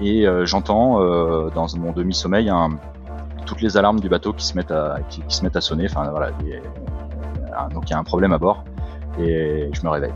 et 0.00 0.26
j'entends 0.44 1.00
dans 1.50 1.66
mon 1.78 1.92
demi-sommeil 1.92 2.50
toutes 3.46 3.60
les 3.60 3.76
alarmes 3.76 4.00
du 4.00 4.08
bateau 4.08 4.32
qui 4.32 4.44
se 4.44 4.56
mettent 4.56 4.72
à, 4.72 4.98
qui, 5.08 5.22
se 5.28 5.42
mettent 5.44 5.56
à 5.56 5.60
sonner. 5.60 5.86
Enfin 5.88 6.10
voilà, 6.10 6.30
donc 7.72 7.84
il 7.88 7.90
y 7.90 7.94
a 7.94 7.98
un 7.98 8.04
problème 8.04 8.32
à 8.32 8.38
bord 8.38 8.64
et 9.18 9.70
je 9.72 9.82
me 9.82 9.88
réveille. 9.88 10.12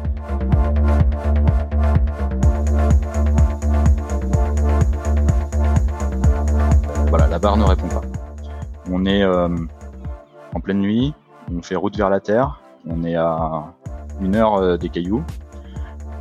Voilà, 7.09 7.27
la 7.27 7.39
barre 7.39 7.57
ne 7.57 7.65
répond 7.65 7.89
pas. 7.89 8.03
On 8.91 9.07
est 9.07 9.25
en 9.25 10.61
pleine 10.61 10.81
nuit, 10.81 11.15
on 11.53 11.63
fait 11.63 11.77
route 11.77 11.97
vers 11.97 12.11
la 12.11 12.21
Terre, 12.21 12.61
on 12.87 13.05
est 13.05 13.15
à 13.15 13.65
une 14.21 14.37
heure 14.37 14.55
euh, 14.57 14.77
des 14.77 14.89
cailloux, 14.89 15.23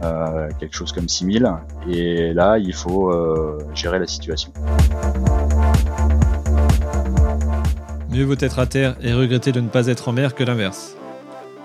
euh, 0.04 0.50
quelque 0.60 0.76
chose 0.76 0.92
comme 0.92 1.10
6000, 1.10 1.52
et 1.90 2.34
là 2.34 2.58
il 2.58 2.74
faut 2.74 3.12
euh, 3.12 3.58
gérer 3.76 4.00
la 4.00 4.08
situation. 4.08 4.52
Mieux 8.10 8.24
vaut 8.24 8.36
être 8.40 8.60
à 8.60 8.66
terre 8.66 8.96
et 9.02 9.14
regretter 9.14 9.52
de 9.52 9.62
ne 9.62 9.68
pas 9.68 9.88
être 9.88 10.10
en 10.10 10.14
mer 10.14 10.36
que 10.36 10.44
l'inverse. 10.44 10.96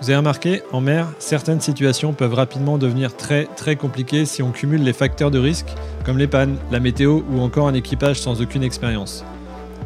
Vous 0.01 0.09
avez 0.09 0.17
remarqué, 0.17 0.61
en 0.73 0.81
mer, 0.81 1.07
certaines 1.19 1.61
situations 1.61 2.13
peuvent 2.13 2.33
rapidement 2.33 2.77
devenir 2.77 3.15
très 3.15 3.45
très 3.55 3.77
compliquées 3.77 4.25
si 4.25 4.43
on 4.43 4.51
cumule 4.51 4.83
les 4.83 4.93
facteurs 4.93 5.31
de 5.31 5.39
risque, 5.39 5.73
comme 6.03 6.17
les 6.17 6.27
pannes, 6.27 6.57
la 6.71 6.79
météo 6.79 7.21
ou 7.31 7.39
encore 7.39 7.67
un 7.67 7.73
équipage 7.73 8.19
sans 8.19 8.41
aucune 8.41 8.63
expérience. 8.63 9.23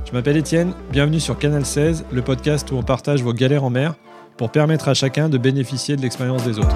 Je 0.05 0.11
m'appelle 0.11 0.37
Étienne, 0.37 0.73
bienvenue 0.91 1.19
sur 1.19 1.37
Canal 1.37 1.65
16, 1.65 2.05
le 2.11 2.21
podcast 2.23 2.71
où 2.71 2.75
on 2.75 2.83
partage 2.83 3.21
vos 3.21 3.33
galères 3.33 3.63
en 3.63 3.69
mer 3.69 3.93
pour 4.37 4.49
permettre 4.49 4.87
à 4.87 4.95
chacun 4.95 5.29
de 5.29 5.37
bénéficier 5.37 5.95
de 5.95 6.01
l'expérience 6.01 6.43
des 6.43 6.57
autres. 6.57 6.75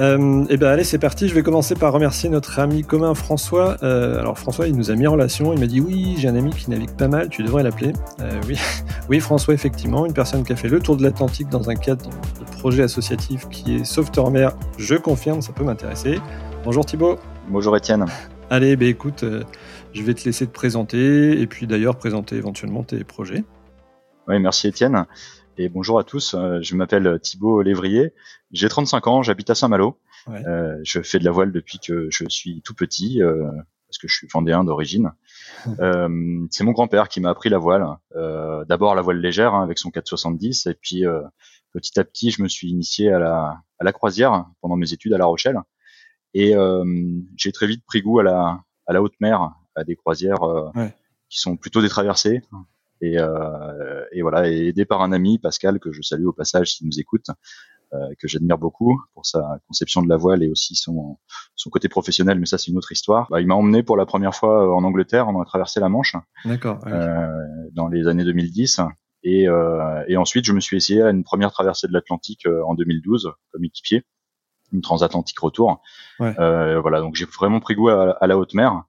Euh, 0.00 0.44
et 0.44 0.54
eh 0.54 0.56
ben 0.56 0.68
allez, 0.68 0.84
c'est 0.84 0.98
parti. 0.98 1.28
Je 1.28 1.34
vais 1.34 1.42
commencer 1.42 1.74
par 1.74 1.92
remercier 1.92 2.30
notre 2.30 2.58
ami 2.58 2.82
commun 2.82 3.14
François. 3.14 3.76
Euh, 3.82 4.18
alors 4.18 4.38
François, 4.38 4.66
il 4.66 4.74
nous 4.74 4.90
a 4.90 4.96
mis 4.96 5.06
en 5.06 5.12
relation. 5.12 5.52
Il 5.52 5.60
m'a 5.60 5.66
dit 5.66 5.80
oui, 5.80 6.14
j'ai 6.18 6.28
un 6.28 6.36
ami 6.36 6.50
qui 6.50 6.70
navigue 6.70 6.96
pas 6.96 7.08
mal. 7.08 7.28
Tu 7.28 7.42
devrais 7.42 7.62
l'appeler. 7.62 7.92
Euh, 8.20 8.40
oui, 8.48 8.58
oui, 9.10 9.20
François, 9.20 9.52
effectivement, 9.52 10.06
une 10.06 10.14
personne 10.14 10.42
qui 10.42 10.52
a 10.52 10.56
fait 10.56 10.68
le 10.68 10.80
tour 10.80 10.96
de 10.96 11.02
l'Atlantique 11.02 11.48
dans 11.50 11.68
un 11.68 11.74
cadre 11.74 12.08
de 12.08 12.44
projet 12.56 12.82
associatif 12.82 13.46
qui 13.50 13.76
est 13.76 13.84
Sauveteur 13.84 14.30
Mer. 14.30 14.52
Je 14.78 14.94
confirme, 14.94 15.42
ça 15.42 15.52
peut 15.52 15.64
m'intéresser. 15.64 16.18
Bonjour 16.64 16.86
Thibaut. 16.86 17.18
Bonjour 17.48 17.76
Étienne. 17.76 18.06
Allez, 18.48 18.76
ben 18.76 18.88
écoute, 18.88 19.24
je 19.92 20.02
vais 20.02 20.14
te 20.14 20.24
laisser 20.24 20.46
te 20.46 20.52
présenter 20.52 21.40
et 21.40 21.46
puis 21.46 21.66
d'ailleurs 21.66 21.96
présenter 21.96 22.36
éventuellement 22.36 22.82
tes 22.82 23.04
projets. 23.04 23.44
Oui, 24.28 24.40
merci 24.40 24.68
Étienne. 24.68 25.06
Et 25.60 25.68
bonjour 25.68 25.98
à 25.98 26.04
tous, 26.04 26.34
je 26.62 26.74
m'appelle 26.74 27.20
Thibaut 27.20 27.60
Lévrier, 27.60 28.14
j'ai 28.50 28.70
35 28.70 29.06
ans, 29.08 29.22
j'habite 29.22 29.50
à 29.50 29.54
Saint-Malo. 29.54 30.00
Euh, 30.30 30.78
je 30.84 31.02
fais 31.02 31.18
de 31.18 31.24
la 31.26 31.32
voile 31.32 31.52
depuis 31.52 31.78
que 31.78 32.08
je 32.08 32.24
suis 32.30 32.62
tout 32.62 32.72
petit, 32.72 33.22
euh, 33.22 33.44
parce 33.86 33.98
que 33.98 34.08
je 34.08 34.14
suis 34.14 34.26
vendéen 34.32 34.64
d'origine. 34.64 35.12
Euh, 35.80 36.46
c'est 36.50 36.64
mon 36.64 36.72
grand-père 36.72 37.10
qui 37.10 37.20
m'a 37.20 37.28
appris 37.28 37.50
la 37.50 37.58
voile. 37.58 37.86
Euh, 38.16 38.64
D'abord 38.64 38.94
la 38.94 39.02
voile 39.02 39.18
légère 39.18 39.52
hein, 39.52 39.62
avec 39.62 39.78
son 39.78 39.90
470, 39.90 40.64
et 40.64 40.72
puis 40.72 41.04
euh, 41.04 41.20
petit 41.74 42.00
à 42.00 42.04
petit, 42.04 42.30
je 42.30 42.42
me 42.42 42.48
suis 42.48 42.70
initié 42.70 43.12
à 43.12 43.18
la, 43.18 43.60
à 43.78 43.84
la 43.84 43.92
croisière 43.92 44.46
pendant 44.62 44.76
mes 44.76 44.94
études 44.94 45.12
à 45.12 45.18
La 45.18 45.26
Rochelle. 45.26 45.58
Et 46.32 46.54
j'ai 47.36 47.52
très 47.52 47.66
vite 47.66 47.84
pris 47.84 48.00
goût 48.00 48.20
à 48.20 48.22
la, 48.22 48.62
à 48.86 48.94
la 48.94 49.02
haute 49.02 49.20
mer, 49.20 49.50
à 49.74 49.84
des 49.84 49.96
croisières 49.96 50.40
ouais. 50.74 50.94
qui 51.28 51.38
sont 51.38 51.58
plutôt 51.58 51.82
des 51.82 51.90
traversées. 51.90 52.40
Et, 53.00 53.16
et, 54.12 54.22
voilà, 54.22 54.50
et 54.50 54.68
aidé 54.68 54.84
par 54.84 55.02
un 55.02 55.12
ami, 55.12 55.38
Pascal, 55.38 55.78
que 55.78 55.92
je 55.92 56.02
salue 56.02 56.26
au 56.26 56.32
passage 56.32 56.74
s'il 56.74 56.86
nous 56.86 57.00
écoute, 57.00 57.26
euh, 57.92 58.08
que 58.20 58.28
j'admire 58.28 58.56
beaucoup 58.56 59.02
pour 59.14 59.26
sa 59.26 59.58
conception 59.66 60.00
de 60.00 60.08
la 60.08 60.16
voile 60.16 60.44
et 60.44 60.48
aussi 60.48 60.76
son, 60.76 61.18
son 61.56 61.70
côté 61.70 61.88
professionnel, 61.88 62.38
mais 62.38 62.46
ça 62.46 62.56
c'est 62.56 62.70
une 62.70 62.78
autre 62.78 62.92
histoire. 62.92 63.26
Bah, 63.30 63.40
il 63.40 63.48
m'a 63.48 63.56
emmené 63.56 63.82
pour 63.82 63.96
la 63.96 64.06
première 64.06 64.32
fois 64.32 64.64
euh, 64.64 64.70
en 64.70 64.84
Angleterre, 64.84 65.26
on 65.26 65.40
a 65.40 65.44
traversé 65.44 65.80
la 65.80 65.88
Manche. 65.88 66.14
D'accord. 66.44 66.78
Euh, 66.86 67.26
dans 67.72 67.88
les 67.88 68.06
années 68.06 68.22
2010. 68.22 68.80
Et, 69.24 69.48
euh, 69.48 70.04
et, 70.06 70.16
ensuite, 70.16 70.44
je 70.44 70.52
me 70.52 70.60
suis 70.60 70.76
essayé 70.76 71.02
à 71.02 71.10
une 71.10 71.24
première 71.24 71.50
traversée 71.50 71.88
de 71.88 71.92
l'Atlantique 71.92 72.46
euh, 72.46 72.62
en 72.64 72.74
2012 72.74 73.32
comme 73.50 73.64
équipier, 73.64 74.04
une 74.72 74.82
transatlantique 74.82 75.40
retour. 75.40 75.82
Ouais. 76.20 76.32
Euh, 76.38 76.80
voilà, 76.80 77.00
donc 77.00 77.16
j'ai 77.16 77.24
vraiment 77.24 77.58
pris 77.58 77.74
goût 77.74 77.88
à, 77.88 78.12
à 78.20 78.26
la 78.28 78.38
haute 78.38 78.54
mer 78.54 78.84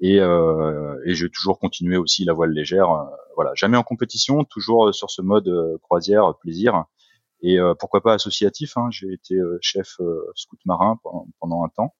et, 0.00 0.20
euh, 0.20 1.00
et 1.04 1.14
j'ai 1.14 1.30
toujours 1.30 1.58
continué 1.58 1.96
aussi 1.96 2.24
la 2.24 2.32
voile 2.32 2.50
légère. 2.50 2.88
voilà, 3.34 3.52
jamais 3.54 3.76
en 3.76 3.82
compétition, 3.82 4.44
toujours 4.44 4.94
sur 4.94 5.10
ce 5.10 5.22
mode 5.22 5.50
croisière 5.82 6.34
plaisir 6.40 6.84
et 7.42 7.58
euh, 7.58 7.74
pourquoi 7.78 8.02
pas 8.02 8.14
associatif. 8.14 8.76
Hein, 8.76 8.88
J'ai 8.90 9.12
été 9.12 9.34
euh, 9.34 9.58
chef 9.60 10.00
euh, 10.00 10.20
scout 10.34 10.58
marin 10.64 10.98
pendant, 11.40 11.64
un 11.64 11.68
temps. 11.68 11.94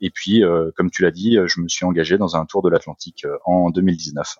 et 0.00 0.10
puis, 0.10 0.42
comme 0.76 0.90
tu 0.90 1.02
l'as 1.02 1.10
dit, 1.10 1.36
je 1.46 1.60
me 1.60 1.68
suis 1.68 1.84
engagé 1.84 2.16
dans 2.16 2.36
un 2.36 2.46
tour 2.46 2.62
de 2.62 2.70
l'Atlantique 2.70 3.26
en 3.44 3.70
2019. 3.70 4.36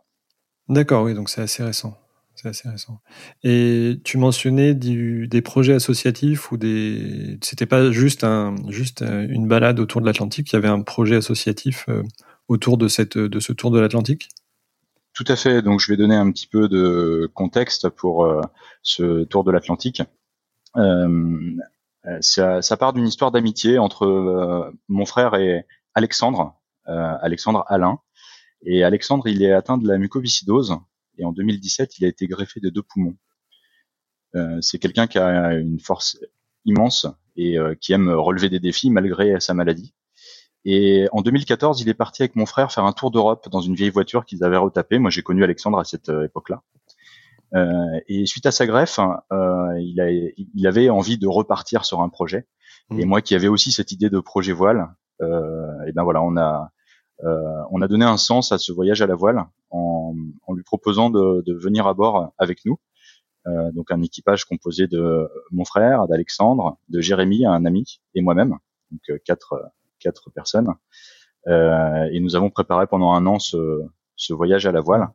D'accord, 0.69 1.03
oui, 1.05 1.15
donc 1.15 1.29
c'est 1.29 1.43
assez 1.43 1.63
récent. 1.63 1.99
C'est 2.45 2.51
assez 2.51 2.69
récent. 2.69 3.01
Et 3.43 4.01
tu 4.05 4.19
mentionnais 4.19 4.75
des 4.75 5.43
projets 5.43 5.73
associatifs 5.73 6.53
ou 6.53 6.59
des. 6.59 7.39
C'était 7.43 7.65
pas 7.65 7.91
juste 7.91 8.27
juste 8.69 9.03
une 9.03 9.49
balade 9.49 9.81
autour 9.81 10.03
de 10.03 10.07
l'Atlantique. 10.07 10.53
Il 10.53 10.57
y 10.57 10.59
avait 10.59 10.69
un 10.69 10.83
projet 10.83 11.17
associatif 11.17 11.89
autour 12.49 12.77
de 12.77 12.87
ce 12.89 13.53
tour 13.53 13.71
de 13.71 13.81
l'Atlantique? 13.81 14.29
Tout 15.15 15.25
à 15.29 15.37
fait. 15.37 15.63
Donc, 15.63 15.81
je 15.81 15.91
vais 15.91 15.97
donner 15.97 16.17
un 16.17 16.31
petit 16.31 16.47
peu 16.47 16.69
de 16.69 17.31
contexte 17.33 17.89
pour 17.89 18.25
euh, 18.25 18.41
ce 18.83 19.25
tour 19.25 19.45
de 19.45 19.53
l'Atlantique. 19.53 20.03
Euh, 20.77 21.57
ça, 22.21 22.77
part 22.77 22.93
d'une 22.93 23.07
histoire 23.07 23.31
d'amitié 23.31 23.79
entre 23.79 24.05
euh, 24.05 24.71
mon 24.89 25.07
frère 25.07 25.35
et 25.35 25.65
Alexandre, 25.95 26.55
euh, 26.89 27.15
Alexandre 27.23 27.65
Alain. 27.69 28.01
Et 28.67 28.85
Alexandre, 28.85 29.29
il 29.29 29.43
est 29.43 29.53
atteint 29.53 29.79
de 29.79 29.87
la 29.89 29.99
mucoviscidose 29.99 30.77
et 31.19 31.25
en 31.25 31.33
2017, 31.33 31.99
il 31.99 32.05
a 32.05 32.09
été 32.09 32.27
greffé 32.27 32.61
de 32.61 32.71
deux 32.71 32.83
poumons. 32.83 33.17
C'est 34.61 34.81
quelqu'un 34.81 35.07
qui 35.07 35.19
a 35.19 35.55
une 35.55 35.79
force 35.79 36.19
immense 36.65 37.07
et 37.37 37.57
qui 37.81 37.93
aime 37.93 38.11
relever 38.11 38.49
des 38.49 38.59
défis 38.59 38.91
malgré 38.91 39.39
sa 39.39 39.55
maladie. 39.55 39.95
Et 40.65 41.07
en 41.13 41.21
2014, 41.21 41.81
il 41.83 41.89
est 41.89 41.95
parti 41.95 42.23
avec 42.23 42.37
mon 42.37 42.47
frère 42.47 42.73
faire 42.73 42.85
un 42.85 42.93
tour 42.93 43.11
d'Europe 43.11 43.49
dans 43.51 43.61
une 43.61 43.75
vieille 43.75 43.91
voiture 43.91 44.25
qu'ils 44.25 44.45
avaient 44.45 44.57
retapée. 44.57 44.99
Moi, 44.99 45.11
j'ai 45.11 45.23
connu 45.23 45.45
Alexandre 45.45 45.79
à 45.79 45.85
cette 45.85 46.09
euh, 46.09 46.25
époque-là. 46.25 46.63
Euh, 47.55 48.01
et 48.09 48.27
suite 48.27 48.47
à 48.47 48.51
sa 48.51 48.67
greffe, 48.67 48.99
euh, 49.33 49.81
il, 49.81 50.01
a, 50.01 50.11
il, 50.11 50.67
avait 50.67 50.89
envie 50.89 51.19
de 51.19 51.29
repartir 51.29 51.85
sur 51.85 52.01
un 52.01 52.09
projet. 52.09 52.47
Mmh. 52.89 53.01
Et 53.01 53.05
moi, 53.05 53.21
qui 53.21 53.35
avais 53.35 53.49
aussi 53.49 53.73
cette 53.73 53.93
idée 53.93 54.09
de 54.09 54.19
projet 54.21 54.53
voile, 54.53 54.89
euh, 55.21 55.87
et 55.87 55.93
ben 55.93 56.03
voilà, 56.03 56.23
on 56.23 56.37
a 56.37 56.63
euh, 56.63 56.67
on 57.23 57.81
a 57.81 57.89
donné 57.89 58.05
un 58.05 58.17
sens 58.17 58.53
à 58.53 58.59
ce 58.59 58.73
voyage 58.73 59.01
à 59.03 59.07
la 59.07 59.15
voile 59.15 59.45
en, 59.71 60.15
en 60.47 60.53
lui 60.53 60.63
proposant 60.63 61.11
de, 61.11 61.43
de, 61.47 61.55
venir 61.55 61.87
à 61.87 61.95
bord 61.95 62.33
avec 62.39 62.65
nous. 62.65 62.79
Euh, 63.47 63.73
donc 63.73 63.91
un 63.91 64.03
équipage 64.03 64.45
composé 64.45 64.87
de 64.87 65.29
mon 65.51 65.65
frère, 65.65 66.07
d'Alexandre, 66.09 66.79
de 66.89 67.01
Jérémy, 67.01 67.47
un 67.47 67.65
ami, 67.65 68.01
et 68.15 68.23
moi-même. 68.23 68.59
Donc 68.91 69.21
quatre 69.25 69.73
quatre 70.05 70.31
personnes. 70.31 70.69
Euh, 71.49 72.09
et 72.13 72.21
nous 72.21 72.37
avons 72.37 72.51
préparé 72.51 72.87
pendant 72.87 73.13
un 73.13 73.27
an 73.27 73.39
ce, 73.39 73.83
ce, 74.17 74.33
voyage 74.33 74.67
à 74.67 74.73
la 74.73 74.81
voile 74.81 75.09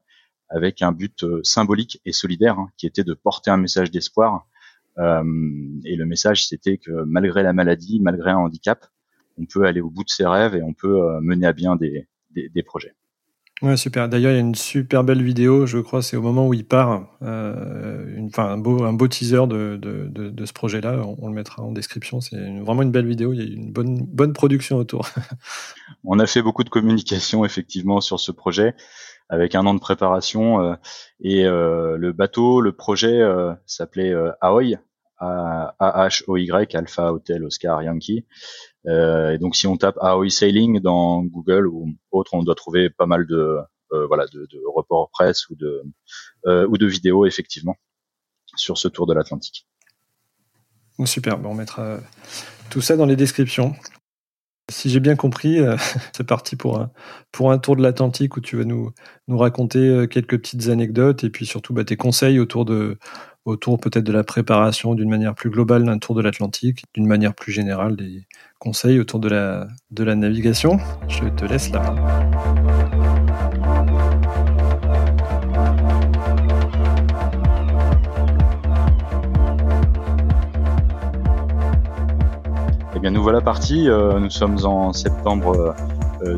avec 0.50 0.82
un 0.82 0.92
but 0.92 1.24
euh, 1.24 1.42
symbolique 1.44 2.02
et 2.06 2.12
solidaire 2.12 2.60
hein, 2.60 2.70
qui 2.78 2.86
était 2.86 3.04
de 3.04 3.14
porter 3.14 3.52
un 3.52 3.58
message 3.58 3.92
d'espoir. 3.92 4.48
Euh, 4.98 5.24
et 5.86 5.96
le 5.96 6.06
message, 6.06 6.48
c'était 6.48 6.78
que 6.78 6.92
malgré 7.06 7.44
la 7.44 7.54
maladie, 7.54 8.00
malgré 8.02 8.32
un 8.32 8.38
handicap, 8.38 8.86
on 9.40 9.46
peut 9.46 9.66
aller 9.66 9.82
au 9.82 9.90
bout 9.90 10.04
de 10.04 10.10
ses 10.10 10.26
rêves 10.26 10.56
et 10.56 10.62
on 10.62 10.74
peut 10.74 11.02
euh, 11.02 11.20
mener 11.22 11.48
à 11.48 11.54
bien 11.54 11.76
des, 11.76 12.08
des, 12.32 12.50
des 12.50 12.64
projets. 12.64 12.96
Ouais, 13.62 13.76
super. 13.76 14.08
D'ailleurs, 14.08 14.32
il 14.32 14.36
y 14.36 14.38
a 14.38 14.42
une 14.42 14.56
super 14.56 15.04
belle 15.04 15.22
vidéo, 15.22 15.66
je 15.66 15.80
crois, 15.80 16.02
c'est 16.02 16.16
au 16.16 16.22
moment 16.22 16.48
où 16.48 16.54
il 16.54 16.66
part, 16.66 17.10
euh, 17.22 18.06
une, 18.16 18.32
un 18.38 18.58
beau, 18.58 18.84
un 18.84 18.94
beau 18.94 19.10
teaser 19.10 19.48
de, 19.48 19.76
de, 19.76 20.08
de, 20.08 20.30
de 20.30 20.46
ce 20.46 20.54
projet-là. 20.54 21.02
On, 21.04 21.18
on, 21.20 21.28
le 21.28 21.34
mettra 21.34 21.62
en 21.62 21.74
description. 21.74 22.22
C'est 22.22 22.38
vraiment 22.62 22.84
une 22.84 22.92
belle 22.92 23.06
vidéo. 23.06 23.34
Il 23.34 23.40
y 23.40 23.42
a 23.42 23.54
une 23.54 23.74
bonne, 23.74 24.06
bonne 24.06 24.32
production 24.32 24.78
autour. 24.78 25.10
on 26.06 26.20
a 26.20 26.26
fait 26.26 26.42
beaucoup 26.42 26.64
de 26.64 26.70
communication, 26.70 27.44
effectivement, 27.44 28.00
sur 28.00 28.22
ce 28.22 28.32
projet, 28.32 28.76
avec 29.28 29.56
un 29.56 29.66
an 29.66 29.74
de 29.74 29.82
préparation. 29.82 30.62
Euh, 30.62 30.76
et 31.20 31.46
euh, 31.46 31.98
le 31.98 32.14
bateau, 32.14 32.62
le 32.62 32.72
projet 32.72 33.22
s'appelait 33.66 34.14
Ahoy, 34.40 34.78
AHOY, 35.20 36.76
Alpha 36.76 37.12
Hotel 37.12 37.44
Oscar 37.44 37.84
Yankee. 37.84 38.26
Et 38.88 39.38
donc 39.40 39.56
si 39.56 39.68
on 39.68 39.78
tape 39.78 39.98
AOI 40.00 40.30
Sailing 40.30 40.80
dans 40.80 41.24
Google 41.24 41.68
ou 41.68 41.90
autre, 42.12 42.34
on 42.34 42.44
doit 42.44 42.56
trouver 42.56 42.90
pas 42.90 43.06
mal 43.06 43.26
de 43.28 43.58
voilà 44.08 44.26
de, 44.28 44.48
de 44.52 44.62
reports 44.74 45.10
presse 45.12 45.50
ou 45.50 45.56
de 45.56 45.84
ou 46.46 46.78
de 46.78 46.86
vidéos 46.86 47.26
effectivement 47.26 47.76
sur 48.56 48.78
ce 48.78 48.88
tour 48.88 49.06
de 49.06 49.14
l'Atlantique. 49.14 49.68
Super, 51.06 51.40
on 51.46 51.54
mettra 51.54 52.00
tout 52.70 52.82
ça 52.82 52.96
dans 52.96 53.06
les 53.06 53.16
descriptions. 53.16 53.76
Si 54.70 54.90
j'ai 54.90 55.00
bien 55.00 55.16
compris, 55.16 55.60
euh, 55.60 55.76
c'est 56.14 56.26
parti 56.26 56.56
pour 56.56 56.80
un, 56.80 56.92
pour 57.32 57.52
un 57.52 57.58
tour 57.58 57.76
de 57.76 57.82
l'Atlantique 57.82 58.38
où 58.38 58.42
tu 58.42 58.58
vas 58.58 58.66
nous, 58.66 58.92
nous 59.28 59.38
raconter 59.38 59.80
euh, 59.80 60.08
quelques 60.08 60.38
petites 60.38 60.68
anecdotes 60.70 61.24
et 61.24 61.30
puis 61.30 61.46
surtout 61.46 61.74
bah, 61.74 61.84
tes 61.84 61.98
conseils 61.98 62.40
autour, 62.40 62.66
de, 62.66 62.98
autour 63.50 63.80
peut-être 63.80 64.06
de 64.06 64.12
la 64.14 64.24
préparation 64.24 64.96
d'une 64.96 65.10
manière 65.10 65.36
plus 65.36 65.50
globale 65.50 65.84
d'un 65.84 65.98
tour 65.98 66.16
de 66.16 66.22
l'Atlantique, 66.22 66.86
d'une 66.94 67.08
manière 67.08 67.34
plus 67.34 67.52
générale 67.52 67.96
des 67.96 68.26
conseils 68.60 69.00
autour 69.00 69.20
de 69.20 69.30
la, 69.30 69.68
de 69.92 70.04
la 70.04 70.16
navigation. 70.16 70.78
Je 71.08 71.26
te 71.26 71.46
laisse 71.46 71.72
là. 71.72 71.96
Eh 82.96 83.00
bien, 83.00 83.12
nous 83.12 83.24
voilà 83.24 83.40
partis. 83.40 83.90
Euh, 83.90 84.20
nous 84.20 84.30
sommes 84.30 84.58
en 84.66 84.92
septembre 84.94 85.74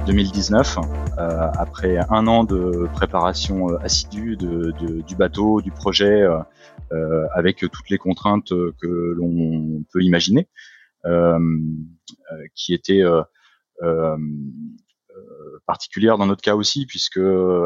2019, 0.05 0.77
euh, 0.77 0.81
euh, 1.17 1.51
après 1.57 1.97
un 2.09 2.27
an 2.27 2.43
de 2.43 2.87
préparation 2.93 3.67
assidue 3.77 4.37
de, 4.37 4.71
du 5.01 5.15
bateau, 5.15 5.61
du 5.61 5.71
projet, 5.71 6.25
avec 7.33 7.57
toutes 7.59 7.89
les 7.89 7.97
contraintes 7.97 8.49
que 8.49 9.13
l'on 9.15 9.83
peut 9.91 10.01
imaginer, 10.01 10.49
qui 12.55 12.73
étaient 12.73 13.03
particulières 15.65 16.17
dans 16.17 16.25
notre 16.25 16.41
cas 16.41 16.55
aussi, 16.55 16.85
puisque 16.85 17.21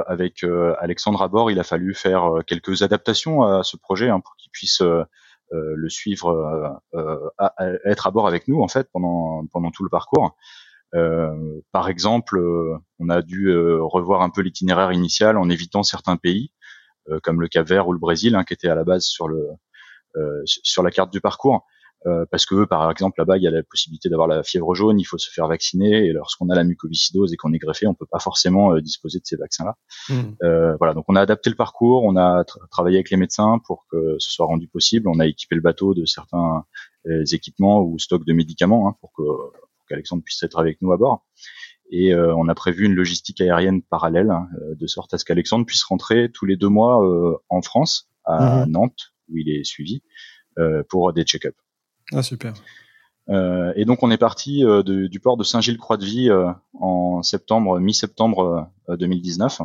avec 0.08 0.46
Alexandre 0.80 1.22
à 1.22 1.28
bord, 1.28 1.52
il 1.52 1.60
a 1.60 1.64
fallu 1.64 1.94
faire 1.94 2.42
quelques 2.46 2.82
adaptations 2.82 3.44
à 3.44 3.64
ce 3.64 3.78
projet 3.78 4.10
hein, 4.10 4.20
pour 4.20 4.36
qu'il 4.36 4.52
puisse 4.52 4.82
euh, 5.54 5.74
le 5.76 5.90
suivre, 5.90 6.82
euh, 6.96 7.30
euh, 7.62 7.78
être 7.86 8.08
à 8.08 8.12
bord 8.12 8.28
avec 8.28 8.48
nous 8.48 8.62
en 8.62 8.68
fait 8.68 8.90
pendant 8.92 9.46
pendant 9.52 9.70
tout 9.70 9.84
le 9.84 9.90
parcours. 9.90 10.36
Par 11.72 11.90
exemple, 11.90 12.40
on 13.00 13.10
a 13.10 13.22
dû 13.22 13.54
revoir 13.54 14.22
un 14.22 14.30
peu 14.30 14.42
l'itinéraire 14.42 14.92
initial 14.92 15.38
en 15.38 15.50
évitant 15.50 15.84
certains 15.84 16.16
pays, 16.16 16.52
comme 17.24 17.42
le 17.42 17.48
Cap 17.48 17.68
Vert 17.68 17.88
ou 17.88 17.94
le 17.94 18.00
Brésil, 18.00 18.36
hein, 18.36 18.44
qui 18.44 18.54
étaient 18.54 18.70
à 18.70 18.76
la 18.76 18.84
base 18.84 19.04
sur 19.04 19.28
le 19.28 19.50
sur 20.46 20.84
la 20.84 20.92
carte 20.92 21.12
du 21.12 21.20
parcours. 21.20 21.66
Euh, 22.08 22.26
parce 22.30 22.46
que 22.46 22.66
par 22.66 22.92
exemple 22.92 23.20
là-bas 23.20 23.38
il 23.38 23.44
y 23.44 23.48
a 23.48 23.52
la 23.52 23.64
possibilité 23.64 24.10
d'avoir 24.10 24.28
la 24.28 24.44
fièvre 24.44 24.76
jaune, 24.76 25.00
il 25.00 25.06
faut 25.06 25.18
se 25.18 25.32
faire 25.32 25.48
vacciner 25.48 26.06
et 26.06 26.14
lorsqu'on 26.14 26.50
a 26.50 26.56
la 26.56 26.64
mucoviscidose 26.64 27.34
et 27.34 27.36
qu'on 27.36 27.52
est 27.52 27.58
greffé, 27.58 27.88
on 27.88 27.96
peut 27.96 28.06
pas 28.06 28.20
forcément 28.20 28.74
euh, 28.74 28.81
disposer 28.81 29.18
de 29.20 29.26
ces 29.26 29.38
vaccins-là. 29.38 29.76
Mmh. 30.10 30.22
Euh, 30.44 30.76
voilà, 30.78 30.94
donc 30.94 31.06
on 31.08 31.16
a 31.16 31.22
adapté 31.22 31.50
le 31.50 31.56
parcours, 31.56 32.04
on 32.04 32.16
a 32.16 32.44
travaillé 32.70 32.98
avec 32.98 33.10
les 33.10 33.18
médecins 33.18 33.60
pour 33.66 33.88
que 33.90 34.18
ce 34.20 34.31
soit 34.31 34.46
rendu 34.46 34.68
possible, 34.68 35.08
on 35.08 35.20
a 35.20 35.26
équipé 35.26 35.56
le 35.56 35.62
bateau 35.62 35.96
de 35.96 36.06
certains 36.06 36.66
équipements 37.31 37.81
ou 37.81 37.98
stocks 38.00 38.26
de 38.26 38.34
médicaments 38.34 38.88
hein, 38.88 38.96
pour 39.00 39.12
que 39.14 39.24
qu'Alexandre 39.88 40.24
puisse 40.24 40.42
être 40.44 40.60
avec 40.60 40.82
nous 40.82 40.92
à 40.92 40.98
bord. 40.98 41.26
Et 41.92 42.16
on 42.16 42.48
a 42.48 42.56
prévu 42.56 42.86
une 42.86 42.96
logistique 42.96 43.42
aérienne 43.42 43.84
parallèle, 43.84 44.32
hein, 44.32 44.48
de 44.76 44.88
sorte 44.88 45.14
à 45.14 45.20
ce 45.20 45.26
qu'Alexandre 45.26 45.68
puisse 45.68 45.84
rentrer 45.84 46.32
tous 46.32 46.48
les 46.48 46.56
deux 46.56 46.68
mois 46.68 47.00
en 47.50 47.62
France, 47.62 48.10
à 48.24 48.66
mmh. 48.66 48.72
Nantes, 48.72 49.14
où 49.30 49.38
il 49.38 49.50
est 49.50 49.64
suivi, 49.64 50.02
pour 50.90 51.14
des 51.14 51.24
check-ups. 51.24 51.56
Ah 52.12 52.24
super. 52.24 52.54
Euh, 53.30 53.74
et 53.76 53.86
donc 53.86 54.04
on 54.04 54.12
est 54.12 54.18
parti 54.18 54.64
euh, 54.64 54.84
du 54.84 55.20
port 55.20 55.38
de 55.38 55.44
Saint-Gilles-Croix-de-Vie 55.44 56.30
euh, 56.30 56.52
en 56.80 57.24
septembre, 57.24 57.80
mi-septembre 57.80 58.70
2019, 58.88 59.62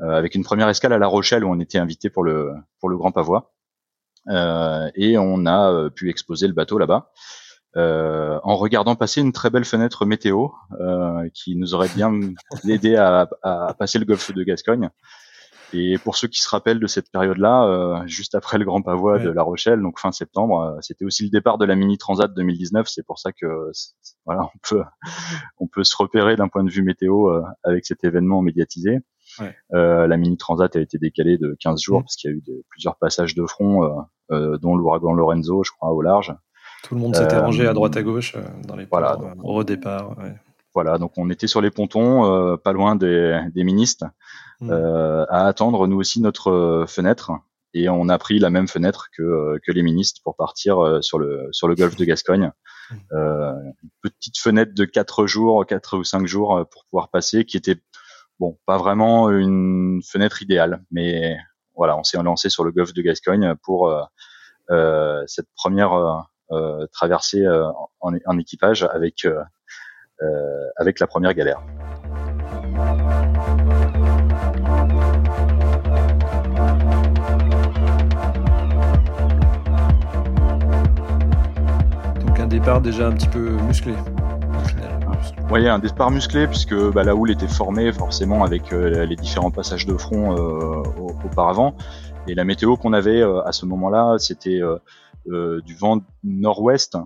avec 0.00 0.34
une 0.34 0.44
première 0.44 0.68
escale 0.68 0.92
à 0.92 0.98
La 0.98 1.06
Rochelle 1.06 1.44
où 1.44 1.50
on 1.50 1.58
était 1.58 1.78
invité 1.78 2.08
pour 2.10 2.22
le 2.22 2.52
pour 2.78 2.88
le 2.88 2.96
Grand 2.96 3.12
Pavois. 3.12 3.52
et 4.28 5.18
on 5.18 5.46
a 5.46 5.90
pu 5.90 6.10
exposer 6.10 6.46
le 6.46 6.54
bateau 6.54 6.78
là-bas. 6.78 7.12
En 7.78 8.56
regardant 8.56 8.96
passer 8.96 9.20
une 9.20 9.32
très 9.32 9.50
belle 9.50 9.64
fenêtre 9.64 10.04
météo 10.04 10.48
qui 11.34 11.56
nous 11.56 11.74
aurait 11.74 11.90
bien 11.94 12.12
aidé 12.68 12.96
à, 12.96 13.28
à, 13.42 13.74
passer 13.74 13.98
le 13.98 14.04
golfe 14.04 14.32
de 14.32 14.42
Gascogne. 14.42 14.90
Et 15.72 15.98
pour 15.98 16.16
ceux 16.16 16.28
qui 16.28 16.40
se 16.40 16.48
rappellent 16.48 16.80
de 16.80 16.86
cette 16.86 17.10
période-là, 17.10 17.64
euh, 17.64 18.06
juste 18.06 18.34
après 18.34 18.58
le 18.58 18.64
Grand 18.64 18.80
Pavois 18.80 19.18
de 19.18 19.28
La 19.28 19.42
Rochelle, 19.42 19.82
donc 19.82 19.98
fin 19.98 20.12
septembre, 20.12 20.60
euh, 20.60 20.78
c'était 20.80 21.04
aussi 21.04 21.24
le 21.24 21.30
départ 21.30 21.58
de 21.58 21.66
la 21.66 21.74
Mini 21.74 21.98
Transat 21.98 22.32
2019. 22.32 22.88
C'est 22.88 23.04
pour 23.04 23.18
ça 23.18 23.32
que 23.32 23.70
voilà, 24.24 24.44
on 24.44 24.58
peut 24.68 24.82
on 25.58 25.66
peut 25.66 25.84
se 25.84 25.94
repérer 25.96 26.36
d'un 26.36 26.48
point 26.48 26.64
de 26.64 26.70
vue 26.70 26.82
météo 26.82 27.28
euh, 27.28 27.42
avec 27.64 27.84
cet 27.84 28.04
événement 28.04 28.40
médiatisé. 28.40 28.98
Ouais. 29.40 29.54
la 29.70 30.16
Mini 30.16 30.38
Transat 30.38 30.74
a 30.74 30.80
été 30.80 30.96
décalée 30.96 31.36
de 31.36 31.54
15 31.60 31.82
jours 31.82 32.00
parce 32.00 32.16
qu'il 32.16 32.30
y 32.30 32.32
a 32.32 32.36
eu 32.36 32.42
plusieurs 32.70 32.96
passages 32.96 33.34
de 33.34 33.44
front, 33.44 34.06
dont 34.30 34.74
l'ouragan 34.74 35.12
Lorenzo, 35.12 35.62
je 35.64 35.70
crois, 35.70 35.90
au 35.90 36.00
large. 36.00 36.34
Tout 36.82 36.94
le 36.94 37.00
monde 37.00 37.16
s'était 37.16 37.38
rangé 37.38 37.66
à 37.66 37.72
droite 37.72 37.96
à 37.96 38.02
gauche 38.02 38.36
dans 38.66 38.76
les 38.76 38.84
voilà, 38.84 39.18
au 39.42 39.64
départ. 39.64 40.16
Ouais. 40.18 40.34
Voilà, 40.74 40.98
donc 40.98 41.12
on 41.16 41.28
était 41.30 41.48
sur 41.48 41.60
les 41.60 41.70
pontons, 41.70 42.56
pas 42.58 42.72
loin 42.72 42.94
des, 42.94 43.40
des 43.54 43.64
ministres. 43.64 44.06
Mm. 44.60 44.70
euh, 44.72 45.24
à 45.28 45.46
attendre 45.46 45.86
nous 45.86 45.96
aussi 45.96 46.20
notre 46.20 46.50
euh, 46.50 46.86
fenêtre 46.86 47.30
et 47.74 47.88
on 47.88 48.08
a 48.08 48.18
pris 48.18 48.40
la 48.40 48.50
même 48.50 48.66
fenêtre 48.66 49.08
que, 49.16 49.22
euh, 49.22 49.58
que 49.64 49.70
les 49.70 49.82
ministres 49.82 50.20
pour 50.24 50.34
partir 50.34 50.82
euh, 50.82 51.00
sur 51.00 51.18
le 51.18 51.48
sur 51.52 51.68
le 51.68 51.76
golfe 51.76 51.94
de 51.94 52.04
Gascogne. 52.04 52.50
Mm. 52.90 52.96
Euh, 53.12 53.52
une 53.82 53.90
petite 54.02 54.38
fenêtre 54.38 54.74
de 54.74 54.84
quatre 54.84 55.26
jours, 55.26 55.64
quatre 55.64 55.98
ou 55.98 56.04
cinq 56.04 56.26
jours 56.26 56.66
pour 56.72 56.86
pouvoir 56.86 57.08
passer, 57.08 57.44
qui 57.44 57.56
était 57.56 57.76
bon, 58.40 58.58
pas 58.66 58.78
vraiment 58.78 59.30
une 59.30 60.00
fenêtre 60.02 60.42
idéale, 60.42 60.82
mais 60.90 61.36
voilà, 61.76 61.96
on 61.96 62.02
s'est 62.02 62.20
lancé 62.20 62.50
sur 62.50 62.64
le 62.64 62.72
golfe 62.72 62.94
de 62.94 63.02
Gascogne 63.02 63.54
pour 63.62 63.88
euh, 64.70 65.22
cette 65.26 65.48
première 65.54 66.26
traversée 66.92 67.46
en, 67.48 68.12
en, 68.24 68.38
équipage 68.38 68.82
avec 68.92 69.26
avec 70.76 71.00
la 71.00 71.06
première 71.06 71.34
galère. 71.34 71.62
départ 82.48 82.80
déjà 82.80 83.06
un 83.06 83.12
petit 83.12 83.28
peu 83.28 83.50
musclé. 83.68 83.94
Oui, 85.50 85.68
un 85.68 85.78
départ 85.78 86.10
musclé 86.10 86.46
puisque 86.46 86.74
bah, 86.92 87.04
la 87.04 87.14
houle 87.14 87.30
était 87.30 87.48
formée 87.48 87.92
forcément 87.92 88.44
avec 88.44 88.72
euh, 88.72 89.06
les 89.06 89.16
différents 89.16 89.50
passages 89.50 89.86
de 89.86 89.96
front 89.96 90.36
euh, 90.36 90.82
auparavant. 91.24 91.74
Et 92.26 92.34
la 92.34 92.44
météo 92.44 92.76
qu'on 92.76 92.92
avait 92.92 93.22
euh, 93.22 93.40
à 93.42 93.52
ce 93.52 93.64
moment-là, 93.66 94.16
c'était 94.18 94.60
du 95.26 95.74
vent 95.74 96.02
nord-ouest, 96.22 96.96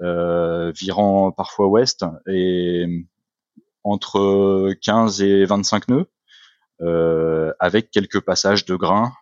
virant 0.00 1.32
parfois 1.32 1.68
ouest, 1.68 2.04
et 2.28 3.06
entre 3.84 4.72
15 4.82 5.22
et 5.22 5.44
25 5.44 5.88
nœuds, 5.88 7.54
avec 7.60 7.90
quelques 7.90 8.20
passages 8.20 8.64
de 8.64 8.76
grains 8.76 9.12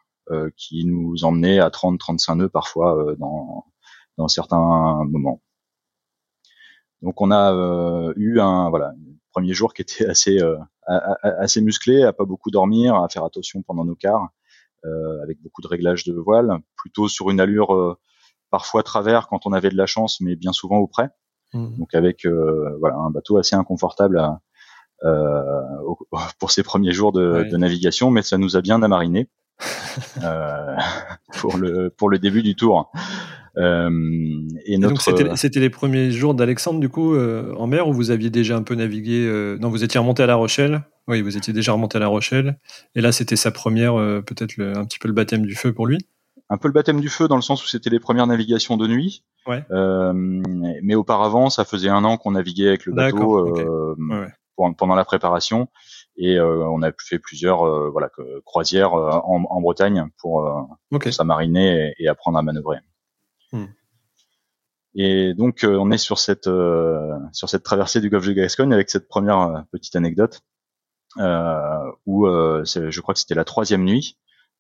qui 0.57 0.85
nous 0.85 1.25
emmenaient 1.25 1.61
à 1.61 1.69
30-35 1.69 2.37
nœuds 2.37 2.49
parfois 2.49 3.15
dans, 3.19 4.29
certains 4.29 5.05
moments. 5.05 5.43
Donc 7.03 7.21
on 7.21 7.31
a 7.31 7.53
euh, 7.53 8.13
eu 8.17 8.41
un 8.41 8.71
voilà 8.71 8.95
premier 9.33 9.53
jour 9.53 9.75
qui 9.75 9.83
était 9.83 10.07
assez 10.07 10.41
euh, 10.41 10.57
assez 10.89 11.61
musclé, 11.61 12.03
à 12.03 12.13
pas 12.13 12.25
beaucoup 12.25 12.51
dormir, 12.51 12.95
à 12.97 13.09
faire 13.09 13.25
attention 13.25 13.63
pendant 13.63 13.85
nos 13.85 13.95
quarts, 13.95 14.29
euh, 14.85 15.23
avec 15.23 15.41
beaucoup 15.43 15.63
de 15.63 15.69
réglages 15.69 16.05
de 16.05 16.15
voile, 16.15 16.59
plutôt 16.77 17.09
sur 17.09 17.31
une 17.31 17.41
allure 17.41 17.99
parfois 18.57 18.83
travers 18.83 19.29
quand 19.29 19.47
on 19.47 19.53
avait 19.53 19.69
de 19.69 19.77
la 19.77 19.87
chance, 19.87 20.21
mais 20.21 20.37
bien 20.37 20.53
souvent 20.53 20.79
au 20.79 20.87
près. 20.87 21.11
Mmh. 21.53 21.79
Donc 21.79 21.95
avec 21.95 22.27
voilà 22.81 22.97
un 22.97 23.11
bateau 23.11 23.37
assez 23.37 23.55
inconfortable 23.55 24.23
pour 26.39 26.51
ces 26.51 26.63
premiers 26.63 26.93
jours 26.93 27.13
de, 27.13 27.47
de, 27.51 27.57
navigation, 27.59 28.11
mais 28.11 28.23
ça 28.23 28.39
nous 28.39 28.57
a 28.57 28.63
bien 28.63 28.83
amariné 28.83 29.29
pour 31.41 31.59
le 31.59 31.91
pour 31.91 32.09
le 32.09 32.19
début 32.19 32.43
du 32.43 32.57
tour. 32.57 32.91
Euh, 33.59 33.91
et, 34.67 34.77
donc 34.77 35.01
c'était 35.01 35.61
les 35.61 35.71
premiers 35.71 36.11
jours 36.11 36.35
d'Alexandre 36.35 36.79
du 36.79 36.91
coup 36.91 37.15
euh, 37.15 37.55
en 37.57 37.67
mer 37.67 37.89
où 37.89 37.93
vous 37.93 38.11
aviez 38.11 38.31
déjà 38.31 38.57
un 38.57 38.63
peu 38.63 38.75
navigué. 38.75 39.25
Euh, 39.27 39.57
non, 39.59 39.71
vous 39.71 39.83
étiez 39.83 39.99
remonté 39.99 40.23
à 40.23 40.27
La 40.27 40.35
Rochelle. 40.35 40.83
Oui, 41.09 41.23
vous 41.23 41.37
étiez 41.37 41.53
déjà 41.53 41.73
remonté 41.73 41.97
à 41.97 42.01
La 42.01 42.09
Rochelle. 42.09 42.59
Et 42.95 43.01
là, 43.01 43.13
c'était 43.13 43.37
sa 43.37 43.51
première, 43.51 43.95
peut-être 43.95 44.61
un 44.61 44.85
petit 44.85 44.99
peu 44.99 45.09
le 45.09 45.15
baptême 45.15 45.47
du 45.47 45.55
feu 45.55 45.73
pour 45.73 45.87
lui. 45.87 45.99
Un 46.49 46.59
peu 46.59 46.69
le 46.69 46.73
baptême 46.73 47.01
du 47.01 47.09
feu 47.09 47.27
dans 47.27 47.37
le 47.37 47.43
sens 47.43 47.65
où 47.65 47.67
c'était 47.67 47.91
les 47.91 47.99
premières 47.99 48.27
navigations 48.27 48.77
de 48.77 48.87
nuit. 48.87 49.25
Ouais. 49.47 49.65
mais 49.71 50.95
auparavant, 50.95 51.51
ça 51.51 51.65
faisait 51.65 51.89
un 51.89 52.05
an 52.05 52.17
qu'on 52.17 52.33
naviguait 52.33 52.69
avec 52.69 52.87
le 52.87 52.93
bateau 52.93 53.97
pendant 54.57 54.95
la 54.95 55.05
préparation 55.05 55.69
et 56.17 56.41
on 56.41 56.83
a 56.83 56.91
fait 56.99 57.19
plusieurs 57.19 57.91
voilà 57.91 58.11
croisières 58.45 58.95
en, 58.95 59.45
en, 59.49 59.61
Bretagne 59.61 60.09
pour, 60.19 60.51
pour 60.91 61.13
s'amariner 61.13 61.93
et, 61.99 62.05
et, 62.05 62.09
apprendre 62.09 62.39
à 62.39 62.43
manœuvrer. 62.43 62.79
Hmm. 63.53 63.67
Et 64.95 65.35
donc 65.35 65.65
on 65.69 65.91
est 65.91 65.99
sur 65.99 66.19
cette 66.19 66.49
sur 67.33 67.49
cette 67.49 67.63
traversée 67.63 68.01
du 68.01 68.09
golfe 68.09 68.27
de 68.27 68.33
Gascogne 68.33 68.73
avec 68.73 68.91
cette 68.91 69.09
première 69.09 69.65
petite 69.71 69.95
anecdote 69.95 70.43
où 72.07 72.27
je 72.27 73.01
crois 73.01 73.15
que 73.15 73.21
c'était 73.21 73.35
la 73.35 73.45
troisième 73.45 73.85
nuit, 73.85 74.17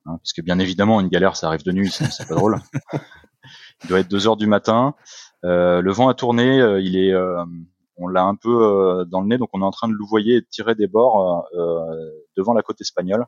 hein, 0.06 0.18
parce 0.18 0.32
que 0.32 0.42
bien 0.42 0.58
évidemment 0.58 1.00
une 1.00 1.08
galère 1.08 1.36
ça 1.36 1.48
arrive 1.48 1.64
de 1.64 1.72
nuit, 1.72 1.90
c'est 1.90 2.26
pas 2.28 2.34
drôle. 2.34 2.58
Il 3.84 3.88
doit 3.88 4.00
être 4.00 4.08
2 4.08 4.26
heures 4.26 4.36
du 4.36 4.46
matin. 4.46 4.94
le 5.42 5.90
vent 5.92 6.08
a 6.08 6.14
tourné, 6.14 6.56
il 6.80 6.96
est 6.96 7.14
on 7.96 8.08
l'a 8.08 8.24
un 8.24 8.34
peu 8.34 8.62
euh, 8.62 9.04
dans 9.04 9.20
le 9.20 9.28
nez, 9.28 9.38
donc 9.38 9.50
on 9.52 9.62
est 9.62 9.64
en 9.64 9.70
train 9.70 9.88
de 9.88 9.94
louvoyer 9.94 10.36
et 10.36 10.40
de 10.40 10.46
tirer 10.46 10.74
des 10.74 10.86
bords 10.86 11.46
euh, 11.54 11.58
euh, 11.58 12.10
devant 12.36 12.52
la 12.52 12.62
côte 12.62 12.80
espagnole, 12.80 13.26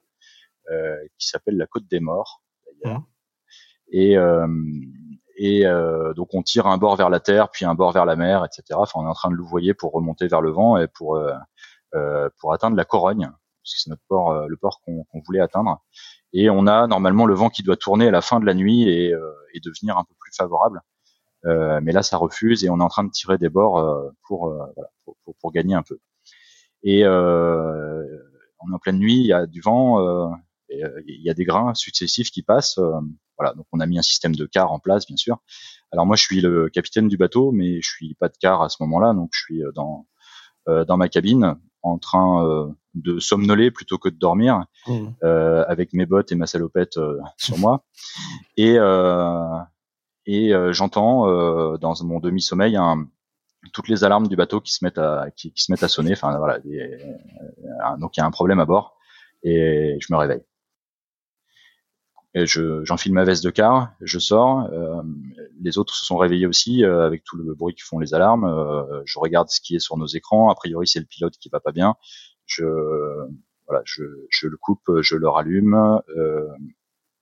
qui 1.18 1.26
s'appelle 1.26 1.56
la 1.56 1.66
côte 1.66 1.86
des 1.88 2.00
morts 2.00 2.42
d'ailleurs. 2.82 3.00
Mmh. 3.00 3.04
Et, 3.90 4.16
et 5.38 5.64
donc 6.14 6.34
on 6.34 6.42
tire 6.42 6.66
un 6.66 6.76
bord 6.76 6.94
vers 6.96 7.08
la 7.08 7.20
terre, 7.20 7.48
puis 7.48 7.64
un 7.64 7.74
bord 7.74 7.92
vers 7.92 8.04
la 8.04 8.16
mer, 8.16 8.44
etc. 8.44 8.78
Enfin, 8.78 9.00
on 9.00 9.06
est 9.06 9.08
en 9.08 9.14
train 9.14 9.30
de 9.30 9.34
louvoyer 9.34 9.72
pour 9.72 9.92
remonter 9.92 10.28
vers 10.28 10.42
le 10.42 10.50
vent 10.50 10.76
et 10.76 10.86
pour 10.86 11.18
pour 12.38 12.52
atteindre 12.52 12.76
la 12.76 12.84
Corogne, 12.84 13.30
parce 13.30 13.74
que 13.74 13.80
c'est 13.80 13.88
notre 13.88 14.02
port, 14.08 14.46
le 14.46 14.56
port 14.58 14.82
qu'on 14.84 15.22
voulait 15.26 15.40
atteindre. 15.40 15.82
Et 16.32 16.50
on 16.50 16.66
a 16.66 16.86
normalement 16.86 17.26
le 17.26 17.34
vent 17.34 17.48
qui 17.48 17.62
doit 17.62 17.76
tourner 17.76 18.08
à 18.08 18.10
la 18.10 18.20
fin 18.20 18.40
de 18.40 18.46
la 18.46 18.54
nuit 18.54 18.88
et, 18.88 19.14
et 19.54 19.60
devenir 19.60 19.96
un 19.98 20.04
peu 20.04 20.14
plus 20.18 20.32
favorable. 20.36 20.82
Euh, 21.46 21.80
mais 21.82 21.92
là, 21.92 22.02
ça 22.02 22.16
refuse 22.16 22.64
et 22.64 22.70
on 22.70 22.80
est 22.80 22.82
en 22.82 22.88
train 22.88 23.04
de 23.04 23.10
tirer 23.10 23.38
des 23.38 23.48
bords 23.48 23.78
euh, 23.78 24.10
pour, 24.26 24.48
euh, 24.48 24.58
voilà, 24.74 24.90
pour, 25.04 25.16
pour, 25.40 25.52
gagner 25.52 25.74
un 25.74 25.82
peu. 25.82 25.98
Et 26.82 27.06
on 27.06 28.70
est 28.70 28.74
en 28.74 28.78
pleine 28.78 28.98
nuit, 28.98 29.16
il 29.16 29.26
y 29.26 29.32
a 29.32 29.46
du 29.46 29.60
vent, 29.60 30.32
il 30.68 31.22
y 31.22 31.30
a 31.30 31.34
des 31.34 31.44
grains 31.44 31.74
successifs 31.74 32.30
qui 32.30 32.42
passent. 32.42 32.78
voilà, 33.36 33.54
donc 33.54 33.66
on 33.72 33.80
a 33.80 33.86
mis 33.86 33.98
un 33.98 34.02
système 34.02 34.34
de 34.34 34.46
car 34.46 34.72
en 34.72 34.78
place, 34.78 35.06
bien 35.06 35.16
sûr. 35.16 35.38
Alors 35.92 36.06
moi, 36.06 36.16
je 36.16 36.22
suis 36.22 36.40
le 36.40 36.68
capitaine 36.68 37.08
du 37.08 37.16
bateau, 37.16 37.50
mais 37.52 37.80
je 37.82 37.88
suis 37.88 38.14
pas 38.14 38.28
de 38.28 38.36
car 38.40 38.62
à 38.62 38.68
ce 38.68 38.76
moment-là, 38.82 39.12
donc 39.14 39.30
je 39.32 39.40
suis 39.40 39.62
dans 39.74 40.06
dans 40.66 40.98
ma 40.98 41.08
cabine 41.08 41.56
en 41.88 41.98
train 41.98 42.74
de 42.94 43.18
somnoler 43.18 43.70
plutôt 43.70 43.98
que 43.98 44.08
de 44.08 44.16
dormir, 44.16 44.64
mmh. 44.86 45.08
avec 45.22 45.92
mes 45.92 46.06
bottes 46.06 46.32
et 46.32 46.34
ma 46.34 46.46
salopette 46.46 46.98
sur 47.36 47.58
moi. 47.58 47.84
Et 48.56 48.78
et 50.28 50.52
euh, 50.52 50.74
j'entends 50.74 51.26
euh, 51.26 51.78
dans 51.78 51.94
mon 52.04 52.20
demi-sommeil 52.20 52.78
toutes 53.72 53.88
les 53.88 54.04
alarmes 54.04 54.28
du 54.28 54.36
bateau 54.36 54.60
qui 54.60 54.72
se 54.72 54.84
mettent 54.84 54.98
à 54.98 55.30
qui, 55.34 55.52
se 55.56 55.72
mettent 55.72 55.82
à 55.82 55.88
sonner. 55.88 56.12
Enfin 56.12 56.36
voilà, 56.36 56.58
euh, 56.66 57.96
donc 57.98 58.16
il 58.16 58.20
y 58.20 58.22
a 58.22 58.26
un 58.26 58.30
problème 58.30 58.60
à 58.60 58.66
bord 58.66 58.98
et 59.42 59.96
je 60.00 60.12
me 60.12 60.18
réveille. 60.18 60.42
Et 62.34 62.44
je, 62.44 62.84
j'enfile 62.84 63.14
ma 63.14 63.24
veste 63.24 63.42
de 63.42 63.48
car, 63.48 63.92
je 64.02 64.18
sors. 64.18 64.68
Les 65.60 65.78
autres 65.78 65.94
se 65.94 66.04
sont 66.04 66.16
réveillés 66.16 66.46
aussi 66.46 66.84
avec 66.84 67.24
tout 67.24 67.36
le 67.36 67.54
bruit 67.54 67.74
qui 67.74 67.82
font 67.82 67.98
les 67.98 68.14
alarmes. 68.14 68.46
je 69.04 69.18
regarde 69.18 69.48
ce 69.48 69.60
qui 69.60 69.76
est 69.76 69.80
sur 69.80 69.96
nos 69.96 70.06
écrans. 70.06 70.50
A 70.50 70.54
priori, 70.54 70.86
c'est 70.86 71.00
le 71.00 71.06
pilote 71.06 71.34
qui 71.38 71.48
va 71.48 71.60
pas 71.60 71.72
bien. 71.72 71.96
Je 72.46 72.64
voilà, 73.66 73.82
je, 73.84 74.02
je 74.30 74.46
le 74.46 74.56
coupe, 74.56 75.00
je 75.00 75.16
le 75.16 75.28
rallume. 75.28 76.00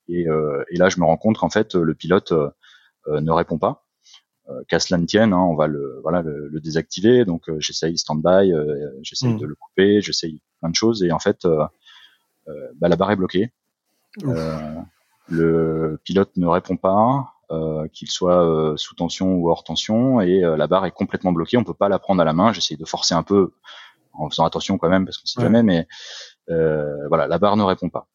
Et, 0.09 0.27
et, 0.27 0.77
là, 0.77 0.89
je 0.89 1.01
me 1.01 1.05
rends 1.05 1.17
compte 1.17 1.39
qu'en 1.39 1.51
fait, 1.51 1.75
le 1.75 1.95
pilote 1.95 2.33
euh, 3.09 3.21
ne 3.21 3.31
répond 3.31 3.59
pas. 3.59 3.85
Euh, 4.49 4.63
qu'à 4.69 4.79
cela 4.79 4.99
ne 4.99 5.07
tienne, 5.07 5.33
hein, 5.33 5.41
on 5.41 5.57
va 5.57 5.67
le 5.67 5.99
voilà 6.03 6.23
le, 6.23 6.49
le 6.49 6.61
désactiver. 6.61 7.25
Donc 7.25 7.49
euh, 7.49 7.57
j'essaye 7.59 7.99
stand-by, 7.99 8.53
j'essaye 9.03 9.35
hmm. 9.35 9.39
de 9.39 9.47
le 9.47 9.55
couper, 9.57 10.01
j'essaye 10.01 10.41
plein 10.61 10.71
de 10.71 10.75
choses 10.75 11.03
et 11.03 11.11
en 11.11 11.19
fait 11.19 11.45
bah, 11.45 12.89
la 12.89 12.95
barre 12.95 13.11
est 13.11 13.17
bloquée. 13.17 13.53
le 15.29 16.01
pilote 16.05 16.31
ne 16.37 16.47
répond 16.47 16.77
pas, 16.77 16.93
euh, 16.93 17.23
qu'il 17.93 18.11
soit 18.11 18.45
euh, 18.45 18.77
sous 18.77 18.95
tension 18.95 19.35
ou 19.35 19.51
hors 19.51 19.65
tension, 19.65 20.21
et 20.21 20.45
euh, 20.45 20.57
la 20.57 20.67
barre 20.67 20.87
est 20.87 20.91
complètement 20.91 21.33
bloquée. 21.33 21.57
On 21.57 21.65
peut 21.65 21.75
pas 21.75 21.89
la 21.89 21.99
prendre 21.99 22.21
à 22.21 22.25
la 22.25 22.33
main. 22.33 22.53
J'essaye 22.53 22.77
de 22.77 22.85
forcer 22.85 23.15
un 23.15 23.23
peu, 23.23 23.53
en 24.13 24.29
faisant 24.29 24.45
attention 24.45 24.79
quand 24.79 24.89
même 24.89 25.05
parce 25.05 25.19
qu'on 25.19 25.27
sait 25.27 25.41
jamais, 25.41 25.63
mais 25.63 25.87
voilà, 26.49 27.27
la 27.27 27.39
barre 27.39 27.57
ne 27.57 27.63
répond 27.63 27.89
pas. 27.89 28.09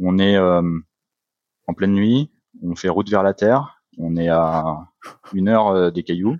On 0.00 0.18
est 0.18 0.38
en 0.38 1.74
pleine 1.74 1.92
nuit, 1.92 2.30
on 2.62 2.74
fait 2.74 2.88
route 2.88 3.08
vers 3.08 3.22
la 3.22 3.34
Terre. 3.34 3.80
On 3.98 4.16
est 4.16 4.28
à 4.28 4.88
une 5.32 5.48
heure 5.48 5.68
euh, 5.68 5.90
des 5.90 6.02
cailloux, 6.02 6.36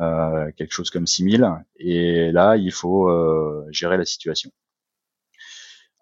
euh, 0.00 0.50
quelque 0.56 0.72
chose 0.72 0.90
comme 0.90 1.06
6000. 1.06 1.48
Et 1.76 2.32
là, 2.32 2.56
il 2.56 2.72
faut 2.72 3.08
euh, 3.08 3.66
gérer 3.70 3.96
la 3.96 4.04
situation. 4.04 4.50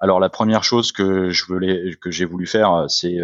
Alors 0.03 0.19
la 0.19 0.29
première 0.29 0.65
chose 0.65 0.91
que 0.91 1.31
je 1.31 1.45
voulais, 1.47 1.95
que 2.01 2.11
j'ai 2.11 2.25
voulu 2.25 2.47
faire, 2.47 2.87
c'est 2.89 3.17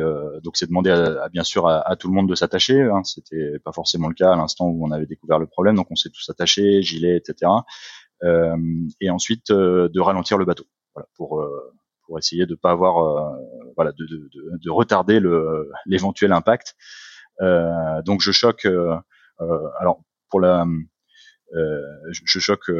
donc 0.45 0.57
c'est 0.57 0.69
demander 0.69 0.91
à, 0.91 1.29
bien 1.29 1.43
sûr 1.43 1.67
à, 1.67 1.97
tout 1.97 2.09
le 2.09 2.15
monde 2.15 2.29
de 2.29 2.37
s'attacher. 2.37 2.83
Hein. 2.83 3.03
C'était 3.03 3.59
pas 3.65 3.73
forcément 3.73 4.09
le 4.09 4.15
cas 4.15 4.33
à 4.33 4.37
l'instant 4.37 4.67
où 4.67 4.87
on 4.87 4.93
avait 4.93 5.07
découvert 5.07 5.41
le 5.41 5.49
problème, 5.49 5.75
donc 5.75 5.89
on 5.91 5.97
s'est 5.97 6.11
tous 6.11 6.31
attachés, 6.31 6.81
gilet, 6.83 7.17
etc. 7.17 7.51
et 9.01 9.11
ensuite 9.11 9.51
de 9.51 10.01
ralentir 10.01 10.39
le 10.39 10.45
bateau, 10.45 10.67
voilà, 10.95 11.09
pour 11.17 11.45
pour 12.07 12.17
essayer 12.17 12.47
de 12.47 12.55
pas 12.55 12.71
avoir, 12.71 13.35
voilà, 13.75 13.91
de, 13.93 14.07
de, 14.07 14.31
de, 14.33 14.59
de 14.63 14.71
retarder 14.71 15.19
le 15.19 15.71
l'éventuel 15.85 16.33
impact. 16.33 16.77
Euh, 17.41 18.03
donc 18.03 18.21
je 18.21 18.33
choque. 18.33 18.65
Euh, 18.65 18.97
euh, 19.41 19.69
alors 19.79 20.03
pour 20.31 20.41
la 20.41 20.67
je 22.11 22.39
choque 22.39 22.71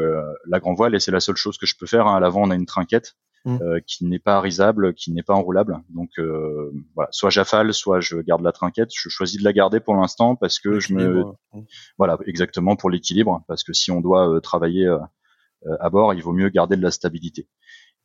la 0.45 0.59
grand 0.59 0.75
voile 0.75 0.93
et 0.93 0.99
c'est 0.99 1.11
la 1.11 1.19
seule 1.19 1.37
chose 1.37 1.57
que 1.57 1.65
je 1.65 1.75
peux 1.75 1.87
faire. 1.87 2.05
Hein. 2.05 2.15
À 2.15 2.19
l'avant, 2.19 2.43
on 2.43 2.51
a 2.51 2.55
une 2.55 2.67
trinquette 2.67 3.15
mmh. 3.45 3.59
qui 3.85 4.05
n'est 4.05 4.19
pas 4.19 4.39
risable, 4.41 4.93
qui 4.93 5.11
n'est 5.11 5.23
pas 5.23 5.33
enroulable. 5.33 5.81
Donc 5.89 6.09
voilà, 6.95 7.09
soit 7.11 7.29
j'affale, 7.29 7.73
soit 7.73 7.99
je 7.99 8.17
garde 8.17 8.41
la 8.41 8.51
trinquette. 8.51 8.89
Je 8.95 9.09
choisis 9.09 9.39
de 9.39 9.43
la 9.43 9.53
garder 9.53 9.79
pour 9.79 9.95
l'instant 9.95 10.35
parce 10.35 10.59
que 10.59 10.79
je 10.79 10.93
me 10.93 11.23
voilà 11.97 12.17
exactement 12.25 12.75
pour 12.75 12.89
l'équilibre 12.89 13.43
parce 13.47 13.63
que 13.63 13.73
si 13.73 13.91
on 13.91 14.01
doit 14.01 14.39
travailler 14.41 14.87
à 15.79 15.89
bord, 15.89 16.13
il 16.13 16.21
vaut 16.21 16.33
mieux 16.33 16.49
garder 16.49 16.75
de 16.75 16.83
la 16.83 16.91
stabilité. 16.91 17.47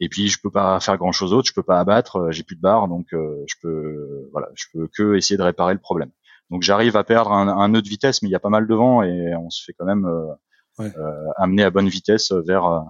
Et 0.00 0.08
puis 0.08 0.28
je 0.28 0.40
peux 0.40 0.50
pas 0.50 0.80
faire 0.80 0.98
grand 0.98 1.12
chose 1.12 1.30
d'autre, 1.30 1.48
je 1.48 1.54
peux 1.54 1.62
pas 1.62 1.78
abattre, 1.78 2.30
j'ai 2.30 2.42
plus 2.42 2.56
de 2.56 2.60
barre, 2.60 2.88
donc 2.88 3.06
je 3.12 3.54
peux 3.62 4.28
voilà, 4.32 4.48
je 4.54 4.66
peux 4.72 4.88
que 4.88 5.14
essayer 5.14 5.36
de 5.36 5.42
réparer 5.42 5.74
le 5.74 5.80
problème. 5.80 6.10
Donc 6.50 6.62
j'arrive 6.62 6.96
à 6.96 7.04
perdre 7.04 7.32
un, 7.32 7.48
un, 7.48 7.68
nœud 7.68 7.82
de 7.82 7.88
vitesse, 7.88 8.22
mais 8.22 8.28
il 8.28 8.32
y 8.32 8.36
a 8.36 8.40
pas 8.40 8.50
mal 8.50 8.66
de 8.66 8.74
vent 8.74 9.02
et 9.02 9.34
on 9.34 9.50
se 9.50 9.64
fait 9.64 9.72
quand 9.72 9.86
même 9.86 10.04
euh, 10.04 10.32
euh, 10.80 11.30
amener 11.36 11.64
à 11.64 11.70
bonne 11.70 11.88
vitesse 11.88 12.32
vers 12.32 12.66
euh, 12.66 12.80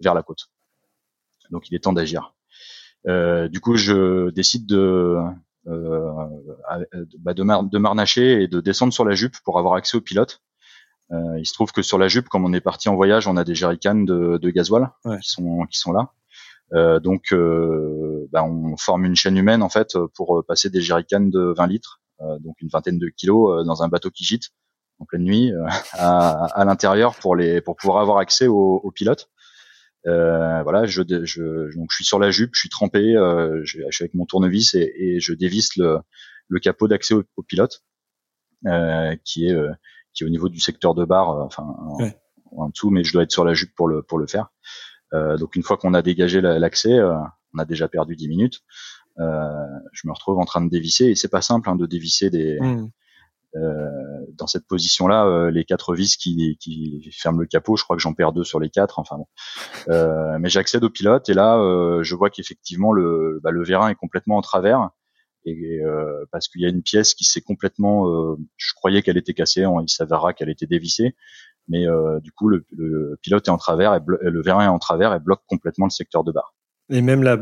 vers 0.00 0.14
la 0.14 0.22
côte. 0.22 0.50
Donc 1.50 1.70
il 1.70 1.74
est 1.74 1.80
temps 1.80 1.92
d'agir. 1.92 2.34
du 3.06 3.60
coup, 3.60 3.76
je 3.76 4.30
décide 4.30 4.66
de 4.66 5.16
bah, 5.66 7.34
de, 7.34 7.70
de 7.70 7.78
marnacher 7.78 8.42
et 8.42 8.48
de 8.48 8.60
descendre 8.60 8.92
sur 8.92 9.04
la 9.04 9.14
jupe 9.14 9.36
pour 9.44 9.58
avoir 9.58 9.74
accès 9.74 9.96
au 9.96 10.00
pilote. 10.00 10.42
Euh, 11.12 11.38
il 11.38 11.46
se 11.46 11.52
trouve 11.52 11.72
que 11.72 11.82
sur 11.82 11.98
la 11.98 12.08
jupe, 12.08 12.28
comme 12.28 12.44
on 12.44 12.52
est 12.52 12.60
parti 12.60 12.88
en 12.88 12.96
voyage, 12.96 13.28
on 13.28 13.36
a 13.36 13.44
des 13.44 13.54
jerrycans 13.54 14.04
de, 14.04 14.38
de 14.38 14.50
gasoil 14.50 14.90
qui 15.22 15.30
sont 15.30 15.66
qui 15.70 15.78
sont 15.78 15.92
là. 15.92 16.12
Euh, 16.72 16.98
donc, 16.98 17.32
euh, 17.32 18.26
bah, 18.32 18.42
on 18.42 18.76
forme 18.78 19.04
une 19.04 19.14
chaîne 19.14 19.36
humaine 19.36 19.62
en 19.62 19.68
fait 19.68 19.98
pour 20.14 20.42
passer 20.48 20.70
des 20.70 20.80
jerrycans 20.80 21.28
de 21.30 21.54
20 21.56 21.66
litres 21.66 22.00
euh, 22.20 22.38
donc 22.38 22.60
une 22.60 22.68
vingtaine 22.68 22.98
de 22.98 23.08
kilos 23.08 23.50
euh, 23.50 23.64
dans 23.64 23.82
un 23.82 23.88
bateau 23.88 24.10
qui 24.10 24.24
gîte 24.24 24.50
en 25.00 25.04
pleine 25.04 25.24
nuit 25.24 25.52
euh, 25.52 25.66
à, 25.92 26.44
à 26.46 26.64
l'intérieur 26.64 27.16
pour 27.16 27.34
les 27.34 27.60
pour 27.60 27.76
pouvoir 27.76 27.98
avoir 27.98 28.18
accès 28.18 28.46
aux 28.46 28.80
au 28.82 28.90
pilotes. 28.90 29.30
Euh, 30.06 30.62
voilà, 30.62 30.84
je, 30.84 31.02
je, 31.24 31.74
donc 31.76 31.88
je 31.90 31.96
suis 31.96 32.04
sur 32.04 32.18
la 32.18 32.30
jupe, 32.30 32.50
je 32.54 32.60
suis 32.60 32.68
trempé, 32.68 33.16
euh, 33.16 33.60
je, 33.64 33.82
suis 33.90 34.02
avec 34.02 34.14
mon 34.14 34.26
tournevis 34.26 34.74
et, 34.74 34.92
et 34.96 35.20
je 35.20 35.32
dévisse 35.32 35.76
le, 35.76 35.98
le 36.48 36.60
capot 36.60 36.88
d'accès 36.88 37.14
au, 37.14 37.42
pilote, 37.42 37.82
euh, 38.66 39.16
qui 39.24 39.46
est 39.46 39.56
qui 40.12 40.22
est 40.22 40.26
au 40.26 40.30
niveau 40.30 40.48
du 40.48 40.60
secteur 40.60 40.94
de 40.94 41.04
barre, 41.04 41.30
enfin 41.44 41.64
en, 42.52 42.68
dessous, 42.68 42.90
mais 42.90 43.02
je 43.02 43.12
dois 43.12 43.22
être 43.22 43.32
sur 43.32 43.44
la 43.44 43.54
jupe 43.54 43.74
pour 43.74 43.88
le 43.88 44.02
pour 44.02 44.18
le 44.18 44.26
faire. 44.26 44.48
donc 45.12 45.56
une 45.56 45.62
fois 45.62 45.76
qu'on 45.76 45.94
a 45.94 46.02
dégagé 46.02 46.40
l'accès, 46.40 47.00
on 47.54 47.58
a 47.58 47.64
déjà 47.64 47.88
perdu 47.88 48.14
10 48.14 48.28
minutes. 48.28 48.60
Euh, 49.20 49.66
je 49.92 50.08
me 50.08 50.12
retrouve 50.12 50.38
en 50.38 50.44
train 50.44 50.60
de 50.60 50.68
dévisser 50.68 51.06
et 51.06 51.14
c'est 51.14 51.28
pas 51.28 51.42
simple 51.42 51.70
hein, 51.70 51.76
de 51.76 51.86
dévisser 51.86 52.30
des 52.30 52.58
mmh. 52.60 52.90
Euh, 53.56 53.88
dans 54.32 54.46
cette 54.46 54.66
position-là, 54.66 55.26
euh, 55.26 55.50
les 55.50 55.64
quatre 55.64 55.94
vis 55.94 56.16
qui, 56.16 56.56
qui 56.60 57.10
ferment 57.12 57.40
le 57.40 57.46
capot, 57.46 57.76
je 57.76 57.84
crois 57.84 57.96
que 57.96 58.02
j'en 58.02 58.14
perds 58.14 58.32
deux 58.32 58.44
sur 58.44 58.60
les 58.60 58.70
quatre. 58.70 58.98
Enfin 58.98 59.16
bon, 59.16 59.26
euh, 59.88 60.38
mais 60.40 60.48
j'accède 60.48 60.84
au 60.84 60.90
pilote 60.90 61.28
et 61.28 61.34
là, 61.34 61.58
euh, 61.58 62.02
je 62.02 62.14
vois 62.14 62.30
qu'effectivement 62.30 62.92
le, 62.92 63.40
bah, 63.42 63.50
le 63.50 63.62
vérin 63.62 63.88
est 63.88 63.94
complètement 63.94 64.36
en 64.36 64.42
travers 64.42 64.90
et 65.46 65.82
parce 66.32 66.48
qu'il 66.48 66.62
y 66.62 66.64
a 66.64 66.70
une 66.70 66.82
pièce 66.82 67.12
qui 67.12 67.24
s'est 67.24 67.42
complètement, 67.42 68.34
je 68.56 68.72
croyais 68.76 69.02
qu'elle 69.02 69.18
était 69.18 69.34
cassée, 69.34 69.66
il 69.82 69.90
s'avérera 69.90 70.32
qu'elle 70.32 70.48
était 70.48 70.64
dévissée, 70.64 71.16
mais 71.68 71.84
du 72.22 72.32
coup 72.32 72.48
le, 72.48 72.64
le, 72.70 73.18
pilote 73.20 73.46
est 73.46 73.50
en 73.50 73.58
travers 73.58 73.94
et 73.94 74.00
le 74.22 74.40
vérin 74.40 74.64
est 74.64 74.68
en 74.68 74.78
travers 74.78 75.12
et 75.12 75.20
bloque 75.20 75.42
complètement 75.46 75.84
le 75.84 75.90
secteur 75.90 76.24
de 76.24 76.32
barre. 76.32 76.54
Et 76.88 77.02
même 77.02 77.22
la, 77.22 77.36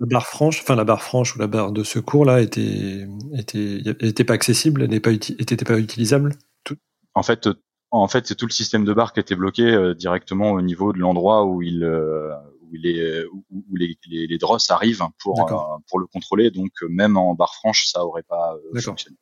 la 0.00 0.06
barre 0.06 0.26
franche, 0.26 0.60
enfin 0.62 0.76
la 0.76 0.84
barre 0.84 1.02
franche 1.02 1.34
ou 1.34 1.38
la 1.38 1.46
barre 1.46 1.72
de 1.72 1.82
secours 1.82 2.24
là 2.24 2.40
était 2.40 3.08
était 3.32 3.82
était 4.00 4.24
pas 4.24 4.34
accessible, 4.34 4.86
n'est 4.86 5.00
pas 5.00 5.12
était 5.12 5.56
pas 5.56 5.78
utilisable? 5.78 6.36
Tout. 6.64 6.76
En 7.14 7.22
fait, 7.22 7.48
en 7.90 8.06
fait, 8.06 8.26
c'est 8.26 8.36
tout 8.36 8.46
le 8.46 8.52
système 8.52 8.84
de 8.84 8.92
barre 8.92 9.12
qui 9.12 9.20
était 9.20 9.34
bloqué 9.34 9.62
euh, 9.62 9.94
directement 9.94 10.52
au 10.52 10.60
niveau 10.62 10.92
de 10.92 10.98
l'endroit 10.98 11.44
où 11.44 11.62
il 11.62 11.82
euh, 11.82 12.32
où 12.62 12.76
il 12.76 12.86
est 12.86 13.24
où, 13.24 13.76
les, 13.76 13.98
les, 14.08 14.26
les 14.26 14.38
drosses 14.38 14.70
arrivent 14.70 15.04
pour 15.20 15.50
euh, 15.50 15.78
pour 15.88 15.98
le 15.98 16.06
contrôler. 16.06 16.50
Donc 16.50 16.70
même 16.88 17.16
en 17.16 17.34
barre 17.34 17.54
franche, 17.54 17.86
ça 17.86 18.04
aurait 18.04 18.22
pas 18.22 18.56
fonctionné. 18.80 19.16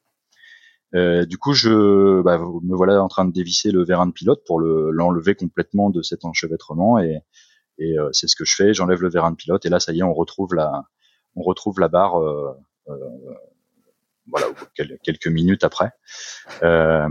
du 1.26 1.38
coup, 1.38 1.54
je 1.54 2.20
bah, 2.20 2.38
me 2.38 2.76
voilà 2.76 3.02
en 3.02 3.08
train 3.08 3.24
de 3.24 3.32
dévisser 3.32 3.70
le 3.70 3.82
vérin 3.82 4.06
de 4.06 4.12
pilote 4.12 4.42
pour 4.46 4.60
l'enlever 4.60 5.34
complètement 5.34 5.88
de 5.88 6.02
cet 6.02 6.24
enchevêtrement 6.26 6.98
et, 6.98 7.20
et 7.78 7.96
c'est 8.12 8.28
ce 8.28 8.36
que 8.36 8.44
je 8.44 8.54
fais. 8.54 8.74
J'enlève 8.74 9.02
le 9.02 9.08
vérin 9.08 9.30
de 9.30 9.36
pilote 9.36 9.64
et 9.66 9.68
là, 9.68 9.80
ça 9.80 9.92
y 9.92 10.00
est, 10.00 10.02
on 10.02 10.14
retrouve 10.14 10.54
la, 10.54 10.84
on 11.34 11.42
retrouve 11.42 11.80
la 11.80 11.88
barre 11.88 12.20
voilà, 14.28 14.46
quelques 15.04 15.28
minutes 15.28 15.64
après. 15.64 15.90
Euh, 16.62 17.08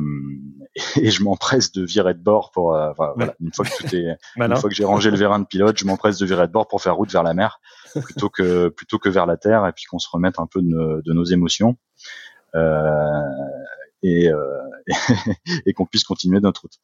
et 0.97 1.09
je 1.09 1.23
m'empresse 1.23 1.71
de 1.71 1.83
virer 1.85 2.13
de 2.13 2.19
bord 2.19 2.51
pour, 2.51 2.75
euh, 2.75 2.91
voilà, 2.97 3.33
une 3.39 3.53
fois 3.53 3.65
que 3.65 3.77
tout 3.77 3.95
est, 3.95 4.17
une 4.37 4.55
fois 4.55 4.69
que 4.69 4.75
j'ai 4.75 4.85
rangé 4.85 5.11
le 5.11 5.17
vérin 5.17 5.39
de 5.39 5.45
pilote, 5.45 5.77
je 5.77 5.85
m'empresse 5.85 6.17
de 6.17 6.25
virer 6.25 6.47
de 6.47 6.51
bord 6.51 6.67
pour 6.67 6.81
faire 6.81 6.95
route 6.95 7.11
vers 7.11 7.23
la 7.23 7.33
mer 7.33 7.59
plutôt 8.03 8.29
que 8.29 8.67
plutôt 8.69 8.99
que 8.99 9.09
vers 9.09 9.25
la 9.25 9.37
terre 9.37 9.65
et 9.65 9.71
puis 9.71 9.85
qu'on 9.85 9.99
se 9.99 10.09
remette 10.09 10.39
un 10.39 10.47
peu 10.47 10.61
de, 10.61 11.01
de 11.05 11.13
nos 11.13 11.23
émotions. 11.23 11.77
Euh, 12.55 13.21
et, 14.05 14.29
euh, 14.29 14.61
et 15.65 15.73
qu'on 15.73 15.85
puisse 15.85 16.03
continuer 16.03 16.39
notre 16.39 16.61
route. 16.61 16.77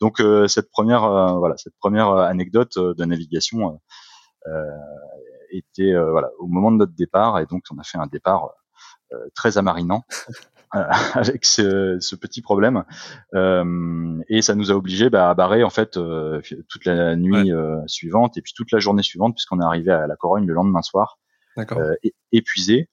Donc 0.00 0.20
euh, 0.20 0.48
cette 0.48 0.70
première 0.70 1.04
euh, 1.04 1.32
voilà 1.38 1.56
cette 1.56 1.76
première 1.78 2.08
anecdote 2.10 2.78
de 2.78 3.04
navigation 3.04 3.80
était 5.50 5.94
voilà 5.94 6.30
au 6.40 6.48
moment 6.48 6.72
de 6.72 6.78
notre 6.78 6.94
départ 6.94 7.38
et 7.38 7.46
donc 7.46 7.62
on 7.70 7.78
a 7.78 7.84
fait 7.84 7.98
un 7.98 8.06
départ 8.06 8.50
très 9.34 9.58
amarinant. 9.58 10.02
Avec 10.72 11.44
ce, 11.44 11.98
ce, 12.00 12.16
petit 12.16 12.40
problème 12.40 12.84
euh, 13.34 14.18
et 14.30 14.40
ça 14.40 14.54
nous 14.54 14.70
a 14.70 14.74
obligé 14.74 15.10
bah, 15.10 15.28
à 15.28 15.34
barrer 15.34 15.64
en 15.64 15.68
fait 15.68 15.98
euh, 15.98 16.40
toute 16.66 16.86
la 16.86 17.14
nuit 17.14 17.52
suivante 17.86 18.38
et 18.38 18.40
puis 18.40 18.54
toute 18.56 18.72
la 18.72 18.78
journée 18.78 19.02
suivante 19.02 19.34
puisqu'on 19.34 19.60
est 19.60 19.64
arrivé 19.64 19.92
à 19.92 20.06
la 20.06 20.16
Corogne 20.16 20.46
le 20.46 20.54
lendemain 20.54 20.80
soir 20.80 21.18
épuisé 22.32 22.88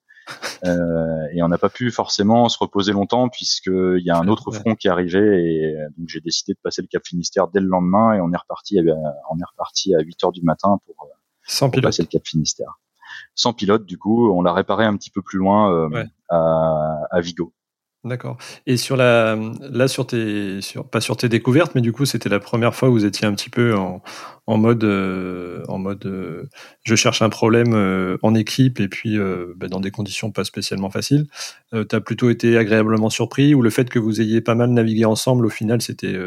et 0.63 1.41
on 1.41 1.47
n'a 1.47 1.57
pas 1.57 1.69
pu 1.69 1.91
forcément 1.91 2.49
se 2.49 2.57
reposer 2.57 2.91
longtemps 2.91 3.29
puisqu'il 3.29 4.01
y 4.03 4.09
a 4.09 4.17
un 4.17 4.27
autre 4.27 4.51
front 4.51 4.75
qui 4.75 4.89
arrivait 4.89 5.43
et 5.43 5.75
donc 5.97 6.09
j'ai 6.09 6.19
décidé 6.19 6.53
de 6.53 6.59
passer 6.61 6.81
le 6.81 6.87
Cap 6.87 7.03
Finistère 7.05 7.47
dès 7.47 7.59
le 7.59 7.67
lendemain 7.67 8.13
et 8.13 8.21
on 8.21 8.31
est 8.31 8.37
reparti 8.37 8.79
à, 8.79 8.81
on 9.31 9.37
est 9.37 9.49
reparti 9.49 9.95
à 9.95 9.99
8 9.99 10.23
heures 10.23 10.31
du 10.31 10.41
matin 10.41 10.79
pour, 10.85 11.07
Sans 11.43 11.69
pour 11.69 11.81
passer 11.81 12.01
le 12.01 12.07
Cap 12.07 12.23
Finistère 12.25 12.79
sans 13.35 13.53
pilote. 13.53 13.85
Du 13.85 13.97
coup, 13.97 14.31
on 14.31 14.41
l'a 14.41 14.53
réparé 14.53 14.85
un 14.85 14.95
petit 14.97 15.09
peu 15.09 15.21
plus 15.21 15.39
loin 15.39 15.71
euh, 15.73 16.05
à, 16.29 17.19
Vigo. 17.21 17.53
D'accord. 18.05 18.37
Et 18.65 18.77
sur 18.77 18.95
la, 18.95 19.37
là 19.59 19.89
sur 19.89 20.07
tes, 20.07 20.61
sur, 20.61 20.89
pas 20.89 21.01
sur 21.01 21.17
tes 21.17 21.27
découvertes, 21.27 21.75
mais 21.75 21.81
du 21.81 21.91
coup 21.91 22.05
c'était 22.05 22.29
la 22.29 22.39
première 22.39 22.73
fois 22.73 22.87
où 22.87 22.93
vous 22.93 23.03
étiez 23.03 23.27
un 23.27 23.33
petit 23.33 23.49
peu 23.49 23.75
en, 23.75 24.01
en 24.47 24.57
mode, 24.57 24.85
euh, 24.85 25.65
en 25.67 25.79
mode, 25.79 26.05
euh, 26.05 26.47
je 26.83 26.95
cherche 26.95 27.21
un 27.21 27.27
problème 27.29 27.73
en 28.21 28.35
équipe 28.35 28.79
et 28.79 28.87
puis 28.87 29.17
bah, 29.57 29.67
dans 29.67 29.81
des 29.81 29.91
conditions 29.91 30.31
pas 30.31 30.45
spécialement 30.45 30.89
faciles. 30.89 31.27
tu 31.73 31.93
as 31.93 31.99
plutôt 31.99 32.29
été 32.29 32.57
agréablement 32.57 33.09
surpris 33.09 33.53
ou 33.53 33.61
le 33.61 33.69
fait 33.69 33.89
que 33.89 33.99
vous 33.99 34.21
ayez 34.21 34.39
pas 34.39 34.55
mal 34.55 34.69
navigué 34.69 35.03
ensemble 35.03 35.45
au 35.45 35.49
final 35.49 35.81
c'était, 35.81 36.17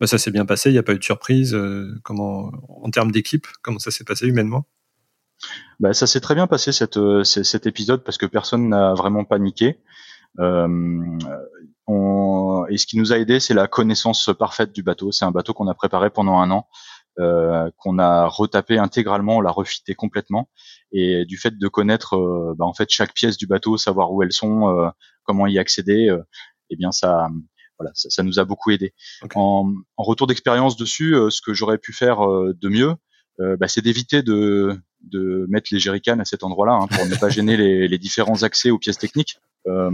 bah, 0.00 0.06
ça 0.06 0.18
s'est 0.18 0.30
bien 0.30 0.44
passé, 0.44 0.68
il 0.68 0.72
n'y 0.74 0.78
a 0.78 0.82
pas 0.82 0.92
eu 0.92 0.98
de 0.98 1.04
surprise. 1.04 1.56
comment, 2.02 2.52
en 2.68 2.90
termes 2.90 3.12
d'équipe, 3.12 3.46
comment 3.62 3.78
ça 3.78 3.90
s'est 3.90 4.04
passé 4.04 4.26
humainement? 4.26 4.66
Bah, 5.80 5.92
ça 5.92 6.06
s'est 6.06 6.20
très 6.20 6.34
bien 6.34 6.46
passé 6.46 6.72
cette, 6.72 6.96
euh, 6.96 7.24
cet 7.24 7.66
épisode 7.66 8.04
parce 8.04 8.18
que 8.18 8.26
personne 8.26 8.68
n'a 8.68 8.94
vraiment 8.94 9.24
paniqué. 9.24 9.78
Euh, 10.40 11.18
on, 11.86 12.64
et 12.68 12.78
ce 12.78 12.86
qui 12.86 12.98
nous 12.98 13.12
a 13.12 13.18
aidé, 13.18 13.40
c'est 13.40 13.54
la 13.54 13.66
connaissance 13.66 14.30
parfaite 14.38 14.72
du 14.72 14.82
bateau. 14.82 15.12
C'est 15.12 15.24
un 15.24 15.30
bateau 15.30 15.52
qu'on 15.52 15.68
a 15.68 15.74
préparé 15.74 16.10
pendant 16.10 16.38
un 16.38 16.50
an, 16.50 16.66
euh, 17.20 17.70
qu'on 17.78 17.98
a 17.98 18.26
retapé 18.26 18.78
intégralement, 18.78 19.36
on 19.36 19.40
l'a 19.40 19.50
refité 19.50 19.94
complètement. 19.94 20.48
Et 20.92 21.24
du 21.24 21.36
fait 21.36 21.58
de 21.58 21.68
connaître, 21.68 22.16
euh, 22.16 22.54
bah, 22.56 22.64
en 22.64 22.74
fait, 22.74 22.88
chaque 22.90 23.12
pièce 23.12 23.36
du 23.36 23.46
bateau, 23.46 23.76
savoir 23.76 24.12
où 24.12 24.22
elles 24.22 24.32
sont, 24.32 24.68
euh, 24.68 24.88
comment 25.24 25.46
y 25.46 25.58
accéder, 25.58 26.14
eh 26.70 26.76
bien 26.76 26.92
ça, 26.92 27.28
voilà, 27.78 27.92
ça, 27.94 28.10
ça, 28.10 28.22
nous 28.22 28.38
a 28.38 28.44
beaucoup 28.44 28.70
aidé. 28.70 28.94
En, 29.34 29.72
en, 29.96 30.02
retour 30.02 30.26
d'expérience 30.26 30.76
dessus, 30.76 31.14
ce 31.30 31.40
que 31.40 31.54
j'aurais 31.54 31.78
pu 31.78 31.92
faire 31.92 32.20
de 32.20 32.68
mieux, 32.68 32.94
bah, 33.38 33.68
c'est 33.68 33.82
d'éviter 33.82 34.22
de 34.22 34.78
de 35.02 35.44
mettre 35.50 35.68
les 35.70 35.78
jerrycans 35.78 36.18
à 36.18 36.24
cet 36.24 36.44
endroit-là 36.44 36.72
hein, 36.72 36.86
pour 36.86 37.06
ne 37.06 37.14
pas 37.16 37.28
gêner 37.28 37.58
les, 37.58 37.88
les, 37.88 37.98
différents 37.98 38.42
accès 38.42 38.70
aux 38.70 38.78
pièces 38.78 38.96
techniques. 38.96 39.38
Euh, 39.66 39.90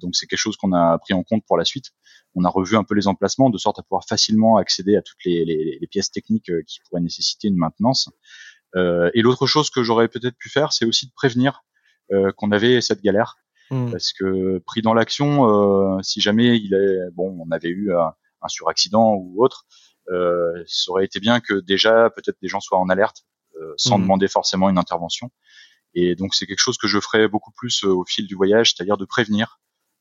donc 0.00 0.16
c'est 0.16 0.26
quelque 0.26 0.38
chose 0.38 0.56
qu'on 0.56 0.72
a 0.72 0.98
pris 0.98 1.14
en 1.14 1.22
compte 1.22 1.44
pour 1.46 1.56
la 1.56 1.64
suite. 1.64 1.86
On 2.34 2.44
a 2.44 2.48
revu 2.48 2.76
un 2.76 2.84
peu 2.84 2.94
les 2.94 3.08
emplacements 3.08 3.50
de 3.50 3.58
sorte 3.58 3.78
à 3.78 3.82
pouvoir 3.82 4.04
facilement 4.08 4.56
accéder 4.56 4.96
à 4.96 5.02
toutes 5.02 5.24
les, 5.24 5.44
les, 5.44 5.78
les 5.80 5.86
pièces 5.86 6.10
techniques 6.10 6.50
euh, 6.50 6.62
qui 6.66 6.80
pourraient 6.80 7.02
nécessiter 7.02 7.48
une 7.48 7.56
maintenance. 7.56 8.10
Euh, 8.74 9.10
et 9.14 9.22
l'autre 9.22 9.46
chose 9.46 9.70
que 9.70 9.82
j'aurais 9.82 10.08
peut-être 10.08 10.36
pu 10.36 10.50
faire, 10.50 10.72
c'est 10.72 10.84
aussi 10.84 11.06
de 11.06 11.12
prévenir 11.14 11.62
qu'on 12.36 12.52
avait 12.52 12.80
cette 12.82 13.02
galère, 13.02 13.34
mmh. 13.72 13.90
parce 13.90 14.12
que 14.12 14.58
pris 14.64 14.80
dans 14.80 14.94
l'action, 14.94 16.00
si 16.00 16.20
jamais 16.20 16.56
il 16.56 16.72
est 16.72 17.10
bon, 17.14 17.36
on 17.44 17.50
avait 17.50 17.68
eu 17.68 17.92
un, 17.92 18.12
un 18.42 18.48
suraccident 18.48 19.14
ou 19.14 19.42
autre, 19.42 19.66
euh, 20.10 20.62
ça 20.66 20.90
aurait 20.90 21.04
été 21.04 21.20
bien 21.20 21.40
que 21.40 21.54
déjà 21.54 22.10
peut-être 22.10 22.36
des 22.40 22.48
gens 22.48 22.60
soient 22.60 22.78
en 22.78 22.88
alerte 22.88 23.24
euh, 23.60 23.74
sans 23.76 23.98
mmh. 23.98 24.02
demander 24.02 24.28
forcément 24.28 24.68
une 24.68 24.78
intervention. 24.78 25.30
Et 25.96 26.14
donc 26.14 26.34
c'est 26.34 26.46
quelque 26.46 26.60
chose 26.60 26.76
que 26.76 26.86
je 26.86 27.00
ferai 27.00 27.26
beaucoup 27.26 27.50
plus 27.50 27.82
euh, 27.82 27.88
au 27.88 28.04
fil 28.04 28.26
du 28.26 28.34
voyage, 28.34 28.74
c'est-à-dire 28.74 28.98
de 28.98 29.06
prévenir, 29.06 29.58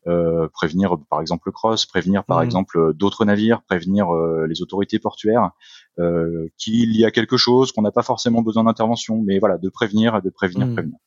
euh, 0.08 0.49
prévenir 0.49 0.97
par 1.10 1.21
exemple 1.21 1.43
le 1.47 1.53
cross, 1.53 1.86
prévenir 1.86 2.25
par 2.25 2.39
mmh. 2.39 2.43
exemple 2.43 2.93
d'autres 2.93 3.23
navires, 3.23 3.63
prévenir 3.63 4.12
les 4.47 4.62
autorités 4.62 4.99
portuaires 4.99 5.51
euh, 5.97 6.49
qu'il 6.58 6.95
y 6.97 7.05
a 7.05 7.12
quelque 7.12 7.38
chose 7.38 7.71
qu'on 7.71 7.81
n'a 7.81 7.91
pas 7.91 8.03
forcément 8.03 8.41
besoin 8.41 8.65
d'intervention, 8.65 9.23
mais 9.25 9.39
voilà 9.39 9.58
de 9.58 9.69
prévenir, 9.69 10.21
de 10.21 10.29
prévenir, 10.29 10.67
mmh. 10.67 10.73
prévenir. 10.73 10.97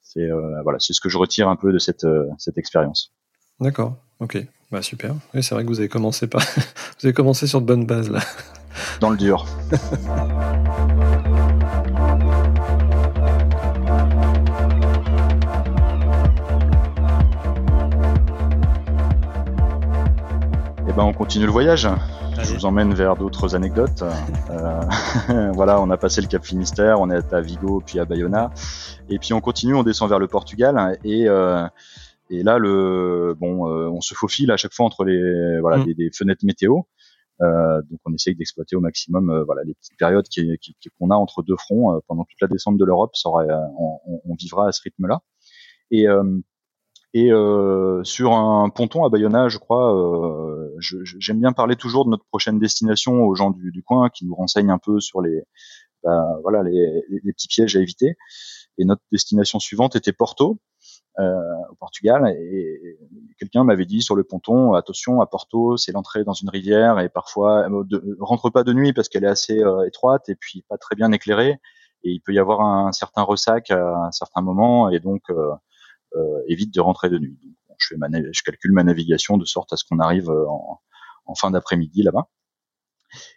C'est 0.00 0.28
voilà, 0.62 0.78
c'est 0.78 0.92
ce 0.92 1.00
que 1.00 1.08
je 1.08 1.18
retire 1.18 1.48
un 1.48 1.56
peu 1.56 1.72
de 1.72 1.78
cette 1.78 2.06
cette 2.38 2.56
expérience. 2.56 3.12
D'accord, 3.58 3.96
ok, 4.20 4.38
bah 4.70 4.80
super. 4.80 5.16
Oui, 5.34 5.42
c'est 5.42 5.56
vrai 5.56 5.64
que 5.64 5.68
vous 5.68 5.80
avez 5.80 5.88
commencé 5.88 6.28
par, 6.28 6.40
vous 7.00 7.06
avez 7.06 7.12
commencé 7.12 7.48
sur 7.48 7.60
de 7.60 7.66
bonnes 7.66 7.84
bases 7.84 8.10
là. 8.10 8.20
Dans 9.00 9.10
le 9.10 9.16
dur. 9.16 9.44
ben, 20.96 21.02
on 21.02 21.12
continue 21.12 21.46
le 21.46 21.50
voyage. 21.50 21.88
Je 22.40 22.54
vous 22.54 22.66
emmène 22.66 22.94
vers 22.94 23.16
d'autres 23.16 23.56
anecdotes. 23.56 24.04
Euh, 24.50 25.50
voilà, 25.54 25.80
on 25.80 25.90
a 25.90 25.96
passé 25.96 26.20
le 26.20 26.28
Cap 26.28 26.44
Finistère, 26.44 27.00
on 27.00 27.10
est 27.10 27.32
à 27.32 27.40
Vigo, 27.40 27.82
puis 27.84 27.98
à 27.98 28.04
Bayona, 28.04 28.52
et 29.08 29.18
puis 29.18 29.32
on 29.32 29.40
continue, 29.40 29.74
on 29.74 29.82
descend 29.82 30.08
vers 30.08 30.20
le 30.20 30.28
Portugal, 30.28 30.98
et 31.04 31.28
euh, 31.28 31.66
et 32.30 32.42
là 32.42 32.58
le 32.58 33.34
bon, 33.38 33.68
euh, 33.68 33.88
on 33.88 34.00
se 34.00 34.14
faufile 34.14 34.50
à 34.50 34.56
chaque 34.56 34.72
fois 34.72 34.86
entre 34.86 35.04
les 35.04 35.60
voilà 35.60 35.78
mm. 35.78 35.94
des, 35.94 36.10
fenêtres 36.12 36.44
météo. 36.44 36.82
Euh, 37.40 37.82
donc 37.90 37.98
on 38.04 38.14
essaye 38.14 38.36
d'exploiter 38.36 38.76
au 38.76 38.80
maximum 38.80 39.28
euh, 39.30 39.42
voilà 39.42 39.64
les 39.64 39.74
petites 39.74 39.98
périodes 39.98 40.26
qu'on 40.26 40.56
qui, 40.60 40.76
a 41.10 41.14
entre 41.16 41.42
deux 41.42 41.56
fronts 41.56 42.00
pendant 42.06 42.22
toute 42.24 42.40
la 42.40 42.46
descente 42.46 42.78
de 42.78 42.84
l'Europe. 42.84 43.12
On, 43.24 44.00
on, 44.06 44.20
on, 44.24 44.34
vivra 44.34 44.68
à 44.68 44.72
ce 44.72 44.80
rythme-là. 44.82 45.20
Et 45.90 46.06
et 47.14 47.32
euh, 47.32 48.04
sur 48.04 48.32
un 48.32 48.68
ponton 48.68 49.04
à 49.04 49.08
Bayonne, 49.08 49.48
je 49.48 49.58
crois, 49.58 49.96
euh, 49.96 50.76
j'aime 50.78 51.40
bien 51.40 51.52
parler 51.52 51.76
toujours 51.76 52.04
de 52.04 52.10
notre 52.10 52.24
prochaine 52.26 52.58
destination 52.58 53.24
aux 53.24 53.34
gens 53.34 53.50
du, 53.50 53.70
du 53.70 53.82
coin 53.82 54.10
qui 54.10 54.26
nous 54.26 54.34
renseignent 54.34 54.70
un 54.70 54.78
peu 54.78 55.00
sur 55.00 55.22
les, 55.22 55.42
bah, 56.02 56.38
voilà, 56.42 56.62
les, 56.62 57.02
les, 57.08 57.32
petits 57.32 57.48
pièges 57.48 57.76
à 57.76 57.80
éviter. 57.80 58.16
Et 58.76 58.84
notre 58.84 59.02
destination 59.12 59.58
suivante 59.60 59.96
était 59.96 60.12
Porto, 60.12 60.58
euh, 61.18 61.40
au 61.70 61.74
Portugal. 61.76 62.26
Et, 62.38 62.98
quelqu'un 63.38 63.64
m'avait 63.64 63.86
dit 63.86 64.02
sur 64.02 64.16
le 64.16 64.24
ponton, 64.24 64.74
attention, 64.74 65.20
à 65.20 65.26
Porto, 65.26 65.76
c'est 65.76 65.92
l'entrée 65.92 66.24
dans 66.24 66.32
une 66.32 66.48
rivière 66.48 66.98
et 66.98 67.08
parfois 67.08 67.68
euh, 67.70 67.84
de, 67.84 68.16
rentre 68.20 68.50
pas 68.50 68.64
de 68.64 68.72
nuit 68.72 68.92
parce 68.92 69.08
qu'elle 69.08 69.24
est 69.24 69.28
assez 69.28 69.60
euh, 69.60 69.86
étroite 69.86 70.28
et 70.28 70.34
puis 70.34 70.64
pas 70.68 70.76
très 70.76 70.96
bien 70.96 71.12
éclairée. 71.12 71.60
Et 72.02 72.10
il 72.10 72.20
peut 72.20 72.32
y 72.32 72.38
avoir 72.38 72.60
un, 72.60 72.92
certain 72.92 73.22
ressac 73.22 73.70
à 73.70 74.06
un 74.06 74.12
certain 74.12 74.42
moment 74.42 74.90
et 74.90 75.00
donc 75.00 75.22
euh, 75.30 75.52
évite 76.48 76.72
de 76.72 76.80
rentrer 76.80 77.08
de 77.10 77.18
nuit. 77.18 77.38
je, 77.78 78.42
calcule 78.42 78.72
ma 78.72 78.84
navigation 78.84 79.36
de 79.36 79.44
sorte 79.44 79.72
à 79.72 79.76
ce 79.76 79.84
qu'on 79.84 79.98
arrive 79.98 80.30
euh, 80.30 80.46
en, 81.26 81.34
fin 81.34 81.50
d'après-midi 81.50 82.02
là-bas. 82.02 82.28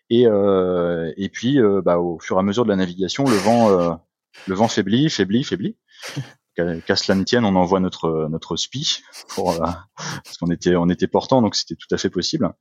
Et, 0.10 0.28
euh, 0.28 1.12
puis, 1.32 1.60
bah, 1.84 2.00
au 2.00 2.20
fur 2.20 2.38
et 2.38 2.40
à 2.40 2.44
mesure 2.44 2.64
de 2.64 2.70
la 2.70 2.76
navigation, 2.76 3.26
le 3.26 3.36
vent, 3.36 4.00
le 4.48 4.56
vent 4.56 4.68
faiblit, 4.68 5.10
faiblit, 5.10 5.44
faiblit. 5.44 5.78
Qu'à 6.88 6.96
cela 6.96 7.16
ne 7.16 7.24
tienne, 7.24 7.46
on 7.46 7.56
envoie 7.56 7.80
notre 7.80 8.28
notre 8.32 8.56
spi 8.56 9.04
parce 9.36 10.38
qu'on 10.40 10.50
était 10.50 10.76
on 10.76 10.90
était 10.90 11.06
portant, 11.06 11.44
donc 11.44 11.54
c'était 11.54 11.76
tout 11.76 11.94
à 11.94 11.98
fait 11.98 12.10
possible. 12.10 12.52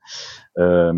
Euh, 0.59 0.93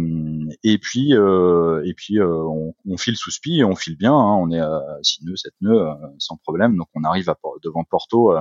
et 0.64 0.78
puis 0.78 1.12
et 1.12 1.94
puis 1.94 2.20
on, 2.20 2.74
file 2.96 3.16
sous 3.16 3.30
spi 3.30 3.60
et 3.60 3.64
on 3.64 3.76
file 3.76 3.96
bien. 3.96 4.12
Hein, 4.12 4.34
on 4.40 4.50
est 4.50 4.58
à 4.58 4.82
6 5.02 5.26
nœuds, 5.26 5.36
7 5.36 5.52
nœuds 5.60 5.90
sans 6.18 6.38
problème. 6.38 6.76
Donc 6.76 6.88
on 6.94 7.04
arrive 7.04 7.32
devant 7.62 7.84
Porto 7.84 8.32
euh, 8.32 8.40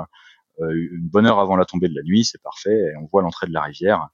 une 0.60 1.08
bonne 1.08 1.26
heure 1.26 1.40
avant 1.40 1.56
la 1.56 1.66
tombée 1.66 1.88
de 1.88 1.96
la 1.96 2.04
nuit, 2.04 2.26
c'est 2.26 2.42
parfait, 2.42 2.76
et 2.76 2.96
on 2.98 3.06
voit 3.06 3.22
l'entrée 3.22 3.48
de 3.48 3.54
la 3.54 3.62
rivière. 3.62 4.08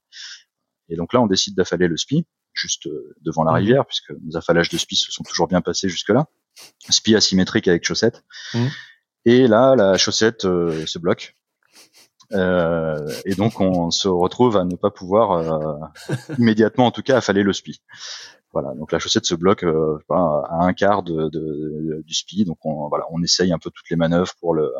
Et 0.88 0.96
donc 0.96 1.12
là, 1.12 1.20
on 1.20 1.26
décide 1.26 1.54
d'affaler 1.54 1.88
le 1.88 1.96
spi, 1.96 2.26
juste 2.52 2.86
euh, 2.86 3.14
devant 3.22 3.44
la 3.44 3.52
mmh. 3.52 3.56
rivière, 3.56 3.86
puisque 3.86 4.12
nos 4.22 4.36
affalages 4.36 4.68
de 4.68 4.78
spi 4.78 4.96
se 4.96 5.10
sont 5.10 5.22
toujours 5.22 5.48
bien 5.48 5.60
passés 5.60 5.88
jusque-là. 5.88 6.26
Spi 6.88 7.14
asymétrique 7.14 7.68
avec 7.68 7.84
chaussette. 7.84 8.24
Mmh. 8.52 8.66
Et 9.24 9.46
là, 9.48 9.74
la 9.76 9.96
chaussette 9.96 10.44
euh, 10.44 10.84
se 10.86 10.98
bloque. 10.98 11.36
et 12.32 13.34
donc 13.36 13.60
on 13.60 13.90
se 13.90 14.08
retrouve 14.08 14.56
à 14.56 14.64
ne 14.64 14.74
pas 14.76 14.90
pouvoir 14.90 15.92
immédiatement, 16.38 16.86
en 16.86 16.90
tout 16.90 17.02
cas, 17.02 17.18
affaler 17.18 17.42
le 17.42 17.52
spi. 17.52 17.80
Voilà, 18.52 18.74
donc 18.74 18.92
la 18.92 18.98
chaussette 18.98 19.26
se 19.26 19.34
bloque 19.34 19.64
à 19.64 20.64
un 20.64 20.72
quart 20.72 21.02
de, 21.02 21.28
de, 21.28 22.02
du 22.04 22.14
spi, 22.14 22.44
donc 22.44 22.58
on, 22.64 22.88
voilà, 22.88 23.04
on 23.10 23.22
essaye 23.22 23.52
un 23.52 23.58
peu 23.58 23.70
toutes 23.70 23.90
les 23.90 23.96
manœuvres 23.96 24.32
pour 24.40 24.54
le 24.54 24.72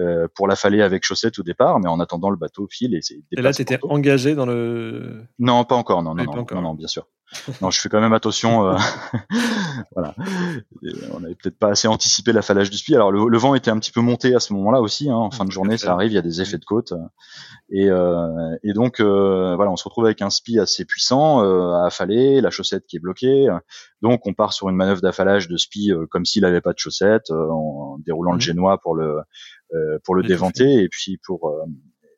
euh, 0.00 0.26
pour 0.34 0.48
l'affaler 0.48 0.82
avec 0.82 1.04
chaussette 1.04 1.38
au 1.38 1.42
départ, 1.42 1.78
mais 1.78 1.88
en 1.88 2.00
attendant 2.00 2.30
le 2.30 2.36
bateau 2.36 2.66
file 2.70 2.94
et 2.94 3.00
c'est. 3.02 3.22
Et 3.30 3.40
là, 3.40 3.52
t'étais 3.52 3.78
engagé 3.82 4.34
dans 4.34 4.46
le. 4.46 5.24
Non, 5.38 5.64
pas 5.64 5.76
encore. 5.76 6.02
Non, 6.02 6.14
non, 6.14 6.24
non, 6.24 6.46
non, 6.50 6.62
non, 6.62 6.74
bien 6.74 6.88
sûr. 6.88 7.06
non, 7.62 7.70
je 7.70 7.80
fais 7.80 7.88
quand 7.88 8.00
même 8.00 8.12
attention. 8.12 8.68
Euh, 8.68 8.76
voilà, 9.94 10.14
on 11.12 11.24
avait 11.24 11.34
peut-être 11.34 11.58
pas 11.58 11.68
assez 11.68 11.88
anticipé 11.88 12.32
l'affalage 12.32 12.70
du 12.70 12.76
spi. 12.76 12.94
Alors 12.94 13.12
le, 13.12 13.38
vent 13.38 13.54
était 13.54 13.70
un 13.70 13.78
petit 13.78 13.92
peu 13.92 14.00
monté 14.00 14.34
à 14.34 14.40
ce 14.40 14.52
moment-là 14.52 14.80
aussi. 14.80 15.10
Hein, 15.10 15.16
en 15.16 15.30
fin 15.30 15.44
de 15.44 15.50
journée, 15.50 15.76
ça 15.76 15.92
arrive, 15.92 16.12
il 16.12 16.14
y 16.14 16.18
a 16.18 16.22
des 16.22 16.40
effets 16.40 16.58
de 16.58 16.64
côte. 16.64 16.92
Et, 17.70 17.88
euh, 17.88 18.56
et 18.62 18.72
donc 18.72 19.00
euh, 19.00 19.54
voilà, 19.56 19.70
on 19.70 19.76
se 19.76 19.84
retrouve 19.84 20.04
avec 20.04 20.22
un 20.22 20.30
spi 20.30 20.58
assez 20.58 20.84
puissant 20.84 21.42
euh, 21.42 21.72
à 21.72 21.86
affaler, 21.86 22.40
la 22.40 22.50
chaussette 22.50 22.86
qui 22.86 22.96
est 22.96 23.00
bloquée. 23.00 23.48
Donc 24.02 24.26
on 24.26 24.34
part 24.34 24.52
sur 24.52 24.68
une 24.68 24.76
manœuvre 24.76 25.00
d'affalage 25.00 25.48
de 25.48 25.56
spi 25.56 25.90
comme 26.10 26.24
s'il 26.24 26.44
avait 26.44 26.60
pas 26.60 26.72
de 26.72 26.78
chaussette, 26.78 27.30
en 27.30 27.98
déroulant 28.04 28.32
le 28.32 28.38
mmh. 28.38 28.42
génois 28.42 28.78
pour 28.78 28.94
le 28.94 29.20
pour 30.04 30.14
le 30.14 30.22
déventer 30.22 30.82
et 30.82 30.88
puis 30.88 31.18
pour 31.24 31.52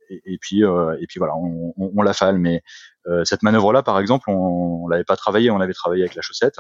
et, 0.09 0.39
puis 0.41 0.63
et 0.63 1.07
puis 1.09 1.19
voilà, 1.19 1.37
on, 1.37 1.75
on, 1.77 1.93
on 1.97 2.03
l'affale. 2.03 2.39
Mais 2.39 2.63
cette 3.25 3.43
manœuvre-là, 3.43 3.83
par 3.83 3.99
exemple, 4.01 4.31
on, 4.31 4.85
on 4.85 4.89
l'avait 4.89 5.05
pas 5.05 5.17
travaillé, 5.17 5.51
on 5.51 5.61
avait 5.61 5.73
travaillé 5.73 6.03
avec 6.03 6.15
la 6.15 6.23
chaussette 6.23 6.59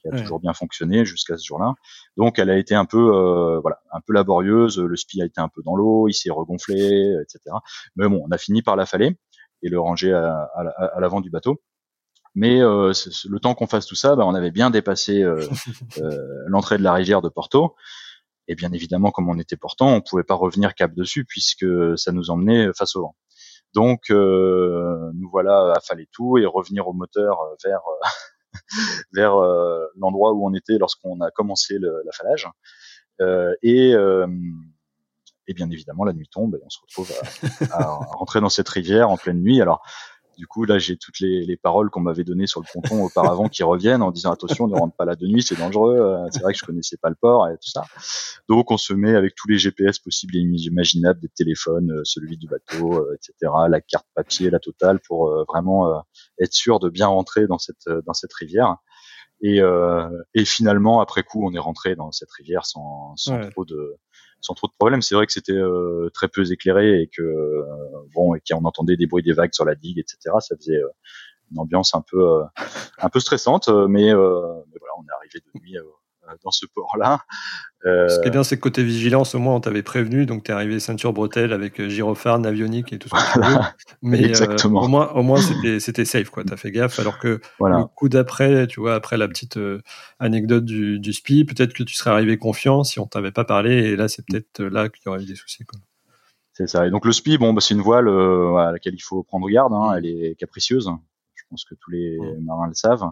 qui 0.00 0.08
a 0.08 0.16
toujours 0.16 0.40
bien 0.40 0.52
fonctionné 0.52 1.04
jusqu'à 1.04 1.36
ce 1.36 1.44
jour-là. 1.44 1.74
Donc 2.16 2.38
elle 2.38 2.50
a 2.50 2.56
été 2.56 2.74
un 2.74 2.84
peu 2.84 3.14
euh, 3.14 3.60
voilà, 3.60 3.80
un 3.92 4.00
peu 4.00 4.12
laborieuse, 4.12 4.78
le 4.78 4.96
spi 4.96 5.22
a 5.22 5.24
été 5.24 5.40
un 5.40 5.48
peu 5.48 5.62
dans 5.64 5.76
l'eau, 5.76 6.08
il 6.08 6.14
s'est 6.14 6.30
regonflé, 6.30 7.14
etc. 7.22 7.56
Mais 7.96 8.08
bon, 8.08 8.22
on 8.26 8.30
a 8.30 8.38
fini 8.38 8.62
par 8.62 8.76
l'affaler 8.76 9.16
et 9.62 9.68
le 9.68 9.78
ranger 9.78 10.12
à, 10.12 10.48
à, 10.54 11.00
l'avant 11.00 11.20
du 11.20 11.30
bateau. 11.30 11.60
Mais 12.34 12.60
euh, 12.60 12.92
le 13.28 13.40
temps 13.40 13.54
qu'on 13.54 13.66
fasse 13.66 13.86
tout 13.86 13.96
ça, 13.96 14.14
bah, 14.14 14.24
on 14.24 14.34
avait 14.34 14.52
bien 14.52 14.70
dépassé 14.70 15.22
euh, 15.22 15.46
euh, 15.98 16.16
l'entrée 16.46 16.78
de 16.78 16.82
la 16.82 16.94
rivière 16.94 17.22
de 17.22 17.28
Porto. 17.28 17.74
Et 18.50 18.56
bien 18.56 18.72
évidemment, 18.72 19.12
comme 19.12 19.28
on 19.28 19.38
était 19.38 19.56
portant, 19.56 19.94
on 19.94 20.00
pouvait 20.00 20.24
pas 20.24 20.34
revenir 20.34 20.74
cap 20.74 20.92
dessus 20.92 21.24
puisque 21.24 21.66
ça 21.96 22.10
nous 22.10 22.30
emmenait 22.30 22.72
face 22.76 22.96
au 22.96 23.02
vent. 23.02 23.16
Donc 23.74 24.10
euh, 24.10 25.12
nous 25.14 25.30
voilà 25.30 25.72
à 25.72 25.96
tout 26.10 26.36
et 26.36 26.44
revenir 26.44 26.88
au 26.88 26.92
moteur 26.92 27.38
vers 27.64 27.82
vers 29.12 29.36
euh, 29.36 29.86
l'endroit 29.96 30.32
où 30.32 30.44
on 30.44 30.52
était 30.52 30.78
lorsqu'on 30.78 31.20
a 31.20 31.30
commencé 31.30 31.76
l'affalage. 32.04 32.48
Euh, 33.20 33.54
et 33.62 33.94
euh, 33.94 34.26
et 35.46 35.54
bien 35.54 35.70
évidemment, 35.70 36.04
la 36.04 36.12
nuit 36.12 36.28
tombe 36.28 36.56
et 36.56 36.60
on 36.64 36.70
se 36.70 36.78
retrouve 36.80 37.12
à, 37.70 37.76
à, 37.76 37.84
rentrer 38.16 38.40
dans 38.40 38.48
cette 38.48 38.68
rivière 38.68 39.10
en 39.10 39.16
pleine 39.16 39.40
nuit. 39.40 39.60
Alors, 39.60 39.82
du 40.40 40.46
coup, 40.46 40.64
là, 40.64 40.78
j'ai 40.78 40.96
toutes 40.96 41.20
les, 41.20 41.44
les 41.44 41.58
paroles 41.58 41.90
qu'on 41.90 42.00
m'avait 42.00 42.24
données 42.24 42.46
sur 42.46 42.62
le 42.62 42.66
ponton 42.72 43.04
auparavant 43.04 43.50
qui 43.50 43.62
reviennent 43.62 44.00
en 44.00 44.10
disant 44.10 44.32
attention, 44.32 44.68
ne 44.68 44.74
rentre 44.74 44.96
pas 44.96 45.04
là 45.04 45.14
de 45.14 45.26
nuit, 45.26 45.42
c'est 45.42 45.58
dangereux. 45.58 46.16
C'est 46.30 46.40
vrai 46.40 46.54
que 46.54 46.58
je 46.58 46.64
connaissais 46.64 46.96
pas 46.96 47.10
le 47.10 47.14
port 47.14 47.46
et 47.46 47.58
tout 47.58 47.70
ça. 47.70 47.84
Donc, 48.48 48.70
on 48.70 48.78
se 48.78 48.94
met 48.94 49.14
avec 49.14 49.34
tous 49.34 49.48
les 49.48 49.58
GPS 49.58 49.98
possibles 49.98 50.34
et 50.36 50.40
imaginables, 50.40 51.20
des 51.20 51.28
téléphones, 51.28 52.00
celui 52.04 52.38
du 52.38 52.46
bateau, 52.46 53.06
etc., 53.12 53.52
la 53.68 53.82
carte 53.82 54.06
papier, 54.14 54.48
la 54.48 54.60
totale, 54.60 54.98
pour 55.06 55.30
vraiment 55.46 56.02
être 56.40 56.54
sûr 56.54 56.80
de 56.80 56.88
bien 56.88 57.08
rentrer 57.08 57.46
dans 57.46 57.58
cette 57.58 57.90
dans 58.06 58.14
cette 58.14 58.32
rivière. 58.32 58.78
Et, 59.42 59.60
euh, 59.60 60.08
et 60.34 60.44
finalement, 60.44 61.00
après 61.00 61.22
coup, 61.22 61.46
on 61.46 61.54
est 61.54 61.58
rentré 61.58 61.96
dans 61.96 62.12
cette 62.12 62.30
rivière 62.30 62.66
sans, 62.66 63.14
sans 63.16 63.40
trop 63.50 63.64
de 63.64 63.96
sans 64.40 64.54
trop 64.54 64.66
de 64.66 64.72
problèmes. 64.78 65.02
C'est 65.02 65.14
vrai 65.14 65.26
que 65.26 65.32
c'était 65.32 65.52
euh, 65.52 66.10
très 66.14 66.28
peu 66.28 66.50
éclairé 66.50 67.02
et 67.02 67.08
que 67.08 67.22
euh, 67.22 67.62
bon 68.14 68.34
et 68.34 68.40
qu'on 68.40 68.64
entendait 68.64 68.96
des 68.96 69.06
bruits 69.06 69.22
des 69.22 69.32
vagues 69.32 69.54
sur 69.54 69.64
la 69.64 69.74
digue, 69.74 69.98
etc. 69.98 70.18
Ça 70.40 70.56
faisait 70.56 70.76
euh, 70.76 70.88
une 71.50 71.58
ambiance 71.58 71.94
un 71.94 72.02
peu 72.02 72.42
un 72.98 73.08
peu 73.08 73.20
stressante, 73.20 73.68
mais, 73.68 74.06
mais 74.06 74.12
voilà, 74.12 74.94
on 74.98 75.02
est 75.02 75.16
arrivé 75.16 75.40
de 75.40 75.60
nuit 75.60 75.76
dans 76.44 76.50
ce 76.50 76.66
port-là. 76.66 77.20
Euh... 77.86 78.08
Ce 78.08 78.20
qui 78.20 78.28
est 78.28 78.30
bien, 78.30 78.42
c'est 78.42 78.56
que 78.56 78.60
côté 78.60 78.82
vigilance, 78.82 79.34
au 79.34 79.38
moins, 79.38 79.54
on 79.54 79.60
t'avait 79.60 79.82
prévenu, 79.82 80.26
donc 80.26 80.44
t'es 80.44 80.52
arrivé 80.52 80.80
ceinture 80.80 81.12
bretelle 81.14 81.52
avec 81.52 81.80
euh, 81.80 81.88
gyrophare, 81.88 82.38
navionique 82.38 82.92
et 82.92 82.98
tout 82.98 83.08
ça. 83.08 83.74
Mais 84.02 84.22
Exactement. 84.22 84.82
Euh, 84.82 84.84
au 84.84 84.88
moins, 84.88 85.08
au 85.12 85.22
moins, 85.22 85.40
c'était 85.78 86.04
safe, 86.04 86.28
quoi. 86.28 86.44
T'as 86.44 86.56
fait 86.56 86.70
gaffe, 86.70 86.98
alors 86.98 87.18
que 87.18 87.40
le 87.60 87.84
coup 87.86 88.08
d'après, 88.08 88.66
tu 88.66 88.80
vois, 88.80 88.94
après 88.94 89.16
la 89.16 89.28
petite 89.28 89.56
euh, 89.56 89.80
anecdote 90.18 90.64
du, 90.64 90.98
du 90.98 91.12
SPI, 91.12 91.44
peut-être 91.44 91.72
que 91.72 91.82
tu 91.82 91.94
serais 91.94 92.10
arrivé 92.10 92.36
confiant 92.36 92.84
si 92.84 93.00
on 93.00 93.06
t'avait 93.06 93.32
pas 93.32 93.44
parlé, 93.44 93.76
et 93.76 93.96
là, 93.96 94.08
c'est 94.08 94.24
peut-être 94.26 94.62
là 94.62 94.90
qu'il 94.90 95.02
y 95.06 95.08
aurait 95.08 95.22
eu 95.22 95.26
des 95.26 95.36
soucis, 95.36 95.64
quoi. 95.64 95.80
C'est 96.52 96.66
ça. 96.66 96.86
Et 96.86 96.90
donc 96.90 97.06
le 97.06 97.12
SPI, 97.12 97.38
bon, 97.38 97.54
bah, 97.54 97.62
c'est 97.62 97.72
une 97.72 97.80
voile 97.80 98.08
à 98.08 98.72
laquelle 98.72 98.94
il 98.94 99.02
faut 99.02 99.22
prendre 99.22 99.48
garde. 99.48 99.72
Hein. 99.72 99.94
Elle 99.96 100.04
est 100.04 100.34
capricieuse. 100.34 100.90
Je 101.34 101.42
pense 101.48 101.64
que 101.64 101.74
tous 101.74 101.90
les 101.90 102.18
marins 102.42 102.66
le 102.66 102.74
savent. 102.74 103.08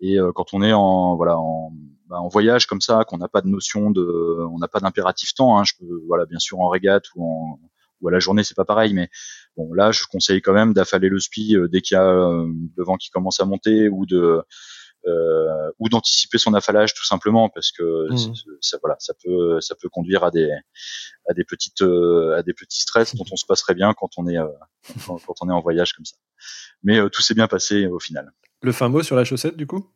Et 0.00 0.16
quand 0.34 0.54
on 0.54 0.62
est 0.62 0.72
en 0.72 1.14
voilà 1.16 1.36
en 1.36 1.72
bah, 2.08 2.20
en 2.20 2.28
voyage 2.28 2.66
comme 2.66 2.80
ça, 2.80 3.04
qu'on 3.04 3.18
n'a 3.18 3.28
pas 3.28 3.40
de 3.40 3.48
notion 3.48 3.90
de, 3.90 4.46
on 4.50 4.58
n'a 4.58 4.68
pas 4.68 4.80
d'impératif 4.80 5.34
temps. 5.34 5.58
Hein, 5.58 5.64
je 5.64 5.72
peux, 5.78 6.00
voilà, 6.06 6.26
bien 6.26 6.38
sûr 6.38 6.60
en 6.60 6.68
régate 6.68 7.04
ou 7.14 7.24
en 7.24 7.60
ou 8.00 8.08
à 8.08 8.12
la 8.12 8.18
journée, 8.18 8.44
c'est 8.44 8.56
pas 8.56 8.64
pareil, 8.64 8.94
mais 8.94 9.08
bon, 9.56 9.72
là, 9.72 9.92
je 9.92 10.04
conseille 10.10 10.42
quand 10.42 10.52
même 10.52 10.72
d'affaler 10.72 11.08
le 11.08 11.18
spi 11.18 11.56
euh, 11.56 11.68
dès 11.68 11.80
qu'il 11.80 11.94
y 11.94 11.98
a 11.98 12.04
euh, 12.04 12.46
le 12.76 12.84
vent 12.84 12.96
qui 12.96 13.10
commence 13.10 13.40
à 13.40 13.44
monter 13.44 13.88
ou 13.88 14.06
de 14.06 14.42
euh, 15.06 15.70
ou 15.78 15.88
d'anticiper 15.88 16.36
son 16.36 16.52
affalage 16.54 16.92
tout 16.92 17.04
simplement 17.04 17.48
parce 17.48 17.70
que 17.70 18.12
mmh. 18.12 18.34
ça, 18.60 18.78
voilà, 18.82 18.96
ça 18.98 19.14
peut 19.22 19.60
ça 19.60 19.76
peut 19.80 19.88
conduire 19.88 20.24
à 20.24 20.32
des 20.32 20.50
à 21.28 21.32
des 21.32 21.44
petites 21.44 21.82
à 21.82 22.42
des 22.42 22.52
petits 22.52 22.80
stress 22.80 23.14
dont 23.14 23.24
on 23.30 23.36
se 23.36 23.46
passerait 23.46 23.74
bien 23.74 23.94
quand 23.94 24.10
on 24.16 24.26
est 24.26 24.38
quand, 25.06 25.20
on 25.42 25.48
est 25.48 25.52
en 25.52 25.60
voyage 25.60 25.92
comme 25.92 26.04
ça. 26.04 26.16
Mais 26.82 26.98
tout 27.10 27.22
s'est 27.22 27.34
bien 27.34 27.46
passé 27.46 27.86
au 27.86 28.00
final. 28.00 28.32
Le 28.62 28.72
fin 28.72 28.88
mot 28.88 29.04
sur 29.04 29.14
la 29.14 29.24
chaussette 29.24 29.56
du 29.56 29.68
coup? 29.68 29.88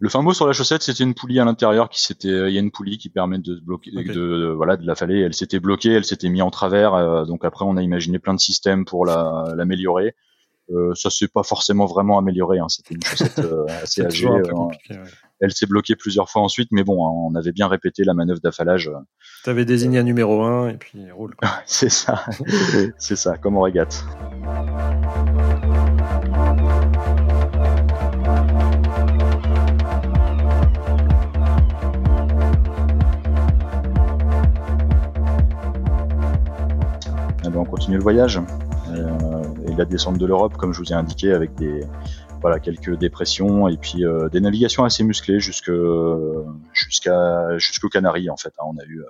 Le 0.00 0.08
fin 0.08 0.22
mot 0.22 0.32
sur 0.32 0.46
la 0.46 0.52
chaussette, 0.52 0.82
c'était 0.82 1.04
une 1.04 1.14
poulie 1.14 1.40
à 1.40 1.44
l'intérieur 1.44 1.88
qui 1.88 2.00
s'était, 2.02 2.48
il 2.48 2.54
y 2.54 2.56
a 2.56 2.60
une 2.60 2.70
poulie 2.70 2.98
qui 2.98 3.08
permet 3.08 3.38
de 3.38 3.60
bloquer, 3.60 3.90
de, 3.90 4.52
voilà, 4.56 4.76
de 4.76 4.86
la 4.86 4.94
faller. 4.94 5.20
Elle 5.20 5.34
s'était 5.34 5.60
bloquée, 5.60 5.92
elle 5.92 6.04
s'était 6.04 6.28
mise 6.28 6.42
en 6.42 6.50
travers. 6.50 6.94
Euh, 6.94 7.24
donc 7.24 7.44
après, 7.44 7.64
on 7.64 7.76
a 7.76 7.82
imaginé 7.82 8.18
plein 8.18 8.34
de 8.34 8.40
systèmes 8.40 8.84
pour 8.84 9.04
l'améliorer. 9.06 10.14
euh, 10.70 10.94
ça 10.94 11.10
s'est 11.10 11.28
pas 11.28 11.42
forcément 11.42 11.86
vraiment 11.86 12.18
amélioré. 12.18 12.58
Hein. 12.58 12.68
C'était 12.68 12.94
une 12.94 13.02
chaussette 13.02 13.38
euh, 13.40 13.66
assez 13.82 14.04
âgée. 14.04 14.28
Euh, 14.28 15.04
elle 15.40 15.52
s'est 15.52 15.66
bloquée 15.66 15.96
plusieurs 15.96 16.28
fois 16.30 16.42
ensuite, 16.42 16.68
mais 16.72 16.84
bon, 16.84 17.06
hein, 17.06 17.12
on 17.30 17.34
avait 17.34 17.52
bien 17.52 17.68
répété 17.68 18.04
la 18.04 18.14
manœuvre 18.14 18.40
d'affalage. 18.40 18.90
Tu 19.44 19.50
avais 19.50 19.64
désigné 19.64 19.98
un 19.98 20.02
numéro 20.02 20.42
1 20.42 20.70
et 20.70 20.76
puis 20.76 21.10
roule. 21.10 21.34
c'est 21.66 21.90
ça, 21.90 22.24
c'est 22.98 23.16
ça, 23.16 23.36
comme 23.36 23.56
on 23.56 23.62
régate. 23.62 24.04
On 37.58 37.64
continue 37.64 37.96
le 37.96 38.02
voyage 38.02 38.40
euh, 38.88 39.42
et 39.66 39.74
la 39.74 39.84
descente 39.84 40.18
de 40.18 40.26
l'Europe, 40.26 40.56
comme 40.56 40.72
je 40.72 40.78
vous 40.78 40.92
ai 40.92 40.94
indiqué, 40.94 41.32
avec 41.32 41.54
des 41.54 41.80
voilà 42.40 42.60
quelques 42.60 42.96
dépressions 42.96 43.66
et 43.66 43.76
puis 43.76 44.04
euh, 44.04 44.28
des 44.28 44.40
navigations 44.40 44.84
assez 44.84 45.02
musclées 45.02 45.40
jusque 45.40 45.72
jusqu'à 46.72 47.58
jusqu'aux 47.58 47.88
Canaries 47.88 48.30
en 48.30 48.36
fait. 48.36 48.54
Hein. 48.58 48.64
on 48.66 48.78
a 48.78 48.84
eu 48.84 49.02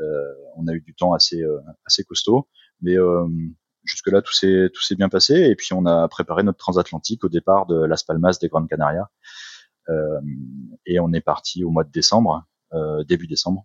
euh, 0.00 0.34
on 0.56 0.66
a 0.66 0.72
eu 0.72 0.80
du 0.80 0.94
temps 0.94 1.12
assez 1.12 1.42
assez 1.86 2.02
costaud, 2.02 2.48
mais 2.82 2.96
jusque 3.84 4.08
là 4.08 4.20
tout 4.20 4.32
s'est 4.32 4.70
tout 4.74 4.82
s'est 4.82 4.96
bien 4.96 5.08
passé 5.08 5.34
et 5.34 5.54
puis 5.54 5.72
on 5.72 5.86
a 5.86 6.08
préparé 6.08 6.42
notre 6.42 6.58
transatlantique 6.58 7.24
au 7.24 7.28
départ 7.28 7.66
de 7.66 7.84
Las 7.84 8.02
Palmas 8.02 8.38
des 8.40 8.48
Grandes 8.48 8.68
Canarias 8.68 9.08
et 10.86 11.00
on 11.00 11.12
est 11.12 11.20
parti 11.20 11.64
au 11.64 11.70
mois 11.70 11.84
de 11.84 11.90
décembre, 11.90 12.44
début 13.06 13.26
décembre, 13.26 13.64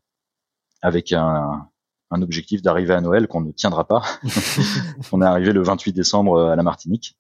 avec 0.82 1.12
un, 1.12 1.70
un 2.16 2.22
objectif 2.22 2.62
d'arriver 2.62 2.94
à 2.94 3.02
Noël 3.02 3.28
qu'on 3.28 3.42
ne 3.42 3.52
tiendra 3.52 3.86
pas. 3.86 4.02
on 5.12 5.22
est 5.22 5.26
arrivé 5.26 5.52
le 5.52 5.62
28 5.62 5.94
décembre 5.94 6.36
euh, 6.36 6.52
à 6.52 6.56
la 6.56 6.64
Martinique. 6.64 7.18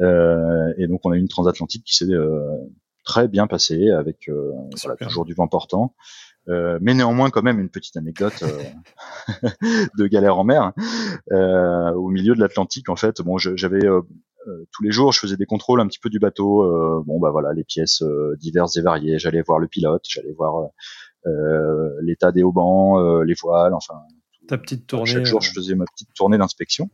Euh, 0.00 0.72
et 0.76 0.86
donc 0.86 1.00
on 1.04 1.12
a 1.12 1.16
eu 1.16 1.20
une 1.20 1.28
transatlantique 1.28 1.84
qui 1.84 1.94
s'est 1.94 2.12
euh, 2.12 2.40
très 3.04 3.28
bien 3.28 3.46
passée 3.46 3.90
avec 3.90 4.28
euh, 4.28 4.50
voilà, 4.82 4.96
toujours 4.96 5.24
du 5.24 5.34
vent 5.34 5.48
portant. 5.48 5.94
Euh, 6.48 6.78
mais 6.82 6.92
néanmoins 6.92 7.30
quand 7.30 7.42
même 7.42 7.58
une 7.58 7.70
petite 7.70 7.96
anecdote 7.96 8.42
euh, 8.42 9.48
de 9.98 10.06
galère 10.06 10.36
en 10.36 10.44
mer 10.44 10.72
au 11.30 12.10
milieu 12.10 12.34
de 12.34 12.40
l'Atlantique 12.40 12.88
en 12.88 12.96
fait. 12.96 13.22
Bon, 13.22 13.38
j'avais 13.38 13.86
tous 14.72 14.82
les 14.82 14.90
jours, 14.90 15.10
je 15.12 15.20
faisais 15.20 15.38
des 15.38 15.46
contrôles 15.46 15.80
un 15.80 15.86
petit 15.86 16.00
peu 16.00 16.10
du 16.10 16.18
bateau. 16.18 17.02
bon 17.06 17.18
bah 17.18 17.30
voilà, 17.30 17.54
les 17.54 17.64
pièces 17.64 18.02
diverses 18.38 18.76
et 18.76 18.82
variées. 18.82 19.18
J'allais 19.18 19.40
voir 19.40 19.58
le 19.58 19.68
pilote, 19.68 20.04
j'allais 20.06 20.32
voir 20.32 20.68
euh, 21.26 21.90
l'état 22.02 22.32
des 22.32 22.42
haubans, 22.42 22.98
euh, 22.98 23.24
les 23.24 23.34
voiles, 23.40 23.74
enfin. 23.74 23.94
Ta 24.48 24.58
petite 24.58 24.86
tournée. 24.86 25.10
Chaque 25.10 25.24
jour, 25.24 25.40
je 25.40 25.50
euh. 25.50 25.54
faisais 25.54 25.74
ma 25.74 25.84
petite 25.86 26.12
tournée 26.14 26.38
d'inspection. 26.38 26.90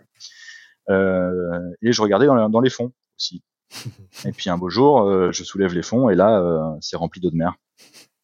et 0.88 1.92
je 1.92 2.02
regardais 2.02 2.26
dans, 2.26 2.48
dans 2.48 2.60
les 2.60 2.70
fonds 2.70 2.92
aussi. 3.18 3.42
et 4.24 4.32
puis 4.32 4.50
un 4.50 4.58
beau 4.58 4.70
jour, 4.70 5.32
je 5.32 5.44
soulève 5.44 5.74
les 5.74 5.82
fonds 5.82 6.10
et 6.10 6.14
là, 6.14 6.76
c'est 6.80 6.96
rempli 6.96 7.20
d'eau 7.20 7.30
de 7.30 7.36
mer. 7.36 7.54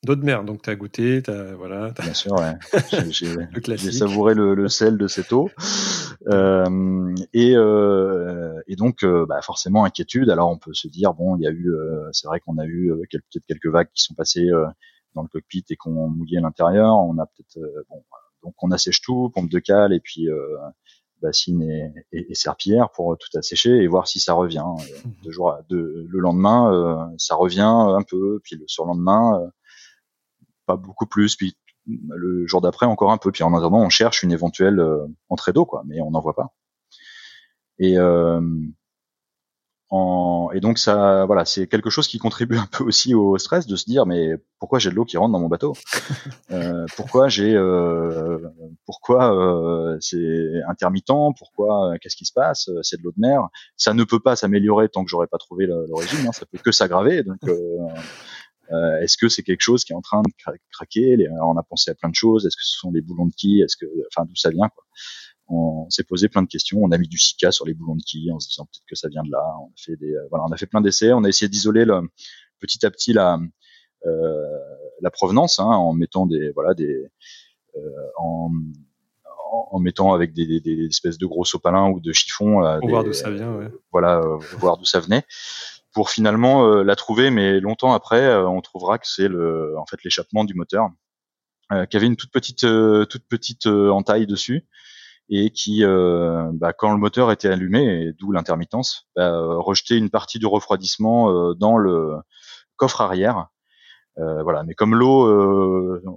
D'eau 0.07 0.15
de 0.15 0.25
mer, 0.25 0.45
donc 0.45 0.63
tu 0.63 0.71
as 0.71 0.77
goûté, 0.77 1.23
as, 1.27 1.55
voilà. 1.55 1.91
Bien 2.01 2.15
sûr, 2.15 2.33
ouais. 2.33 2.55
J'ai 3.11 3.93
savouré 3.93 4.35
le, 4.35 4.55
le, 4.55 4.69
sel 4.69 4.99
de 4.99 5.09
cette 5.09 5.33
eau. 5.33 5.51
Euh, 6.29 7.15
et, 7.33 7.57
euh, 7.57 8.61
et 8.69 8.77
donc, 8.77 9.03
euh, 9.03 9.27
bah, 9.27 9.41
forcément, 9.43 9.85
inquiétude. 9.85 10.31
Alors, 10.31 10.51
on 10.51 10.59
peut 10.59 10.75
se 10.75 10.87
dire, 10.87 11.15
bon, 11.15 11.37
il 11.37 11.43
y 11.43 11.47
a 11.49 11.51
eu, 11.51 11.71
euh, 11.71 12.09
c'est 12.13 12.29
vrai 12.29 12.41
qu'on 12.41 12.59
a 12.59 12.67
eu 12.67 12.93
peut-être 13.11 13.47
quelques 13.47 13.67
vagues 13.67 13.89
qui 13.95 14.03
sont 14.03 14.15
passées 14.15 14.49
dans 15.15 15.23
le 15.23 15.29
cockpit 15.29 15.65
et 15.71 15.77
qu'on 15.77 16.09
mouillé 16.09 16.41
l'intérieur. 16.41 16.95
On 16.99 17.19
a 17.19 17.27
peut-être, 17.27 17.59
bon, 17.89 18.05
donc 18.43 18.55
on 18.63 18.71
assèche 18.71 19.01
tout, 19.01 19.31
pompe 19.35 19.51
de 19.51 19.59
cale 19.59 19.93
et 19.93 20.01
puis 20.01 20.29
bassine 21.23 21.63
et, 21.63 21.93
et, 22.13 22.31
et, 22.31 22.35
serpillière 22.35 22.91
pour 22.91 23.17
tout 23.19 23.39
assécher 23.39 23.71
et 23.71 23.87
voir 23.87 24.07
si 24.07 24.21
ça 24.21 24.35
revient. 24.35 24.65
Deux 25.23 25.31
jours, 25.31 25.57
deux, 25.69 26.07
le 26.09 26.19
lendemain, 26.21 27.13
ça 27.19 27.35
revient 27.35 27.61
un 27.61 28.03
peu, 28.03 28.41
puis 28.45 28.57
le 28.57 28.69
surlendemain, 28.69 29.51
pas 30.67 30.77
beaucoup 30.77 31.07
plus, 31.07 31.37
puis 31.37 31.57
le 31.87 32.47
jour 32.47 32.61
d'après 32.61 32.87
encore 32.87 33.13
un 33.13 33.19
peu. 33.19 33.33
Puis 33.33 33.45
en 33.45 33.55
attendant, 33.55 33.81
on 33.81 33.89
cherche 33.89 34.23
une 34.23 34.33
éventuelle 34.33 34.81
euh, 34.81 35.07
entrée 35.29 35.53
d'eau, 35.53 35.65
quoi, 35.65 35.83
mais 35.87 36.01
on 36.01 36.11
n'en 36.11 36.21
voit 36.21 36.35
pas. 36.35 36.55
Et 37.79 37.99
euh, 37.99 38.41
en, 39.89 40.51
et 40.53 40.59
donc 40.61 40.79
ça, 40.79 41.27
voilà, 41.27 41.45
c'est 41.45 41.69
quelque 41.69 41.91
chose 41.91 42.09
qui 42.09 42.19
contribue 42.19 42.57
un 42.59 42.67
peu 42.67 42.83
aussi 42.85 43.15
au 43.15 43.39
stress 43.39 43.67
de 43.67 43.77
se 43.77 43.85
dire 43.85 44.05
mais 44.05 44.37
pourquoi 44.59 44.81
j'ai 44.81 44.91
de 44.91 44.97
l'eau 44.97 45.05
qui 45.05 45.17
rentre 45.17 45.33
dans 45.33 45.41
mon 45.41 45.49
bateau? 45.49 45.75
Euh, 46.53 46.87
Pourquoi 46.97 47.29
j'ai, 47.29 47.55
euh, 47.55 48.39
pourquoi 48.87 49.35
euh, 49.35 49.97
c'est 50.01 50.63
intermittent? 50.69 51.35
Pourquoi 51.37 51.95
qu'est-ce 52.01 52.17
qui 52.17 52.25
se 52.25 52.33
passe? 52.33 52.71
C'est 52.83 52.99
de 52.99 53.03
l'eau 53.03 53.11
de 53.11 53.21
mer. 53.21 53.49
Ça 53.77 53.95
ne 53.95 54.05
peut 54.05 54.21
pas 54.21 54.37
s'améliorer 54.37 54.89
tant 54.89 55.05
que 55.05 55.11
j'aurais 55.11 55.27
pas 55.27 55.39
trouvé 55.39 55.67
l'origine. 55.67 56.27
Hein, 56.27 56.33
ça 56.33 56.47
peut 56.47 56.59
que 56.59 56.71
s'aggraver. 56.71 57.25
Donc 57.25 57.39
euh, 58.73 59.01
est-ce 59.01 59.17
que 59.17 59.29
c'est 59.29 59.43
quelque 59.43 59.61
chose 59.61 59.85
qui 59.85 59.93
est 59.93 59.97
en 59.97 60.01
train 60.01 60.23
de 60.23 60.33
craquer? 60.73 61.17
On 61.43 61.57
a 61.57 61.63
pensé 61.63 61.91
à 61.91 61.95
plein 61.95 62.09
de 62.09 62.15
choses. 62.15 62.47
Est-ce 62.47 62.57
que 62.57 62.65
ce 62.65 62.79
sont 62.79 62.91
les 62.93 63.01
boulons 63.01 63.27
de 63.27 63.35
qui? 63.35 63.61
Est-ce 63.61 63.77
que, 63.77 63.87
enfin, 64.13 64.25
d'où 64.27 64.37
ça 64.37 64.51
vient 64.51 64.69
quoi? 64.69 64.85
On 65.49 65.89
s'est 65.91 66.05
posé 66.05 66.29
plein 66.29 66.43
de 66.43 66.49
questions. 66.49 66.79
On 66.83 66.91
a 66.91 66.99
mis 66.99 67.09
du 67.09 67.19
sika 67.19 67.53
sur 67.53 67.67
les 67.67 67.75
boulons 67.75 67.97
de 67.97 68.03
qui 68.03 68.31
en 68.33 68.41
se 68.41 68.49
disant 68.49 68.65
peut-être 68.65 68.87
que 68.89 68.97
ça 68.97 69.09
vient 69.09 69.23
de 69.23 69.31
là. 69.31 69.45
On 69.61 69.67
a 69.67 69.77
fait 69.77 69.97
des, 69.97 70.13
euh, 70.13 70.27
voilà, 70.31 70.45
on 70.49 70.53
a 70.53 70.57
fait 70.57 70.67
plein 70.67 70.81
d'essais. 70.81 71.13
On 71.13 71.25
a 71.25 71.29
essayé 71.29 71.49
d'isoler 71.49 71.85
le, 71.85 72.01
petit 72.59 72.85
à 72.85 72.91
petit 72.91 73.13
la, 73.13 73.39
euh, 74.07 74.43
la 75.01 75.11
provenance 75.11 75.59
hein, 75.59 75.65
en 75.65 75.93
mettant 75.93 76.27
des, 76.27 76.51
voilà, 76.51 76.75
des, 76.75 77.07
euh, 77.77 77.81
en, 78.19 78.51
en 79.71 79.79
mettant 79.79 80.15
avec 80.15 80.33
des, 80.33 80.61
des, 80.61 80.87
espèces 80.87 81.19
de 81.19 81.27
gros 81.27 81.45
sopalins 81.45 81.91
ou 81.91 82.01
de 82.01 82.13
chiffons. 82.13 82.63
Pour 82.81 82.89
voir 82.89 83.05
d'où 83.05 83.13
ça 83.13 83.31
vient, 83.31 83.55
ouais. 83.55 83.69
Voilà, 83.93 84.21
voir 84.59 84.77
d'où 84.79 84.85
ça 84.85 85.01
venait 85.01 85.25
pour 85.97 86.11
finalement 86.11 86.69
euh, 86.69 86.83
la 86.83 86.95
trouver, 86.95 87.31
mais 87.31 87.59
longtemps 87.59 87.95
après, 87.95 88.21
euh, 88.21 88.47
on 88.47 88.61
trouvera 88.61 88.99
que 88.99 89.09
c'est 89.09 89.29
le, 89.29 89.79
en 89.79 89.87
fait, 89.87 89.97
l'échappement 90.05 90.45
du 90.45 90.53
moteur, 90.53 90.91
euh, 91.73 91.87
qui 91.87 91.97
avait 91.97 92.05
une 92.05 92.17
toute 92.17 92.31
petite, 92.31 92.67
toute 93.09 93.27
petite 93.27 93.67
entaille 93.67 94.27
dessus 94.27 94.67
et 95.29 95.51
qui, 95.51 95.83
bah, 95.85 96.73
quand 96.73 96.93
le 96.93 96.99
moteur 96.99 97.33
était 97.33 97.49
allumé, 97.49 98.09
et 98.09 98.13
d'où 98.13 98.33
l'intermittence, 98.33 99.09
bah, 99.17 99.33
rejetait 99.59 99.99
une 99.99 100.11
partie 100.11 100.39
du 100.39 100.47
refroidissement 100.47 101.55
dans 101.55 101.79
le 101.79 102.17
coffre 102.77 103.01
arrière. 103.01 103.49
voilà, 104.17 104.63
mais 104.63 104.75
comme 104.75 104.95
l'eau, 104.95 105.27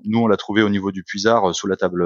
nous 0.06 0.20
on 0.20 0.28
l'a 0.28 0.38
trouvé 0.38 0.62
au 0.62 0.70
niveau 0.70 0.92
du 0.92 1.04
puisard 1.04 1.56
sous 1.56 1.68
la 1.68 1.76
table 1.76 2.04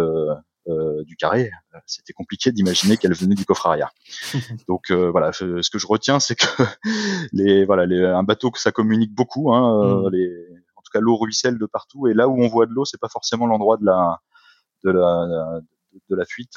euh, 0.70 1.04
du 1.04 1.18
carré, 1.18 1.52
euh, 1.76 1.80
c'était 1.86 2.14
compliqué 2.14 2.54
d'imaginer 2.54 2.96
qu'elle 2.96 3.14
venait 3.14 3.36
du 3.36 3.44
coffre 3.44 3.68
arrière. 3.68 3.92
Donc 4.70 4.92
euh, 4.92 5.12
voilà, 5.12 5.34
ce 5.34 5.70
que 5.70 5.78
je 5.78 5.86
retiens, 5.86 6.22
c'est 6.22 6.36
que 6.36 6.46
les 7.34 7.66
voilà, 7.66 7.86
les, 7.86 8.02
un 8.02 8.24
bateau 8.24 8.50
que 8.50 8.60
ça 8.60 8.72
communique 8.72 9.14
beaucoup. 9.14 9.54
Hein, 9.54 10.06
mm. 10.06 10.10
les, 10.14 10.30
en 10.78 10.82
tout 10.82 10.92
cas, 10.94 11.02
l'eau 11.02 11.18
ruisselle 11.18 11.58
de 11.58 11.66
partout, 11.66 12.08
et 12.08 12.14
là 12.14 12.30
où 12.30 12.42
on 12.42 12.48
voit 12.48 12.66
de 12.66 12.72
l'eau, 12.72 12.86
c'est 12.86 13.00
pas 13.00 13.10
forcément 13.10 13.46
l'endroit 13.46 13.76
de 13.76 13.86
la 13.86 14.22
de 14.86 14.92
la 14.92 15.60
de 16.10 16.16
la 16.16 16.24
fuite. 16.24 16.56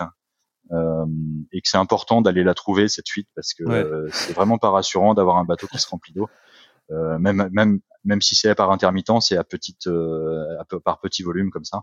Euh, 0.72 1.06
et 1.52 1.60
que 1.60 1.68
c'est 1.68 1.76
important 1.76 2.22
d'aller 2.22 2.42
la 2.42 2.54
trouver 2.54 2.88
cette 2.88 3.08
fuite 3.08 3.28
parce 3.36 3.54
que 3.54 4.08
c'est 4.10 4.32
vraiment 4.32 4.58
pas 4.58 4.70
rassurant 4.70 5.14
d'avoir 5.14 5.36
un 5.36 5.44
bateau 5.44 5.66
qui 5.68 5.78
se 5.78 5.88
remplit 5.88 6.12
d'eau. 6.12 6.28
Euh, 6.90 7.18
même 7.18 7.48
même 7.52 7.80
même 8.04 8.20
si 8.20 8.36
c'est 8.36 8.54
par 8.54 8.70
intermittent, 8.70 9.20
c'est 9.20 9.36
à 9.36 9.44
petite 9.44 9.86
euh, 9.88 10.44
par 10.84 11.00
petit 11.00 11.22
volume 11.22 11.50
comme 11.50 11.64
ça. 11.64 11.82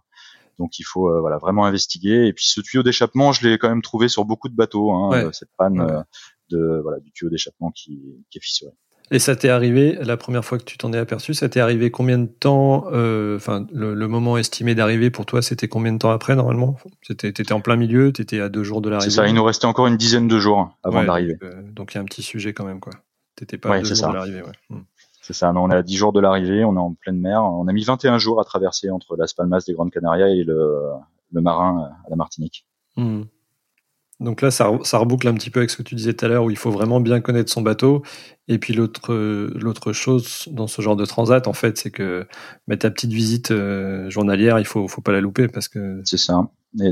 Donc 0.57 0.79
il 0.79 0.83
faut 0.83 1.09
euh, 1.09 1.19
voilà 1.19 1.37
vraiment 1.37 1.65
investiguer. 1.65 2.27
Et 2.27 2.33
puis 2.33 2.45
ce 2.45 2.61
tuyau 2.61 2.83
d'échappement, 2.83 3.31
je 3.31 3.47
l'ai 3.47 3.57
quand 3.57 3.69
même 3.69 3.81
trouvé 3.81 4.07
sur 4.07 4.25
beaucoup 4.25 4.49
de 4.49 4.55
bateaux. 4.55 4.91
Hein, 4.91 5.31
cette 5.33 5.51
panne 5.57 6.05
de 6.49 6.79
voilà 6.81 6.99
du 6.99 7.11
tuyau 7.11 7.29
d'échappement 7.29 7.71
qui, 7.71 8.01
qui 8.29 8.37
est 8.37 8.41
fissuré. 8.41 8.71
Et 9.11 9.19
ça 9.19 9.35
t'est 9.35 9.49
arrivé 9.49 9.97
la 10.01 10.17
première 10.17 10.43
fois 10.43 10.57
que 10.57 10.63
tu 10.63 10.77
t'en 10.77 10.91
es 10.93 10.97
aperçu 10.97 11.33
Ça 11.33 11.49
t'est 11.49 11.59
arrivé 11.59 11.91
combien 11.91 12.17
de 12.17 12.25
temps 12.25 12.85
Enfin, 12.87 13.65
le, 13.71 14.07
moment 14.07 14.37
estimé 14.37 14.75
d'arriver 14.75 15.09
pour 15.09 15.25
toi, 15.25 15.41
c'était 15.41 15.67
combien 15.67 15.93
de 15.93 15.99
temps 15.99 16.11
après 16.11 16.35
normalement? 16.35 16.77
C'était, 17.01 17.31
t'étais 17.31 17.53
en 17.53 17.61
plein 17.61 17.75
milieu, 17.75 18.11
t'étais 18.11 18.39
à 18.39 18.49
deux 18.49 18.63
jours 18.63 18.81
de 18.81 18.89
l'arrivée? 18.89 19.09
C'est 19.09 19.15
ça. 19.15 19.27
Il 19.27 19.35
nous 19.35 19.43
restait 19.43 19.65
encore 19.65 19.87
une 19.87 19.97
dizaine 19.97 20.27
de 20.27 20.39
jours 20.39 20.75
avant 20.83 21.03
d'arriver. 21.03 21.37
Donc 21.71 21.93
il 21.93 21.95
y 21.95 21.97
a 21.99 22.01
un 22.01 22.05
petit 22.05 22.23
sujet 22.23 22.53
quand 22.53 22.65
même 22.65 22.79
quoi. 22.79 22.93
T'étais 23.35 23.57
pas 23.57 23.75
à 23.75 23.81
deux 23.81 23.93
jours 23.93 24.09
de 24.09 24.13
l'arrivée. 24.13 24.41
Ouais. 24.41 24.51
Hmm. 24.69 24.81
C'est 25.23 25.33
ça, 25.33 25.53
on 25.55 25.71
est 25.71 25.75
à 25.75 25.83
10 25.83 25.95
jours 25.95 26.11
de 26.11 26.19
l'arrivée, 26.19 26.65
on 26.65 26.75
est 26.75 26.79
en 26.79 26.93
pleine 26.93 27.17
mer. 27.17 27.41
On 27.41 27.65
a 27.69 27.71
mis 27.71 27.85
21 27.85 28.17
jours 28.17 28.41
à 28.41 28.43
traverser 28.43 28.89
entre 28.89 29.15
Las 29.15 29.33
Palmas 29.33 29.63
des 29.65 29.73
Grandes 29.73 29.89
Canarias 29.89 30.27
et 30.27 30.43
le, 30.43 30.81
le 31.31 31.41
Marin 31.41 31.89
à 32.05 32.09
la 32.09 32.15
Martinique. 32.17 32.67
Hmm. 32.97 33.23
Donc 34.23 34.41
là, 34.41 34.51
ça, 34.51 34.71
ça, 34.83 34.97
reboucle 34.97 35.27
un 35.27 35.33
petit 35.33 35.49
peu 35.49 35.59
avec 35.59 35.69
ce 35.69 35.77
que 35.77 35.83
tu 35.83 35.95
disais 35.95 36.13
tout 36.13 36.25
à 36.25 36.29
l'heure, 36.29 36.45
où 36.45 36.49
il 36.49 36.57
faut 36.57 36.71
vraiment 36.71 36.99
bien 36.99 37.21
connaître 37.21 37.51
son 37.51 37.61
bateau. 37.61 38.01
Et 38.47 38.57
puis 38.57 38.73
l'autre, 38.73 39.13
l'autre 39.13 39.93
chose 39.93 40.47
dans 40.51 40.67
ce 40.67 40.81
genre 40.81 40.95
de 40.95 41.05
transat, 41.05 41.47
en 41.47 41.53
fait, 41.53 41.77
c'est 41.77 41.91
que 41.91 42.25
mais 42.67 42.77
ta 42.77 42.89
petite 42.89 43.11
visite 43.11 43.51
euh, 43.51 44.09
journalière, 44.09 44.59
il 44.59 44.65
faut, 44.65 44.87
faut 44.87 45.01
pas 45.01 45.11
la 45.11 45.21
louper 45.21 45.47
parce 45.47 45.67
que. 45.67 46.01
C'est 46.05 46.17
ça. 46.17 46.47
Et, 46.81 46.91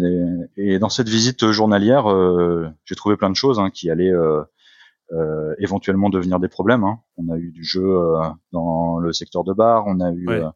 et, 0.57 0.79
dans 0.79 0.89
cette 0.89 1.09
visite 1.09 1.51
journalière, 1.51 2.11
euh, 2.11 2.67
j'ai 2.85 2.95
trouvé 2.95 3.17
plein 3.17 3.31
de 3.31 3.35
choses 3.35 3.59
hein, 3.59 3.71
qui 3.71 3.89
allaient 3.89 4.13
euh, 4.13 4.41
euh, 5.13 5.53
éventuellement 5.59 6.09
devenir 6.09 6.39
des 6.39 6.47
problèmes. 6.47 6.85
Hein. 6.85 6.99
On 7.17 7.27
a 7.33 7.37
eu 7.37 7.51
du 7.51 7.65
jeu 7.65 7.83
euh, 7.83 8.21
dans 8.53 8.97
le 8.97 9.11
secteur 9.11 9.43
de 9.43 9.51
bar, 9.51 9.83
on 9.85 9.99
a 9.99 10.09
eu 10.11 10.25
euh, 10.29 10.47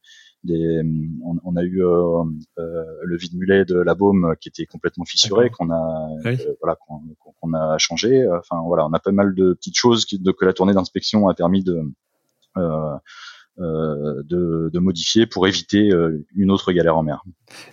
des, 0.45 0.81
on, 1.23 1.55
a 1.55 1.63
eu 1.63 1.81
le 1.81 3.17
vide 3.17 3.35
mulet 3.35 3.65
de 3.65 3.77
la 3.77 3.95
baume 3.95 4.35
qui 4.39 4.49
était 4.49 4.65
complètement 4.65 5.05
fissuré, 5.05 5.49
qu'on 5.49 5.71
a, 5.71 6.09
voilà, 6.61 6.77
qu'on 7.39 7.53
a 7.53 7.77
changé. 7.77 8.27
Enfin 8.27 8.61
voilà, 8.65 8.85
on 8.85 8.93
a 8.93 8.99
pas 8.99 9.11
mal 9.11 9.35
de 9.35 9.53
petites 9.53 9.77
choses 9.77 10.05
de, 10.07 10.31
que 10.31 10.45
la 10.45 10.53
tournée 10.53 10.73
d'inspection 10.73 11.27
a 11.27 11.33
permis 11.33 11.63
de 11.63 11.81
euh, 12.57 12.95
de, 13.57 14.69
de, 14.73 14.79
modifier 14.79 15.25
pour 15.25 15.47
éviter 15.47 15.89
une 16.35 16.51
autre 16.51 16.73
galère 16.73 16.97
en 16.97 17.03
mer. 17.03 17.23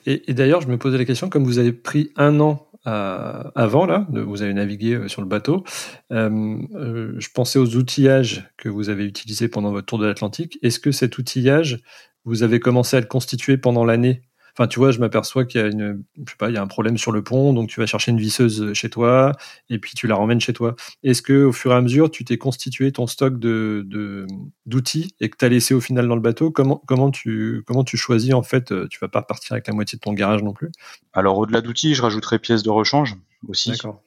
Et, 0.06 0.30
et 0.30 0.35
d'ailleurs, 0.35 0.61
je 0.61 0.68
me 0.68 0.78
posais 0.78 0.96
la 0.96 1.04
question, 1.04 1.28
comme 1.28 1.44
vous 1.44 1.58
avez 1.58 1.72
pris 1.72 2.12
un 2.16 2.38
an 2.38 2.68
euh, 2.87 3.44
avant 3.54 3.87
là, 3.87 4.06
vous 4.11 4.42
avez 4.42 4.52
navigué 4.54 4.94
euh, 4.94 5.08
sur 5.08 5.22
le 5.22 5.28
bateau. 5.28 5.62
Euh, 6.11 7.14
je 7.16 7.28
pensais 7.32 7.58
aux 7.58 7.76
outillages 7.76 8.50
que 8.56 8.68
vous 8.68 8.88
avez 8.88 9.04
utilisés 9.04 9.48
pendant 9.48 9.70
votre 9.70 9.87
tour 9.87 9.98
de 9.98 10.06
l'Atlantique. 10.06 10.58
Est-ce 10.62 10.80
que 10.80 10.90
cet 10.90 11.18
outillage, 11.18 11.80
vous 12.24 12.42
avez 12.42 12.61
commencé 12.61 12.96
à 12.96 13.00
le 13.00 13.06
constituer 13.06 13.56
pendant 13.56 13.85
l'année 13.85 14.22
Enfin, 14.54 14.68
tu 14.68 14.78
vois, 14.78 14.90
je 14.90 14.98
m'aperçois 14.98 15.46
qu'il 15.46 15.62
y 15.62 15.64
a 15.64 15.66
une, 15.66 16.04
je 16.26 16.30
sais 16.30 16.37
pas, 16.37 16.50
il 16.50 16.54
y 16.54 16.58
a 16.58 16.62
un 16.62 16.66
problème 16.66 16.98
sur 16.98 17.11
le 17.11 17.22
pont, 17.22 17.54
donc 17.54 17.70
tu 17.70 17.80
vas 17.80 17.87
chercher 17.87 18.11
une 18.11 18.18
visseuse 18.18 18.74
chez 18.74 18.90
toi 18.90 19.32
et 19.70 19.78
puis 19.78 19.94
tu 19.94 20.06
la 20.06 20.14
ramènes 20.14 20.42
chez 20.42 20.52
toi. 20.52 20.76
Est-ce 21.02 21.22
que 21.22 21.44
au 21.44 21.52
fur 21.52 21.72
et 21.72 21.74
à 21.74 21.80
mesure, 21.80 22.11
tu 22.11 22.26
t'es 22.26 22.37
constitué 22.37 22.92
ton 22.92 23.06
stock 23.06 23.38
de 23.38 24.26
d'outils 24.66 25.14
et 25.20 25.30
que 25.30 25.38
tu 25.38 25.44
as 25.46 25.48
laissé 25.48 25.72
au 25.72 25.80
final 25.80 26.06
dans 26.06 26.16
le 26.16 26.20
bateau? 26.20 26.50
Comment 26.50 26.82
comment 26.87 27.11
tu 27.11 27.62
comment 27.66 27.82
tu 27.82 27.96
choisis 27.96 28.35
en 28.35 28.42
fait 28.42 28.74
Tu 28.90 28.98
vas 29.00 29.08
pas 29.08 29.22
partir 29.22 29.52
avec 29.52 29.66
la 29.68 29.72
moitié 29.72 29.96
de 29.96 30.02
ton 30.02 30.12
garage 30.12 30.42
non 30.42 30.52
plus? 30.52 30.70
Alors 31.14 31.38
au-delà 31.38 31.62
d'outils, 31.62 31.94
je 31.94 32.02
rajouterai 32.02 32.38
pièces 32.38 32.62
de 32.62 32.70
rechange 32.70 33.16
aussi. 33.48 33.70
D'accord. 33.70 34.02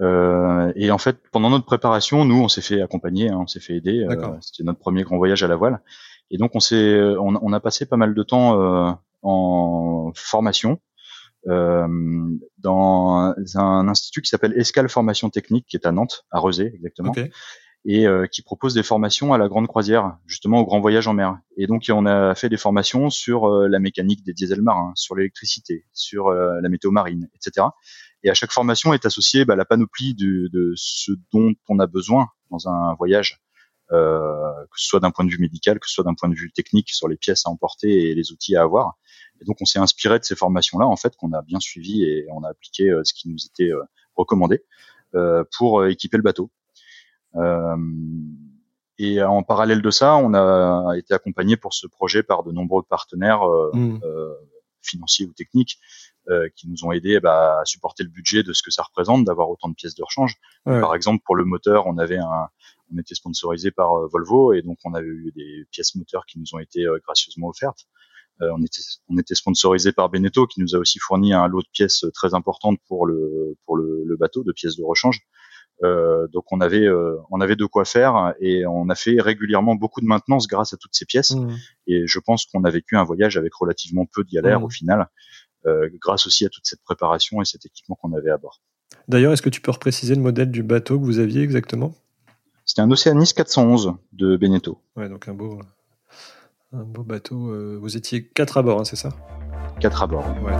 Euh, 0.00 0.72
et 0.76 0.90
en 0.90 0.98
fait, 0.98 1.18
pendant 1.32 1.48
notre 1.48 1.64
préparation, 1.64 2.24
nous, 2.24 2.42
on 2.42 2.48
s'est 2.48 2.60
fait 2.60 2.82
accompagner, 2.82 3.30
hein, 3.30 3.38
on 3.40 3.46
s'est 3.46 3.60
fait 3.60 3.76
aider. 3.76 4.06
Euh, 4.08 4.36
C'était 4.40 4.62
notre 4.62 4.78
premier 4.78 5.04
grand 5.04 5.16
voyage 5.16 5.42
à 5.42 5.48
la 5.48 5.56
voile. 5.56 5.80
Et 6.30 6.38
donc, 6.38 6.54
on 6.54 6.60
s'est, 6.60 7.00
on, 7.00 7.38
on, 7.40 7.52
a 7.52 7.60
passé 7.60 7.86
pas 7.86 7.96
mal 7.96 8.14
de 8.14 8.22
temps 8.22 8.60
euh, 8.60 8.90
en 9.22 10.12
formation 10.14 10.80
euh, 11.48 11.86
dans 12.58 13.34
un 13.54 13.88
institut 13.88 14.20
qui 14.22 14.28
s'appelle 14.28 14.54
Escale 14.56 14.88
Formation 14.88 15.30
Technique, 15.30 15.66
qui 15.68 15.76
est 15.76 15.86
à 15.86 15.92
Nantes, 15.92 16.26
à 16.32 16.40
Rezé 16.40 16.72
exactement, 16.74 17.12
et 17.84 18.06
euh, 18.06 18.26
qui 18.26 18.42
propose 18.42 18.74
des 18.74 18.82
formations 18.82 19.32
à 19.32 19.38
la 19.38 19.46
grande 19.46 19.68
croisière, 19.68 20.16
justement 20.26 20.60
au 20.60 20.64
grand 20.64 20.80
voyage 20.80 21.06
en 21.06 21.14
mer. 21.14 21.38
Et 21.56 21.68
donc 21.68 21.84
on 21.88 22.04
a 22.04 22.34
fait 22.34 22.48
des 22.48 22.56
formations 22.56 23.10
sur 23.10 23.44
euh, 23.44 23.68
la 23.68 23.78
mécanique 23.78 24.24
des 24.24 24.32
diesels 24.32 24.62
marins, 24.62 24.92
sur 24.96 25.14
l'électricité, 25.14 25.86
sur 25.92 26.30
la 26.30 26.68
météo 26.68 26.90
marine, 26.90 27.28
etc. 27.36 27.68
Et 28.24 28.30
à 28.30 28.34
chaque 28.34 28.50
formation 28.50 28.92
est 28.92 29.06
associée 29.06 29.44
bah, 29.44 29.54
la 29.54 29.64
panoplie 29.64 30.14
de, 30.14 30.48
de, 30.52 30.72
ce 30.74 31.12
dont 31.32 31.54
on 31.68 31.78
a 31.78 31.86
besoin 31.86 32.26
dans 32.50 32.68
un 32.68 32.94
voyage 32.94 33.40
que 33.90 34.76
ce 34.76 34.86
soit 34.88 35.00
d'un 35.00 35.10
point 35.10 35.24
de 35.24 35.30
vue 35.30 35.38
médical, 35.38 35.78
que 35.78 35.86
ce 35.86 35.94
soit 35.94 36.04
d'un 36.04 36.14
point 36.14 36.28
de 36.28 36.34
vue 36.34 36.50
technique 36.52 36.90
sur 36.90 37.08
les 37.08 37.16
pièces 37.16 37.46
à 37.46 37.50
emporter 37.50 38.10
et 38.10 38.14
les 38.14 38.32
outils 38.32 38.56
à 38.56 38.62
avoir. 38.62 38.98
Et 39.40 39.44
donc 39.44 39.56
on 39.60 39.64
s'est 39.64 39.78
inspiré 39.78 40.18
de 40.18 40.24
ces 40.24 40.36
formations-là, 40.36 40.86
en 40.86 40.96
fait, 40.96 41.14
qu'on 41.16 41.32
a 41.32 41.42
bien 41.42 41.60
suivi 41.60 42.04
et 42.04 42.26
on 42.30 42.42
a 42.42 42.48
appliqué 42.48 42.90
euh, 42.90 43.02
ce 43.04 43.14
qui 43.14 43.28
nous 43.28 43.38
était 43.46 43.70
euh, 43.70 43.82
recommandé 44.14 44.62
pour 45.56 45.86
équiper 45.86 46.18
le 46.18 46.22
bateau. 46.22 46.50
et 48.98 49.22
en 49.22 49.42
parallèle 49.42 49.80
de 49.80 49.90
ça, 49.90 50.16
on 50.16 50.34
a 50.34 50.92
été 50.98 51.14
accompagné 51.14 51.56
pour 51.56 51.72
ce 51.72 51.86
projet 51.86 52.22
par 52.22 52.42
de 52.42 52.52
nombreux 52.52 52.82
partenaires 52.82 53.40
mmh. 53.72 53.98
financiers 54.82 55.24
ou 55.24 55.32
techniques 55.32 55.78
qui 56.54 56.68
nous 56.68 56.84
ont 56.84 56.92
aidés 56.92 57.18
bah, 57.18 57.60
à 57.60 57.64
supporter 57.64 58.02
le 58.02 58.10
budget 58.10 58.42
de 58.42 58.52
ce 58.52 58.62
que 58.62 58.70
ça 58.70 58.82
représente 58.82 59.24
d'avoir 59.24 59.48
autant 59.48 59.70
de 59.70 59.74
pièces 59.74 59.94
de 59.94 60.02
rechange. 60.02 60.34
Par 60.66 60.94
exemple, 60.94 61.22
pour 61.24 61.36
le 61.36 61.46
moteur, 61.46 61.86
on 61.86 61.96
avait 61.96 62.18
un, 62.18 62.48
on 62.94 62.98
était 62.98 63.14
sponsorisé 63.14 63.70
par 63.70 64.08
Volvo 64.08 64.52
et 64.52 64.62
donc 64.62 64.78
on 64.84 64.94
avait 64.94 65.06
eu 65.06 65.32
des 65.34 65.66
pièces 65.70 65.94
moteurs 65.94 66.26
qui 66.26 66.38
nous 66.38 66.54
ont 66.54 66.58
été 66.58 66.84
gracieusement 67.04 67.48
offertes. 67.48 67.86
Euh, 68.42 68.50
on 68.54 68.62
était 68.62 68.82
on 69.08 69.16
était 69.16 69.34
sponsorisé 69.34 69.92
par 69.92 70.10
Beneteau 70.10 70.46
qui 70.46 70.60
nous 70.60 70.74
a 70.74 70.78
aussi 70.78 70.98
fourni 70.98 71.32
un 71.32 71.46
lot 71.46 71.62
de 71.62 71.68
pièces 71.72 72.04
très 72.12 72.34
importantes 72.34 72.78
pour 72.86 73.06
le 73.06 73.56
pour 73.64 73.76
le, 73.76 74.04
le 74.04 74.16
bateau 74.16 74.44
de 74.44 74.52
pièces 74.52 74.76
de 74.76 74.84
rechange. 74.84 75.22
Euh, 75.84 76.26
donc 76.28 76.44
on 76.52 76.60
avait 76.60 76.86
euh, 76.86 77.16
on 77.30 77.40
avait 77.40 77.56
de 77.56 77.64
quoi 77.64 77.84
faire 77.84 78.34
et 78.40 78.66
on 78.66 78.88
a 78.88 78.94
fait 78.94 79.20
régulièrement 79.20 79.74
beaucoup 79.74 80.00
de 80.00 80.06
maintenance 80.06 80.46
grâce 80.46 80.74
à 80.74 80.76
toutes 80.76 80.94
ces 80.94 81.06
pièces. 81.06 81.32
Mmh. 81.32 81.56
Et 81.86 82.06
je 82.06 82.18
pense 82.18 82.46
qu'on 82.46 82.64
a 82.64 82.70
vécu 82.70 82.96
un 82.96 83.04
voyage 83.04 83.36
avec 83.36 83.54
relativement 83.54 84.06
peu 84.06 84.22
de 84.22 84.30
galères 84.30 84.60
mmh. 84.60 84.64
au 84.64 84.70
final, 84.70 85.08
euh, 85.66 85.88
grâce 86.00 86.26
aussi 86.26 86.44
à 86.44 86.48
toute 86.50 86.66
cette 86.66 86.82
préparation 86.82 87.40
et 87.40 87.44
cet 87.46 87.64
équipement 87.64 87.96
qu'on 87.96 88.12
avait 88.12 88.30
à 88.30 88.38
bord. 88.38 88.60
D'ailleurs, 89.08 89.32
est-ce 89.32 89.42
que 89.42 89.50
tu 89.50 89.60
peux 89.60 89.70
repréciser 89.70 90.14
le 90.14 90.20
modèle 90.20 90.50
du 90.50 90.62
bateau 90.62 90.98
que 90.98 91.04
vous 91.04 91.18
aviez 91.18 91.42
exactement? 91.42 91.94
C'était 92.68 92.82
un 92.82 92.90
Oceanis 92.90 93.32
411 93.32 93.94
de 94.12 94.36
Beneteau. 94.36 94.80
Ouais, 94.96 95.08
donc 95.08 95.28
un 95.28 95.34
beau 95.34 95.60
un 96.72 96.82
beau 96.82 97.04
bateau. 97.04 97.50
Euh, 97.50 97.78
vous 97.80 97.96
étiez 97.96 98.26
quatre 98.26 98.58
à 98.58 98.62
bord, 98.62 98.80
hein, 98.80 98.84
c'est 98.84 98.96
ça? 98.96 99.10
Quatre 99.78 100.02
à 100.02 100.08
bord. 100.08 100.24
Ouais. 100.42 100.52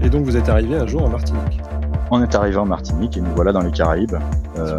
Et 0.00 0.08
donc 0.10 0.24
vous 0.24 0.36
êtes 0.36 0.48
arrivé 0.48 0.76
un 0.76 0.86
jour 0.86 1.02
en 1.02 1.08
Martinique? 1.08 1.60
On 2.12 2.22
est 2.22 2.36
arrivé 2.36 2.56
en 2.56 2.66
Martinique 2.66 3.16
et 3.16 3.20
nous 3.20 3.34
voilà 3.34 3.52
dans 3.52 3.62
les 3.62 3.72
Caraïbes 3.72 4.16
euh, 4.58 4.78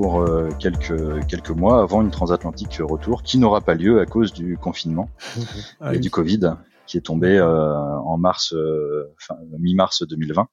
pour 0.00 0.20
euh, 0.20 0.50
quelques, 0.60 1.26
quelques 1.26 1.50
mois 1.50 1.82
avant 1.82 2.02
une 2.02 2.12
transatlantique 2.12 2.78
retour 2.80 3.24
qui 3.24 3.36
n'aura 3.36 3.60
pas 3.60 3.74
lieu 3.74 4.00
à 4.00 4.06
cause 4.06 4.32
du 4.32 4.56
confinement 4.56 5.10
ah 5.80 5.92
et 5.92 5.98
du 5.98 6.08
Covid 6.08 6.54
qui 6.86 6.96
est 6.96 7.00
tombé 7.00 7.36
euh, 7.36 7.74
en 7.74 8.16
mars, 8.16 8.52
euh, 8.54 9.12
mi-mars 9.58 10.04
2020. 10.04 10.46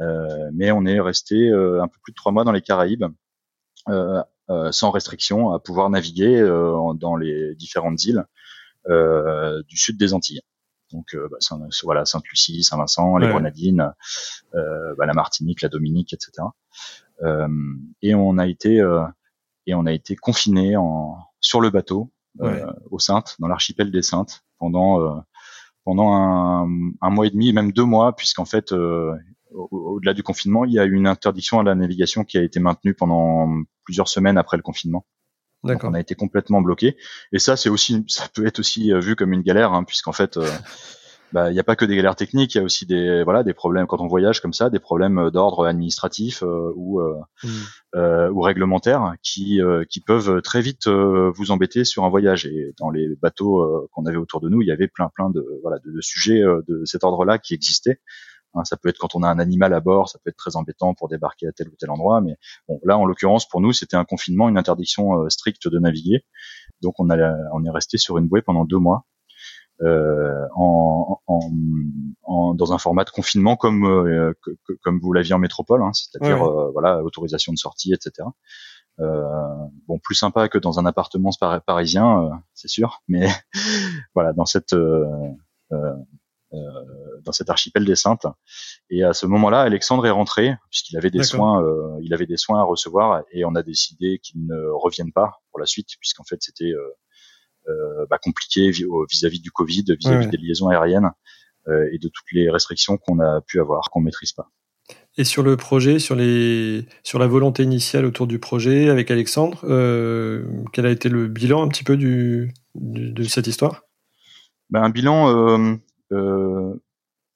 Euh, 0.00 0.50
mais 0.52 0.70
on 0.70 0.84
est 0.84 1.00
resté 1.00 1.48
un 1.50 1.88
peu 1.88 1.98
plus 2.02 2.12
de 2.12 2.14
trois 2.14 2.30
mois 2.30 2.44
dans 2.44 2.52
les 2.52 2.60
Caraïbes. 2.60 3.06
sans 4.70 4.90
restriction 4.90 5.52
à 5.52 5.58
pouvoir 5.58 5.88
naviguer 5.88 6.42
dans 6.42 7.16
les 7.16 7.54
différentes 7.54 8.04
îles 8.04 8.26
du 8.86 9.76
sud 9.78 9.96
des 9.96 10.12
Antilles. 10.12 10.42
Donc 10.92 11.16
bah, 11.16 11.38
Saint, 11.40 11.58
voilà 11.84 12.04
Sainte-Lucie, 12.04 12.62
Saint-Vincent, 12.64 13.16
les 13.16 13.28
Grenadines, 13.28 13.92
bah, 14.52 15.06
la 15.06 15.14
Martinique, 15.14 15.62
la 15.62 15.70
Dominique, 15.70 16.12
etc. 16.12 16.42
et 18.02 18.14
on 18.14 18.38
a 18.38 18.46
été 18.46 18.82
et 19.66 19.74
on 19.74 19.86
a 19.86 19.92
été 19.92 20.16
confiné 20.16 20.76
en, 20.76 21.18
sur 21.40 21.60
le 21.60 21.70
bateau 21.70 22.12
aux 22.90 22.98
Saintes, 22.98 23.36
dans 23.38 23.48
l'archipel 23.48 23.90
des 23.90 24.02
Saintes, 24.02 24.44
pendant 24.58 25.22
pendant 25.84 26.12
un, 26.14 26.68
un, 27.00 27.10
mois 27.10 27.26
et 27.26 27.30
demi, 27.30 27.52
même 27.52 27.72
deux 27.72 27.84
mois, 27.84 28.14
puisqu'en 28.14 28.44
fait, 28.44 28.72
euh, 28.72 29.14
au-delà 29.50 30.14
du 30.14 30.22
confinement, 30.22 30.64
il 30.64 30.72
y 30.72 30.78
a 30.78 30.84
eu 30.84 30.92
une 30.92 31.06
interdiction 31.06 31.60
à 31.60 31.62
la 31.62 31.74
navigation 31.74 32.24
qui 32.24 32.38
a 32.38 32.42
été 32.42 32.60
maintenue 32.60 32.94
pendant 32.94 33.62
plusieurs 33.84 34.08
semaines 34.08 34.38
après 34.38 34.56
le 34.56 34.62
confinement. 34.62 35.04
Donc 35.64 35.84
on 35.84 35.94
a 35.94 36.00
été 36.00 36.14
complètement 36.14 36.60
bloqué. 36.60 36.96
Et 37.32 37.38
ça, 37.38 37.56
c'est 37.56 37.68
aussi, 37.68 38.04
ça 38.08 38.28
peut 38.32 38.46
être 38.46 38.58
aussi 38.58 38.92
euh, 38.92 39.00
vu 39.00 39.14
comme 39.16 39.32
une 39.32 39.42
galère, 39.42 39.72
hein, 39.72 39.84
puisqu'en 39.84 40.12
fait, 40.12 40.36
euh, 40.36 40.48
bah, 41.32 41.50
il 41.50 41.54
n'y 41.54 41.60
a 41.60 41.64
pas 41.64 41.76
que 41.76 41.84
des 41.84 41.96
galères 41.96 42.16
techniques, 42.16 42.54
il 42.54 42.58
y 42.58 42.60
a 42.60 42.64
aussi 42.64 42.84
des 42.84 43.24
voilà 43.24 43.42
des 43.42 43.54
problèmes 43.54 43.86
quand 43.86 44.00
on 44.00 44.06
voyage 44.06 44.40
comme 44.40 44.52
ça, 44.52 44.68
des 44.68 44.78
problèmes 44.78 45.30
d'ordre 45.30 45.66
administratif 45.66 46.42
euh, 46.42 46.72
ou 46.76 47.00
euh, 47.00 47.18
mm. 47.42 47.48
euh, 47.96 48.30
ou 48.30 48.40
réglementaires 48.42 49.14
qui 49.22 49.60
qui 49.88 50.00
peuvent 50.00 50.42
très 50.42 50.60
vite 50.60 50.88
vous 50.88 51.50
embêter 51.50 51.84
sur 51.84 52.04
un 52.04 52.10
voyage. 52.10 52.46
Et 52.46 52.74
dans 52.78 52.90
les 52.90 53.16
bateaux 53.16 53.88
qu'on 53.92 54.04
avait 54.06 54.18
autour 54.18 54.40
de 54.40 54.48
nous, 54.48 54.60
il 54.62 54.68
y 54.68 54.72
avait 54.72 54.88
plein 54.88 55.08
plein 55.14 55.30
de 55.30 55.44
voilà 55.62 55.78
de, 55.78 55.90
de 55.90 56.00
sujets 56.00 56.40
de 56.40 56.84
cet 56.84 57.04
ordre-là 57.04 57.38
qui 57.38 57.54
existaient. 57.54 58.00
Hein, 58.54 58.64
ça 58.64 58.76
peut 58.76 58.90
être 58.90 58.98
quand 58.98 59.14
on 59.14 59.22
a 59.22 59.28
un 59.28 59.38
animal 59.38 59.72
à 59.72 59.80
bord, 59.80 60.10
ça 60.10 60.18
peut 60.22 60.28
être 60.28 60.36
très 60.36 60.56
embêtant 60.56 60.92
pour 60.92 61.08
débarquer 61.08 61.46
à 61.46 61.52
tel 61.52 61.68
ou 61.68 61.74
tel 61.78 61.90
endroit. 61.90 62.20
Mais 62.20 62.36
bon, 62.68 62.78
là, 62.84 62.98
en 62.98 63.06
l'occurrence, 63.06 63.48
pour 63.48 63.62
nous, 63.62 63.72
c'était 63.72 63.96
un 63.96 64.04
confinement, 64.04 64.50
une 64.50 64.58
interdiction 64.58 65.30
stricte 65.30 65.68
de 65.68 65.78
naviguer. 65.78 66.26
Donc 66.82 67.00
on, 67.00 67.08
a, 67.08 67.34
on 67.54 67.64
est 67.64 67.70
resté 67.70 67.96
sur 67.96 68.18
une 68.18 68.28
bouée 68.28 68.42
pendant 68.42 68.66
deux 68.66 68.76
mois 68.76 69.06
euh, 69.82 70.46
en, 70.54 71.20
en, 71.26 72.54
dans 72.54 72.72
un 72.72 72.78
format 72.78 73.04
de 73.04 73.10
confinement 73.10 73.56
comme 73.56 73.84
euh, 73.84 74.32
comme 74.82 75.00
vous 75.00 75.12
l'aviez 75.12 75.34
en 75.34 75.38
métropole, 75.38 75.82
hein, 75.82 75.92
c'est-à-dire 75.92 76.42
euh, 76.42 76.70
voilà 76.72 77.02
autorisation 77.02 77.52
de 77.52 77.58
sortie, 77.58 77.92
etc. 77.92 78.28
bon, 78.98 79.98
plus 79.98 80.14
sympa 80.14 80.48
que 80.48 80.58
dans 80.58 80.78
un 80.78 80.86
appartement 80.86 81.30
parisien, 81.66 82.30
c'est 82.54 82.68
sûr, 82.68 83.02
mais 83.08 83.28
voilà 84.14 84.32
dans 84.32 84.46
cette 84.46 84.74
dans 87.24 87.32
cet 87.32 87.50
archipel 87.50 87.84
des 87.84 87.96
Saintes. 87.96 88.26
Et 88.90 89.02
à 89.02 89.14
ce 89.14 89.26
moment-là, 89.26 89.62
Alexandre 89.62 90.06
est 90.06 90.10
rentré 90.10 90.54
puisqu'il 90.70 90.96
avait 90.96 91.10
des 91.10 91.24
soins, 91.24 91.60
il 92.02 92.14
avait 92.14 92.26
des 92.26 92.36
soins 92.36 92.60
à 92.60 92.64
recevoir 92.64 93.24
et 93.32 93.44
on 93.44 93.54
a 93.56 93.62
décidé 93.62 94.20
qu'il 94.22 94.46
ne 94.46 94.68
revienne 94.70 95.12
pas 95.12 95.40
pour 95.50 95.60
la 95.60 95.66
suite 95.66 95.88
puisqu'en 96.00 96.24
fait 96.24 96.38
c'était 96.40 96.72
euh, 96.72 96.96
bah, 98.10 98.18
compliqué 98.22 98.70
vis-à-vis 98.70 99.40
du 99.40 99.50
Covid, 99.50 99.84
vis-à-vis 99.98 100.28
des 100.28 100.36
liaisons 100.36 100.68
aériennes 100.68 101.10
euh, 101.68 101.88
et 101.92 101.98
de 101.98 102.08
toutes 102.08 102.32
les 102.32 102.50
restrictions 102.50 102.96
qu'on 102.96 103.20
a 103.20 103.40
pu 103.40 103.60
avoir, 103.60 103.90
qu'on 103.90 104.00
maîtrise 104.00 104.32
pas. 104.32 104.50
Et 105.16 105.22
sur 105.22 105.44
le 105.44 105.56
projet, 105.56 106.00
sur 106.00 106.16
les, 106.16 106.86
sur 107.04 107.20
la 107.20 107.28
volonté 107.28 107.62
initiale 107.62 108.04
autour 108.04 108.26
du 108.26 108.40
projet 108.40 108.88
avec 108.88 109.12
Alexandre, 109.12 109.60
euh, 109.64 110.44
quel 110.72 110.86
a 110.86 110.90
été 110.90 111.08
le 111.08 111.28
bilan 111.28 111.62
un 111.62 111.68
petit 111.68 111.84
peu 111.84 111.96
du, 111.96 112.52
de 112.74 113.22
cette 113.22 113.46
histoire? 113.46 113.82
Ben, 114.70 114.82
un 114.82 114.90
bilan 114.90 115.28
euh, 115.28 115.76
euh, 116.12 116.74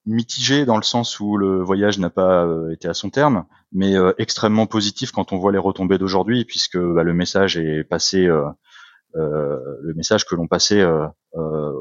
mitigé 0.06 0.64
dans 0.64 0.76
le 0.76 0.82
sens 0.82 1.20
où 1.20 1.36
le 1.36 1.62
voyage 1.62 2.00
n'a 2.00 2.10
pas 2.10 2.48
été 2.72 2.88
à 2.88 2.94
son 2.94 3.10
terme, 3.10 3.44
mais 3.70 3.94
extrêmement 4.18 4.66
positif 4.66 5.12
quand 5.12 5.32
on 5.32 5.38
voit 5.38 5.52
les 5.52 5.58
retombées 5.58 5.98
d'aujourd'hui, 5.98 6.44
puisque 6.44 6.78
bah, 6.78 7.04
le 7.04 7.14
message 7.14 7.56
est 7.58 7.84
passé 7.84 8.26
euh, 8.26 8.44
le 9.16 9.94
message 9.94 10.24
que 10.24 10.34
l'on 10.34 10.46
passait 10.46 10.80
euh, 10.80 11.06
euh, 11.34 11.72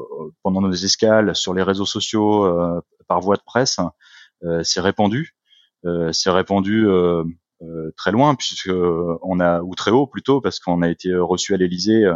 pendant 0.42 0.60
nos 0.60 0.72
escales 0.72 1.34
sur 1.34 1.54
les 1.54 1.62
réseaux 1.62 1.86
sociaux 1.86 2.82
par 3.08 3.20
voie 3.20 3.36
de 3.36 3.42
presse 3.44 3.78
s'est 4.62 4.80
répandu. 4.80 5.34
s'est 6.12 6.30
répandu 6.30 6.86
très 7.96 8.12
loin 8.12 8.34
puisque 8.34 8.70
on 8.70 9.40
a 9.40 9.62
ou 9.62 9.74
très 9.74 9.90
haut 9.90 10.06
plutôt 10.06 10.40
parce 10.40 10.60
qu'on 10.60 10.82
a 10.82 10.88
été 10.88 11.14
reçu 11.14 11.54
à 11.54 11.56
l'Élysée 11.56 12.10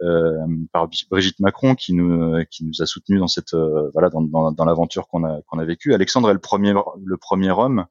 euh, 0.00 0.46
par 0.72 0.88
Brigitte 1.10 1.40
Macron 1.40 1.74
qui 1.74 1.92
nous 1.92 2.44
qui 2.50 2.64
nous 2.64 2.82
a 2.82 2.86
soutenu 2.86 3.18
dans 3.18 3.26
cette 3.26 3.54
voilà 3.92 4.10
dans, 4.10 4.22
dans, 4.22 4.52
dans 4.52 4.64
l'aventure 4.64 5.08
qu'on 5.08 5.24
a 5.24 5.40
qu'on 5.46 5.58
a 5.58 5.64
vécue. 5.64 5.94
Alexandre 5.94 6.30
est 6.30 6.34
le 6.34 6.38
premier 6.38 6.72
le 7.04 7.16
premier 7.16 7.50
homme 7.50 7.86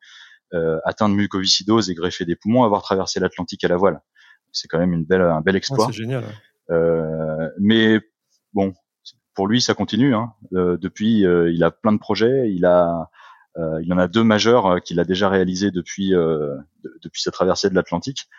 euh, 0.53 0.79
atteint 0.85 1.09
de 1.09 1.13
mucoviscidose 1.13 1.89
et 1.89 1.93
greffé 1.93 2.23
des 2.23 2.37
poumons 2.37 2.63
à 2.63 2.67
avoir 2.67 2.81
traversé 2.81 3.19
l'Atlantique 3.19 3.65
à 3.65 3.67
la 3.67 3.75
voile. 3.75 3.99
C'est 4.53 4.69
quand 4.69 4.79
même 4.79 4.93
une 4.93 5.03
belle 5.03 5.21
un 5.21 5.41
bel 5.41 5.57
exploit. 5.57 5.87
c'est 5.87 5.91
génial. 5.91 6.23
Euh, 6.69 7.49
mais 7.59 7.99
bon, 8.53 8.73
pour 9.33 9.47
lui, 9.47 9.61
ça 9.61 9.73
continue. 9.73 10.15
Hein. 10.15 10.33
Euh, 10.53 10.77
depuis, 10.77 11.25
euh, 11.25 11.51
il 11.51 11.63
a 11.63 11.71
plein 11.71 11.93
de 11.93 11.99
projets. 11.99 12.51
Il 12.51 12.65
a, 12.65 13.09
il 13.81 13.91
en 13.91 13.97
a 13.97 14.07
deux 14.07 14.23
majeurs 14.23 14.81
qu'il 14.83 14.99
a 14.99 15.03
déjà 15.03 15.29
réalisés 15.29 15.71
depuis 15.71 16.11
depuis 17.01 17.21
sa 17.23 17.31
traversée 17.31 17.71
de 17.71 17.73
l'Atlantique. 17.73 18.29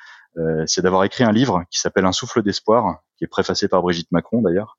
c'est 0.67 0.81
d'avoir 0.81 1.03
écrit 1.03 1.25
un 1.25 1.33
livre 1.33 1.65
qui 1.73 1.81
s'appelle 1.81 2.07
Un 2.07 2.13
souffle 2.13 2.41
d'espoir, 2.41 3.01
qui 3.17 3.25
est 3.25 3.29
préfacé 3.29 3.67
par 3.67 3.83
Brigitte 3.83 4.13
Macron 4.13 4.43
d'ailleurs, 4.43 4.79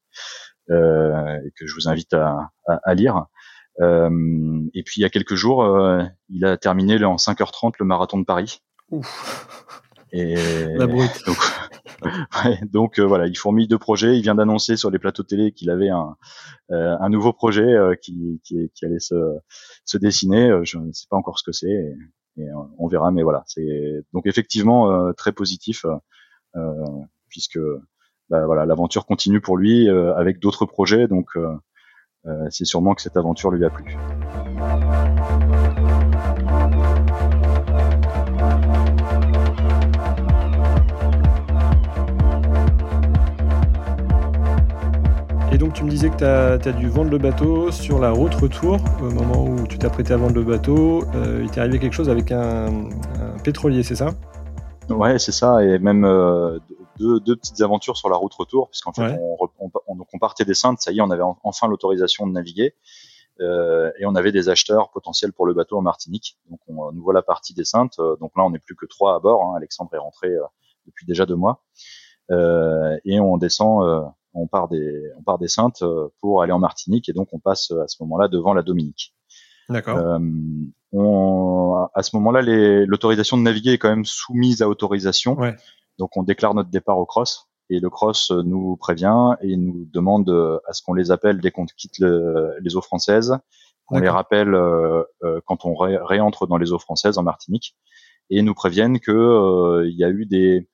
et 0.69 1.51
que 1.57 1.67
je 1.67 1.75
vous 1.75 1.89
invite 1.89 2.13
à, 2.13 2.51
à, 2.67 2.79
à 2.85 2.93
lire. 2.93 3.25
Euh, 3.81 4.61
et 4.73 4.83
puis 4.83 4.99
il 4.99 5.01
y 5.01 5.05
a 5.05 5.09
quelques 5.09 5.35
jours, 5.35 5.63
euh, 5.63 6.03
il 6.29 6.45
a 6.45 6.57
terminé 6.57 7.03
en 7.03 7.15
5h30 7.15 7.73
le 7.79 7.85
marathon 7.85 8.17
de 8.17 8.25
Paris. 8.25 8.61
Ouf. 8.91 9.47
Et 10.11 10.35
La 10.75 10.87
brute. 10.87 11.25
Donc, 11.25 11.37
donc 12.71 12.99
euh, 12.99 13.05
voilà, 13.05 13.27
il 13.27 13.37
fourmille 13.37 13.67
de 13.67 13.77
projets. 13.77 14.17
Il 14.17 14.21
vient 14.21 14.35
d'annoncer 14.35 14.75
sur 14.75 14.91
les 14.91 14.99
plateaux 14.99 15.23
télé 15.23 15.51
qu'il 15.51 15.69
avait 15.69 15.89
un, 15.89 16.15
euh, 16.71 16.95
un 16.99 17.09
nouveau 17.09 17.33
projet 17.33 17.63
euh, 17.63 17.95
qui, 17.95 18.41
qui, 18.43 18.71
qui, 18.73 18.85
allait 18.85 18.99
se, 18.99 19.15
se 19.85 19.97
dessiner. 19.97 20.59
Je 20.63 20.77
ne 20.77 20.91
sais 20.91 21.07
pas 21.09 21.17
encore 21.17 21.39
ce 21.39 21.43
que 21.43 21.51
c'est. 21.51 21.67
Et, 21.67 21.95
on 22.77 22.87
verra, 22.87 23.11
mais 23.11 23.21
voilà, 23.21 23.43
c'est 23.47 24.05
donc 24.13 24.25
effectivement 24.25 25.11
très 25.11 25.33
positif 25.33 25.85
puisque 27.27 27.59
bah, 28.29 28.45
voilà, 28.45 28.65
l'aventure 28.65 29.05
continue 29.05 29.41
pour 29.41 29.57
lui 29.57 29.89
avec 29.89 30.39
d'autres 30.39 30.65
projets. 30.65 31.09
Donc 31.09 31.31
c'est 32.49 32.63
sûrement 32.63 32.95
que 32.95 33.01
cette 33.01 33.17
aventure 33.17 33.51
lui 33.51 33.65
a 33.65 33.69
plu. 33.69 33.97
Et 45.51 45.57
donc 45.57 45.73
tu 45.73 45.83
me 45.83 45.89
disais 45.89 46.11
que 46.11 46.17
tu 46.17 46.23
as, 46.23 46.71
dû 46.73 46.89
vendre 46.89 47.09
le 47.09 47.17
bateau 47.17 47.71
sur 47.71 47.97
la 47.97 48.11
route 48.11 48.35
retour, 48.35 48.77
au 49.01 49.09
moment 49.09 49.45
où 49.45 49.65
tu 49.65 49.79
t'apprêtais 49.79 50.13
à 50.13 50.17
vendre 50.17 50.35
le 50.35 50.43
bateau, 50.43 51.03
euh, 51.15 51.41
il 51.43 51.49
t'est 51.49 51.59
arrivé 51.59 51.79
quelque 51.79 51.93
chose 51.93 52.09
avec 52.09 52.31
un, 52.31 52.87
pétrolier, 53.43 53.81
c'est 53.81 53.95
ça? 53.95 54.11
Ouais, 54.89 55.17
c'est 55.17 55.31
ça, 55.31 55.63
et 55.63 55.79
même 55.79 56.05
euh, 56.05 56.59
deux, 56.99 57.35
petites 57.35 57.61
aventures 57.61 57.97
sur 57.97 58.09
la 58.09 58.15
route 58.15 58.33
retour, 58.35 58.69
puisqu'en 58.69 58.93
fait 58.93 59.17
on, 59.59 59.71
on, 59.87 60.19
partait 60.19 60.45
des 60.45 60.53
Saintes, 60.53 60.81
ça 60.81 60.91
y 60.91 60.99
est, 60.99 61.01
on 61.01 61.09
avait 61.09 61.23
enfin 61.43 61.67
l'autorisation 61.67 62.27
de 62.27 62.31
naviguer, 62.31 62.75
euh, 63.41 63.91
et 63.97 64.05
on 64.05 64.13
avait 64.13 64.31
des 64.31 64.49
acheteurs 64.49 64.91
potentiels 64.91 65.33
pour 65.33 65.47
le 65.47 65.55
bateau 65.55 65.77
en 65.77 65.81
Martinique. 65.81 66.37
Donc 66.51 66.59
on, 66.67 66.91
nous 66.91 67.01
voilà 67.01 67.23
partie 67.23 67.55
des 67.55 67.65
Saintes, 67.65 67.97
donc 68.19 68.33
là 68.37 68.43
on 68.43 68.51
n'est 68.51 68.59
plus 68.59 68.75
que 68.75 68.85
trois 68.85 69.15
à 69.15 69.19
bord, 69.19 69.43
hein. 69.45 69.55
Alexandre 69.57 69.89
est 69.95 69.99
rentré 69.99 70.29
depuis 70.85 71.07
déjà 71.07 71.25
deux 71.25 71.35
mois, 71.35 71.63
et 72.29 73.19
on 73.19 73.37
descend 73.37 74.11
on 74.33 74.47
part 74.47 74.67
des 74.67 75.11
on 75.17 75.23
part 75.23 75.39
des 75.39 75.47
Saintes 75.47 75.81
euh, 75.81 76.09
pour 76.21 76.41
aller 76.41 76.51
en 76.51 76.59
Martinique 76.59 77.09
et 77.09 77.13
donc 77.13 77.29
on 77.33 77.39
passe 77.39 77.71
euh, 77.71 77.83
à 77.83 77.87
ce 77.87 77.97
moment-là 78.03 78.27
devant 78.27 78.53
la 78.53 78.63
Dominique. 78.63 79.13
D'accord. 79.69 79.97
Euh, 79.97 80.19
à 81.93 82.01
ce 82.01 82.15
moment-là, 82.15 82.41
l'autorisation 82.41 83.37
de 83.37 83.43
naviguer 83.43 83.73
est 83.73 83.77
quand 83.77 83.89
même 83.89 84.05
soumise 84.05 84.63
à 84.63 84.69
autorisation. 84.69 85.35
Ouais. 85.35 85.55
Donc 85.99 86.17
on 86.17 86.23
déclare 86.23 86.55
notre 86.55 86.69
départ 86.69 86.97
au 86.97 87.05
cross 87.05 87.47
et 87.69 87.79
le 87.79 87.89
cross 87.91 88.31
nous 88.31 88.75
prévient 88.77 89.35
et 89.41 89.55
nous 89.55 89.87
demande 89.93 90.29
à 90.67 90.73
ce 90.73 90.81
qu'on 90.81 90.95
les 90.95 91.11
appelle 91.11 91.39
dès 91.39 91.51
qu'on 91.51 91.67
quitte 91.67 91.99
les 91.99 92.75
eaux 92.75 92.81
françaises, 92.81 93.37
qu'on 93.85 93.99
les 93.99 94.09
rappelle 94.09 94.57
quand 95.45 95.65
on 95.65 95.75
réentre 95.75 96.47
dans 96.47 96.57
les 96.57 96.71
eaux 96.71 96.79
françaises 96.79 97.19
en 97.19 97.23
Martinique 97.23 97.75
et 98.31 98.41
nous 98.41 98.55
préviennent 98.55 98.99
que 98.99 99.83
il 99.85 99.95
y 99.95 100.03
a 100.03 100.09
eu 100.09 100.25
des, 100.25 100.67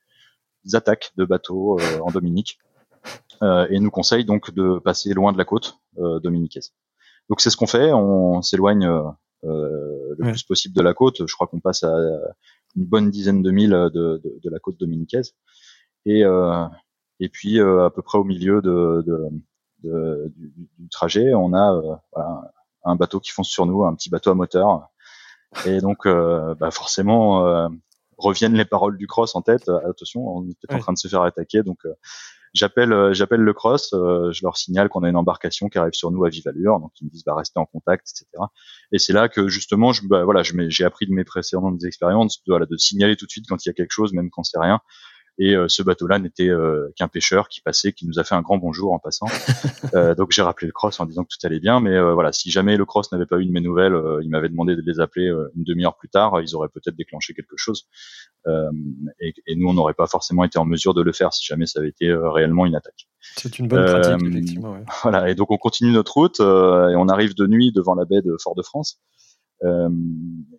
attaques 0.74 1.12
de 1.18 1.26
bateaux 1.26 1.78
en 2.02 2.12
Dominique 2.12 2.60
euh, 2.75 2.75
et 3.42 3.80
nous 3.80 3.92
conseille 3.92 4.26
donc 4.26 4.54
de 4.54 4.80
passer 4.80 5.14
loin 5.14 5.34
de 5.34 5.38
la 5.38 5.46
côte 5.46 5.78
euh, 5.98 6.20
dominicaise. 6.20 6.74
Donc 7.30 7.42
c'est 7.42 7.50
ce 7.50 7.58
qu'on 7.58 7.68
fait, 7.68 7.92
on 7.94 8.42
s'éloigne 8.42 8.86
euh, 8.86 10.16
le 10.18 10.32
plus 10.32 10.44
possible 10.44 10.76
de 10.76 10.82
la 10.82 10.94
côte. 10.94 11.26
Je 11.26 11.34
crois 11.34 11.48
qu'on 11.48 11.60
passe 11.60 11.84
à 11.84 11.96
une 12.76 12.86
bonne 12.86 13.10
dizaine 13.10 13.42
de 13.42 13.52
milles 13.52 13.72
de, 13.72 13.90
de, 14.24 14.40
de 14.44 14.50
la 14.50 14.60
côte 14.60 14.78
dominicaise. 14.80 15.34
Et, 16.06 16.24
et 17.20 17.30
puis 17.30 17.60
à 17.60 17.90
peu 17.90 18.02
près 18.04 18.20
au 18.20 18.24
milieu 18.24 18.62
de, 18.62 19.04
de 19.08 19.30
du, 19.84 20.54
du, 20.78 20.90
trajet, 20.90 21.34
on 21.34 21.54
a 21.54 22.00
voilà, 22.14 22.52
un 22.84 22.96
bateau 22.96 23.20
qui 23.20 23.32
fonce 23.32 23.50
sur 23.50 23.66
nous, 23.66 23.84
un 23.86 23.96
petit 23.96 24.10
bateau 24.10 24.30
à 24.32 24.36
moteur. 24.36 24.90
Et 25.66 25.80
donc 25.80 26.08
bah 26.08 26.70
forcément 26.70 27.70
reviennent 28.18 28.54
les 28.54 28.66
paroles 28.66 28.98
du 28.98 29.08
cross 29.08 29.36
en 29.36 29.42
tête. 29.42 29.68
attention, 29.70 30.28
on 30.28 30.48
est 30.48 30.60
peut-être 30.60 30.76
en 30.76 30.80
train 30.80 30.94
de 30.94 31.00
se 31.00 31.08
faire 31.08 31.24
attaquer, 31.24 31.64
donc 31.64 31.80
J'appelle 32.56 32.94
euh, 32.94 33.14
j'appelle 33.14 33.42
le 33.42 33.54
cross, 33.54 33.92
euh, 33.94 34.32
je 34.32 34.40
leur 34.42 34.56
signale 34.56 34.88
qu'on 34.88 35.04
a 35.04 35.10
une 35.10 35.18
embarcation 35.18 35.68
qui 35.68 35.78
arrive 35.78 35.92
sur 35.92 36.10
nous 36.10 36.24
à 36.24 36.30
vive 36.30 36.48
allure, 36.48 36.80
donc 36.80 36.92
ils 37.02 37.06
me 37.06 37.10
disent 37.10 37.26
bah 37.26 37.36
restez 37.36 37.60
en 37.60 37.66
contact, 37.66 38.10
etc. 38.10 38.28
Et 38.94 38.98
c'est 38.98 39.12
là 39.12 39.28
que 39.28 39.50
justement 39.50 39.92
je 39.92 40.08
bah, 40.08 40.24
voilà 40.24 40.42
j'ai 40.44 40.86
appris 40.86 41.06
de 41.06 41.12
mes 41.12 41.26
précédentes 41.26 41.84
expériences 41.84 42.42
de, 42.46 42.54
voilà, 42.54 42.66
de 42.66 42.78
signaler 42.78 43.18
tout 43.18 43.26
de 43.26 43.32
suite 43.32 43.46
quand 43.50 43.66
il 43.66 43.70
y 43.70 43.72
a 43.72 43.74
quelque 43.74 43.92
chose, 43.92 44.14
même 44.14 44.30
quand 44.30 44.44
c'est 44.44 44.58
rien. 44.58 44.80
Et 45.38 45.54
euh, 45.56 45.68
ce 45.68 45.84
bateau-là 45.84 46.20
n'était 46.20 46.48
euh, 46.48 46.94
qu'un 46.96 47.10
pêcheur 47.10 47.50
qui 47.50 47.60
passait, 47.60 47.92
qui 47.92 48.08
nous 48.08 48.20
a 48.20 48.24
fait 48.24 48.36
un 48.36 48.42
grand 48.42 48.58
bonjour 48.58 48.94
en 48.94 49.00
passant. 49.00 49.26
euh, 49.94 50.16
donc 50.16 50.32
j'ai 50.32 50.42
rappelé 50.42 50.68
le 50.68 50.74
cross 50.74 51.00
en 51.00 51.06
disant 51.06 51.24
que 51.24 51.30
tout 51.30 51.46
allait 51.46 51.60
bien. 51.60 51.82
Mais 51.82 51.92
euh, 51.92 52.14
voilà, 52.14 52.32
si 52.32 52.52
jamais 52.52 52.78
le 52.78 52.86
cross 52.86 53.12
n'avait 53.12 53.26
pas 53.26 53.40
eu 53.40 53.46
de 53.46 53.52
mes 53.52 53.60
nouvelles, 53.60 53.96
il 54.22 54.30
m'avait 54.30 54.48
demandé 54.48 54.76
de 54.76 54.82
les 54.82 55.00
appeler 55.00 55.28
une 55.56 55.64
demi-heure 55.64 55.98
plus 55.98 56.10
tard, 56.10 56.42
ils 56.42 56.56
auraient 56.56 56.70
peut-être 56.70 56.96
déclenché 56.96 57.34
quelque 57.34 57.58
chose. 57.58 57.88
Et, 59.20 59.34
et, 59.48 59.56
nous, 59.56 59.68
on 59.68 59.74
n'aurait 59.74 59.96
pas 59.96 60.06
forcément 60.06 60.44
été 60.44 60.60
en 60.60 60.66
mesure 60.66 60.94
de 60.94 61.02
le 61.02 61.12
faire 61.12 61.34
si 61.34 61.44
jamais 61.44 61.66
ça 61.66 61.80
avait 61.80 61.90
été 61.90 62.14
réellement 62.14 62.68
une 62.68 62.76
attaque. 62.76 63.08
C'est 63.38 63.58
une 63.58 63.68
bonne 63.68 63.86
pratique, 63.86 64.28
effectivement. 64.28 64.74
Ouais. 64.74 64.84
Voilà, 65.02 65.30
et 65.30 65.36
donc 65.36 65.50
on 65.50 65.58
continue 65.58 65.92
notre 65.92 66.14
route 66.14 66.40
et 66.40 66.96
on 66.96 67.08
arrive 67.10 67.36
de 67.36 67.48
nuit 67.48 67.72
devant 67.74 67.96
la 67.96 68.06
baie 68.06 68.22
de 68.22 68.38
Fort-de-France. 68.40 69.02
Euh, 69.64 69.90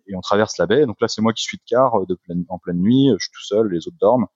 et 0.07 0.15
on 0.15 0.21
traverse 0.21 0.57
la 0.57 0.65
baie. 0.65 0.85
Donc 0.85 0.99
là, 1.01 1.07
c'est 1.07 1.21
moi 1.21 1.33
qui 1.33 1.43
suis 1.43 1.57
de 1.57 1.63
quart 1.65 2.05
de 2.07 2.15
pleine, 2.15 2.45
en 2.49 2.59
pleine 2.59 2.79
nuit. 2.79 3.09
Je 3.17 3.23
suis 3.23 3.31
tout 3.31 3.45
seul, 3.45 3.69
les 3.69 3.87
autres 3.87 3.97
dorment. 3.99 4.27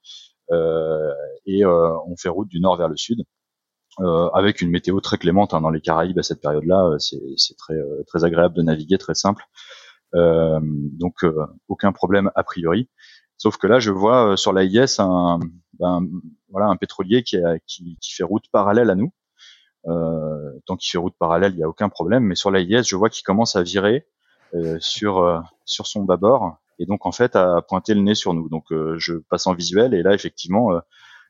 Euh, 0.52 1.12
et 1.45 1.64
euh, 1.66 1.97
on 2.08 2.16
fait 2.16 2.30
route 2.30 2.47
du 2.47 2.60
nord 2.60 2.78
vers 2.78 2.89
le 2.89 2.97
sud. 2.97 3.24
Euh, 3.99 4.30
avec 4.30 4.62
une 4.62 4.70
météo 4.70 5.02
très 5.02 5.18
clémente 5.18 5.54
hein, 5.54 5.62
dans 5.62 5.70
les 5.70 5.82
Caraïbes 5.82 6.18
à 6.18 6.24
cette 6.24 6.41
période-là, 6.41 6.95
c'est 6.97 7.58
très 7.58 7.76
très 8.08 8.24
agréable 8.24 8.56
de 8.56 8.62
naviguer, 8.62 8.97
très 8.97 9.16
simple. 9.16 9.43
donc 10.14 11.26
aucun 11.68 11.91
problème 11.91 12.32
a 12.36 12.43
priori. 12.43 12.89
Sauf 13.38 13.58
que 13.58 13.68
là, 13.68 13.80
je 13.80 13.91
vois 13.91 14.38
sur 14.38 14.54
la 14.54 14.64
IS 14.64 14.99
un, 14.99 15.39
ben, 15.80 16.08
voilà, 16.49 16.68
un 16.68 16.78
pétrolier 16.78 17.24
qui, 17.24 17.38
qui, 17.66 17.97
qui, 17.99 18.14
fait 18.14 18.24
route 18.24 18.45
parallèle 18.52 18.89
à 18.89 18.95
nous. 18.95 19.12
Euh, 19.88 20.60
tant 20.68 20.78
qu'il 20.78 20.91
fait 20.91 20.99
route 20.99 21.16
parallèle, 21.18 21.54
il 21.54 21.58
n'y 21.58 21.64
a 21.64 21.70
aucun 21.70 21.89
problème. 21.89 22.24
Mais 22.24 22.36
sur 22.36 22.52
la 22.52 22.62
IS, 22.62 22.84
je 22.84 22.95
vois 22.95 23.10
qu'il 23.10 23.24
commence 23.24 23.56
à 23.56 23.64
virer 23.64 24.06
euh, 24.54 24.78
sur 24.80 25.43
sur 25.66 25.88
son 25.88 26.04
bâbord 26.04 26.58
et 26.82 26.86
donc 26.88 27.05
en 27.05 27.11
fait 27.11 27.36
à 27.36 27.61
pointer 27.61 27.93
le 27.93 28.01
nez 28.01 28.15
sur 28.15 28.34
nous. 28.34 28.49
Donc 28.49 28.71
euh, 28.71 28.95
je 28.97 29.13
passe 29.29 29.45
en 29.45 29.53
visuel 29.53 29.93
et 29.93 30.01
là 30.01 30.13
effectivement 30.13 30.73
euh, 30.73 30.79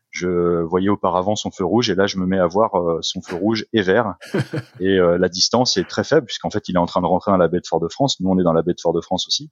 je 0.10 0.62
voyais 0.62 0.90
auparavant 0.90 1.36
son 1.36 1.52
feu 1.52 1.66
rouge 1.66 1.90
et 1.90 1.96
là 1.96 2.08
je 2.08 2.18
me 2.18 2.26
mets 2.26 2.40
à 2.40 2.48
voir 2.48 2.76
euh, 2.76 3.00
son 3.02 3.22
feu 3.22 3.36
rouge 3.36 3.66
et 3.74 3.82
vert 3.82 4.16
et 4.80 4.98
la 4.98 5.30
distance 5.30 5.78
est 5.78 5.88
très 5.88 6.04
faible 6.04 6.26
puisqu'en 6.26 6.50
fait 6.50 6.70
il 6.70 6.76
est 6.76 6.80
en 6.80 6.86
train 6.86 7.02
de 7.02 7.06
rentrer 7.06 7.32
dans 7.32 7.38
la 7.38 7.50
baie 7.50 7.60
de 7.60 7.68
Fort-de-France. 7.68 8.20
Nous 8.22 8.30
on 8.30 8.40
est 8.40 8.44
dans 8.44 8.54
la 8.54 8.62
baie 8.62 8.74
de 8.74 8.80
Fort-de-France 8.82 9.28
aussi 9.28 9.52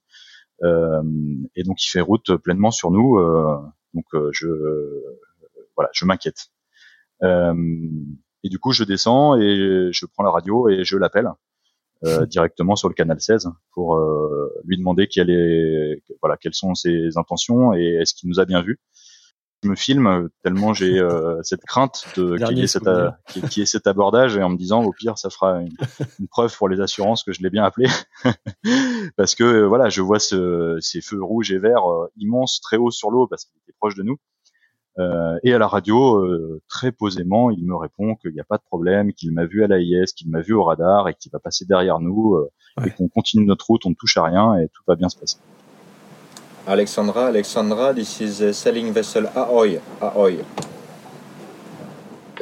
et 0.62 1.62
donc 1.62 1.82
il 1.84 1.88
fait 1.88 2.00
route 2.00 2.36
pleinement 2.36 2.70
sur 2.70 2.90
nous. 2.90 3.18
donc 3.94 4.04
je 4.32 4.48
voilà 5.76 5.90
je 5.92 6.04
m'inquiète. 6.06 6.48
et 7.22 8.48
du 8.48 8.58
coup 8.58 8.72
je 8.72 8.84
descends 8.84 9.38
et 9.38 9.90
je 9.92 10.06
prends 10.06 10.22
la 10.22 10.30
radio 10.30 10.68
et 10.68 10.84
je 10.84 10.96
l'appelle. 10.96 11.30
Euh, 12.06 12.24
directement 12.24 12.76
sur 12.76 12.88
le 12.88 12.94
canal 12.94 13.20
16 13.20 13.50
pour 13.72 13.94
euh, 13.94 14.50
lui 14.64 14.78
demander 14.78 15.06
quelle 15.06 15.28
est, 15.28 16.02
voilà, 16.22 16.38
quelles 16.38 16.54
sont 16.54 16.74
ses 16.74 17.18
intentions 17.18 17.74
et 17.74 17.98
est-ce 18.00 18.14
qu'il 18.14 18.30
nous 18.30 18.40
a 18.40 18.46
bien 18.46 18.62
vus. 18.62 18.80
Je 19.62 19.68
me 19.68 19.76
filme 19.76 20.30
tellement 20.42 20.72
j'ai 20.72 20.98
euh, 20.98 21.38
cette 21.42 21.62
crainte 21.66 22.06
de 22.16 22.38
qu'il 22.38 22.56
y, 22.56 22.62
ait 22.62 23.66
cet, 23.66 23.86
abordage 23.86 24.38
et 24.38 24.42
en 24.42 24.48
me 24.48 24.56
disant 24.56 24.82
au 24.82 24.92
pire 24.92 25.18
ça 25.18 25.28
fera 25.28 25.60
une, 25.60 25.76
une 26.18 26.28
preuve 26.28 26.56
pour 26.56 26.70
les 26.70 26.80
assurances 26.80 27.22
que 27.22 27.32
je 27.32 27.42
l'ai 27.42 27.50
bien 27.50 27.64
appelé. 27.64 27.86
Parce 29.18 29.34
que 29.34 29.64
voilà 29.64 29.90
je 29.90 30.00
vois 30.00 30.20
ce, 30.20 30.78
ces 30.80 31.02
feux 31.02 31.22
rouges 31.22 31.52
et 31.52 31.58
verts 31.58 31.84
immenses 32.16 32.62
très 32.62 32.78
haut 32.78 32.90
sur 32.90 33.10
l'eau 33.10 33.26
parce 33.26 33.44
qu'il 33.44 33.60
était 33.62 33.76
proche 33.78 33.94
de 33.94 34.02
nous 34.02 34.16
euh, 35.00 35.38
et 35.42 35.54
à 35.54 35.58
la 35.58 35.66
radio, 35.66 36.16
euh, 36.18 36.60
très 36.68 36.92
posément, 36.92 37.50
il 37.50 37.64
me 37.64 37.74
répond 37.74 38.16
qu'il 38.16 38.32
n'y 38.32 38.40
a 38.40 38.44
pas 38.44 38.58
de 38.58 38.62
problème, 38.62 39.12
qu'il 39.12 39.32
m'a 39.32 39.46
vu 39.46 39.64
à 39.64 39.66
l'AIS, 39.66 40.12
qu'il 40.14 40.30
m'a 40.30 40.40
vu 40.40 40.52
au 40.52 40.62
radar 40.64 41.08
et 41.08 41.14
qu'il 41.14 41.32
va 41.32 41.38
passer 41.38 41.64
derrière 41.64 42.00
nous 42.00 42.34
euh, 42.34 42.50
et 42.86 42.90
qu'on 42.90 43.08
continue 43.08 43.46
notre 43.46 43.66
route, 43.66 43.86
on 43.86 43.90
ne 43.90 43.94
touche 43.94 44.16
à 44.18 44.24
rien 44.24 44.56
et 44.56 44.68
tout 44.68 44.82
va 44.86 44.96
bien 44.96 45.08
se 45.08 45.16
passer. 45.16 45.38
Alexandra, 46.66 47.28
Alexandra, 47.28 47.94
this 47.94 48.20
is 48.20 48.42
a 48.42 48.52
sailing 48.52 48.92
vessel 48.92 49.30
Ahoy. 49.34 49.80
Ahoy. 50.00 50.44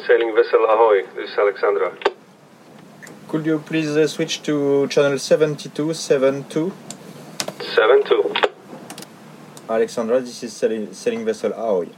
Sailing 0.07 0.35
vessel 0.35 0.61
Ahoy, 0.69 1.05
this 1.17 1.31
is 1.31 1.39
Alexandra. 1.39 1.93
Could 3.29 3.47
you 3.47 3.59
please 3.59 3.97
uh, 3.97 4.09
switch 4.09 4.43
to 4.43 4.89
channel 4.89 5.19
72, 5.19 5.95
72? 5.95 6.73
72. 7.77 8.33
Alexandra, 9.69 10.21
this 10.21 10.43
is 10.43 10.53
sailing, 10.53 10.93
sailing 10.93 11.25
vessel 11.25 11.53
Ahoy. 11.53 11.89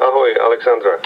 Ahoy, 0.00 0.34
Alexandra. 0.38 1.00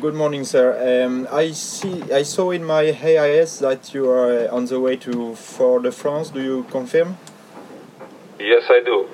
Good 0.00 0.14
morning, 0.14 0.44
sir. 0.44 1.04
Um, 1.04 1.28
I 1.30 1.52
see. 1.52 2.02
I 2.12 2.24
saw 2.24 2.50
in 2.50 2.64
my 2.64 2.82
AIS 2.82 3.60
that 3.60 3.94
you 3.94 4.10
are 4.10 4.48
on 4.50 4.66
the 4.66 4.80
way 4.80 4.96
to 4.96 5.36
Fort-de-France. 5.36 6.30
Do 6.30 6.42
you 6.42 6.64
confirm? 6.64 7.16
Yes, 8.40 8.64
I 8.68 8.80
do. 8.84 9.08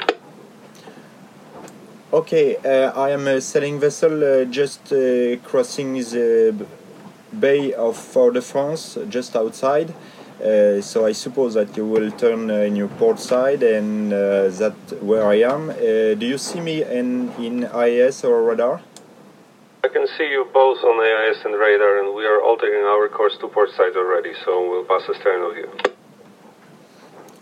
Okay, 2.12 2.56
uh, 2.56 2.98
I 2.98 3.10
am 3.10 3.28
a 3.28 3.40
sailing 3.40 3.78
vessel 3.78 4.24
uh, 4.24 4.44
just 4.46 4.92
uh, 4.92 5.36
crossing 5.44 5.94
the 5.94 6.66
bay 7.38 7.74
of 7.74 7.96
Fort-de-France, 7.96 8.98
just 9.08 9.36
outside. 9.36 9.92
Uh, 10.42 10.80
so 10.80 11.06
I 11.06 11.12
suppose 11.12 11.54
that 11.54 11.76
you 11.76 11.86
will 11.86 12.10
turn 12.10 12.50
uh, 12.50 12.54
in 12.54 12.74
your 12.74 12.88
port 12.88 13.20
side, 13.20 13.62
and 13.62 14.12
uh, 14.12 14.48
that 14.58 14.74
where 15.00 15.24
I 15.24 15.36
am. 15.42 15.70
Uh, 15.70 15.74
do 16.18 16.26
you 16.26 16.36
see 16.36 16.60
me 16.60 16.82
in 16.82 17.30
in 17.38 17.62
IS 17.62 18.24
or 18.24 18.42
radar? 18.42 18.80
I 19.84 19.88
can 19.88 20.06
see 20.18 20.28
you 20.28 20.48
both 20.52 20.78
on 20.82 20.98
AIS 20.98 21.44
and 21.44 21.54
radar, 21.54 22.00
and 22.00 22.16
we 22.16 22.26
are 22.26 22.42
altering 22.42 22.82
our 22.84 23.08
course 23.08 23.36
to 23.38 23.46
port 23.46 23.70
side 23.70 23.94
already, 23.96 24.32
so 24.44 24.68
we'll 24.68 24.84
pass 24.84 25.08
astern 25.08 25.42
of 25.42 25.56
you. 25.56 25.68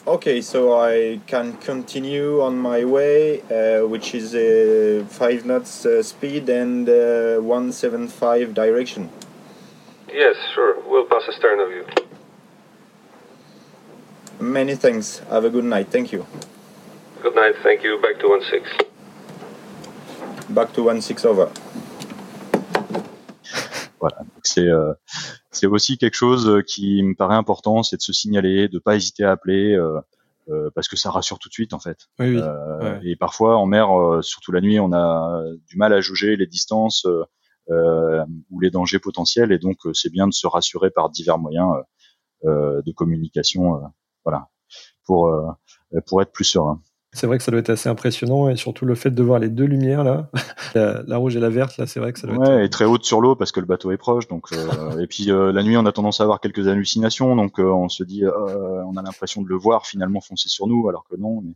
Okay, 0.07 0.42
so 0.42 0.78
I 0.78 1.20
can 1.26 1.57
continue 1.59 2.42
on 2.42 2.59
my 2.59 2.84
way, 2.84 3.40
uh, 3.42 3.86
which 3.86 4.14
is 4.14 4.34
uh, 4.34 5.07
5 5.09 5.46
knots 5.46 5.86
speed 6.03 6.48
and 6.48 6.86
175 6.86 8.55
direction. 8.55 9.11
Yes, 10.09 10.36
sure. 10.55 10.76
We'll 10.86 11.05
pass 11.07 11.22
astern 11.28 11.61
of 11.61 11.70
you. 11.70 11.84
Many 14.41 14.74
thanks. 14.74 15.20
Have 15.30 15.45
a 15.45 15.51
good 15.51 15.64
night. 15.64 15.88
Thank 15.91 16.12
you. 16.12 16.24
Good 17.22 17.34
night. 17.34 17.57
Thank 17.62 17.84
you. 17.84 18.01
Back 18.01 18.18
to 18.20 18.26
1-6. 18.28 18.62
Back 20.49 20.72
to 20.72 20.82
1-6 20.84 21.26
over. 21.26 21.49
voilà. 24.01 24.22
C'est 24.43 24.68
c'est 25.51 25.66
aussi 25.66 25.99
quelque 25.99 26.14
chose 26.14 26.62
qui 26.66 27.03
me 27.03 27.14
paraît 27.14 27.34
important, 27.34 27.82
c'est 27.82 27.97
de 27.97 28.03
se 28.03 28.12
signaler, 28.12 28.68
de 28.68 28.78
pas 28.78 28.97
hésiter 28.97 29.24
à 29.24 29.32
appeler. 29.32 29.76
parce 30.74 30.88
que 30.88 30.97
ça 30.97 31.11
rassure 31.11 31.38
tout 31.38 31.49
de 31.49 31.53
suite 31.53 31.74
en 31.74 31.78
fait. 31.78 32.09
Oui, 32.18 32.38
oui. 32.38 33.11
Et 33.11 33.16
parfois 33.16 33.57
en 33.59 33.66
mer, 33.66 33.88
surtout 34.22 34.53
la 34.53 34.61
nuit, 34.61 34.80
on 34.80 34.93
a 34.93 35.45
du 35.68 35.76
mal 35.76 35.93
à 35.93 36.01
jauger 36.01 36.36
les 36.36 36.47
distances 36.47 37.07
ou 37.68 38.61
les 38.61 38.70
dangers 38.70 38.99
potentiels, 38.99 39.53
et 39.53 39.59
donc 39.59 39.78
c'est 39.93 40.11
bien 40.11 40.26
de 40.26 40.32
se 40.32 40.47
rassurer 40.47 40.91
par 40.91 41.11
divers 41.11 41.38
moyens 41.38 41.68
de 42.45 42.93
communication, 42.93 43.82
voilà, 44.24 44.48
pour 45.04 45.32
pour 46.06 46.22
être 46.22 46.32
plus 46.32 46.44
serein. 46.44 46.80
C'est 47.12 47.26
vrai 47.26 47.38
que 47.38 47.44
ça 47.44 47.50
doit 47.50 47.58
être 47.58 47.70
assez 47.70 47.88
impressionnant 47.88 48.48
et 48.48 48.54
surtout 48.54 48.86
le 48.86 48.94
fait 48.94 49.10
de 49.10 49.22
voir 49.22 49.40
les 49.40 49.48
deux 49.48 49.64
lumières 49.64 50.04
là, 50.04 50.30
la, 50.74 51.16
rouge 51.16 51.34
et 51.36 51.40
la 51.40 51.48
verte 51.48 51.76
là, 51.76 51.86
c'est 51.86 51.98
vrai 51.98 52.12
que 52.12 52.20
ça 52.20 52.28
doit 52.28 52.36
ouais, 52.36 52.54
être. 52.58 52.64
et 52.64 52.70
très 52.70 52.84
haute 52.84 53.04
sur 53.04 53.20
l'eau 53.20 53.34
parce 53.34 53.50
que 53.50 53.58
le 53.58 53.66
bateau 53.66 53.90
est 53.90 53.96
proche. 53.96 54.28
Donc 54.28 54.52
euh, 54.52 55.00
et 55.00 55.08
puis 55.08 55.32
euh, 55.32 55.50
la 55.50 55.64
nuit, 55.64 55.76
on 55.76 55.86
a 55.86 55.92
tendance 55.92 56.20
à 56.20 56.24
avoir 56.24 56.40
quelques 56.40 56.68
hallucinations, 56.68 57.34
donc 57.34 57.58
euh, 57.58 57.64
on 57.64 57.88
se 57.88 58.04
dit, 58.04 58.24
on 58.24 58.96
a 58.96 59.02
l'impression 59.02 59.42
de 59.42 59.48
le 59.48 59.56
voir 59.56 59.86
finalement 59.86 60.20
foncer 60.20 60.48
sur 60.48 60.68
nous, 60.68 60.88
alors 60.88 61.04
que 61.08 61.16
non. 61.16 61.42
Mais, 61.42 61.54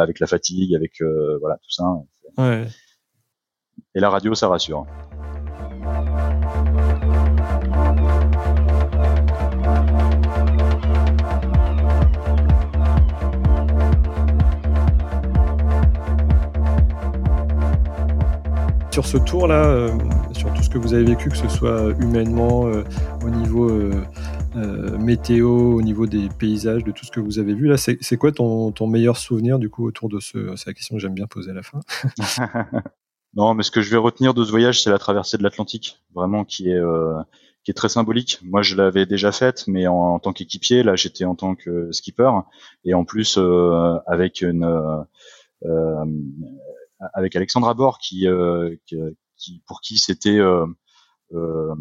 avec 0.00 0.20
la 0.20 0.26
fatigue, 0.26 0.74
avec 0.74 1.02
voilà 1.40 1.56
tout 1.56 1.70
ça. 1.70 1.84
Ouais. 2.38 2.66
Et 3.94 4.00
la 4.00 4.08
radio, 4.08 4.34
ça 4.34 4.48
rassure. 4.48 4.86
Sur 18.96 19.04
ce 19.04 19.18
tour-là, 19.18 19.66
euh, 19.66 19.90
sur 20.32 20.50
tout 20.54 20.62
ce 20.62 20.70
que 20.70 20.78
vous 20.78 20.94
avez 20.94 21.04
vécu, 21.04 21.28
que 21.28 21.36
ce 21.36 21.50
soit 21.50 21.90
humainement, 22.00 22.66
euh, 22.66 22.82
au 23.22 23.28
niveau 23.28 23.68
euh, 23.68 24.98
météo, 24.98 25.50
au 25.50 25.82
niveau 25.82 26.06
des 26.06 26.30
paysages, 26.30 26.82
de 26.82 26.92
tout 26.92 27.04
ce 27.04 27.10
que 27.10 27.20
vous 27.20 27.38
avez 27.38 27.52
vu, 27.52 27.66
là, 27.66 27.76
c'est 27.76 28.16
quoi 28.16 28.32
ton, 28.32 28.72
meilleur 28.86 29.18
souvenir 29.18 29.58
du 29.58 29.68
coup 29.68 29.86
autour 29.86 30.08
de 30.08 30.18
ce 30.18 30.56
C'est 30.56 30.70
la 30.70 30.72
question 30.72 30.96
que 30.96 31.02
j'aime 31.02 31.12
bien 31.12 31.26
poser 31.26 31.50
à 31.50 31.52
la 31.52 31.62
fin. 31.62 31.80
non, 33.34 33.52
mais 33.52 33.64
ce 33.64 33.70
que 33.70 33.82
je 33.82 33.90
vais 33.90 33.98
retenir 33.98 34.32
de 34.32 34.42
ce 34.42 34.50
voyage, 34.50 34.82
c'est 34.82 34.88
la 34.88 34.98
traversée 34.98 35.36
de 35.36 35.42
l'Atlantique, 35.42 36.00
vraiment 36.14 36.46
qui 36.46 36.70
est 36.70 36.80
qui 37.64 37.72
est 37.72 37.74
très 37.74 37.90
symbolique. 37.90 38.38
Moi, 38.44 38.62
je 38.62 38.76
l'avais 38.76 39.04
déjà 39.04 39.30
faite, 39.30 39.64
mais 39.66 39.86
en, 39.88 40.18
tant 40.20 40.32
qu'équipier, 40.32 40.82
là, 40.82 40.96
j'étais 40.96 41.26
en 41.26 41.34
tant 41.34 41.54
que 41.54 41.92
skipper, 41.92 42.30
et 42.86 42.94
en 42.94 43.04
plus 43.04 43.38
avec 44.06 44.40
une 44.40 44.64
avec 47.14 47.36
Alexandre 47.36 47.68
Abord 47.68 47.98
qui, 47.98 48.26
euh, 48.26 48.74
qui, 49.36 49.62
pour 49.66 49.80
qui 49.80 49.98
c'était 49.98 50.38
euh, 50.38 50.66
euh, 51.32 51.74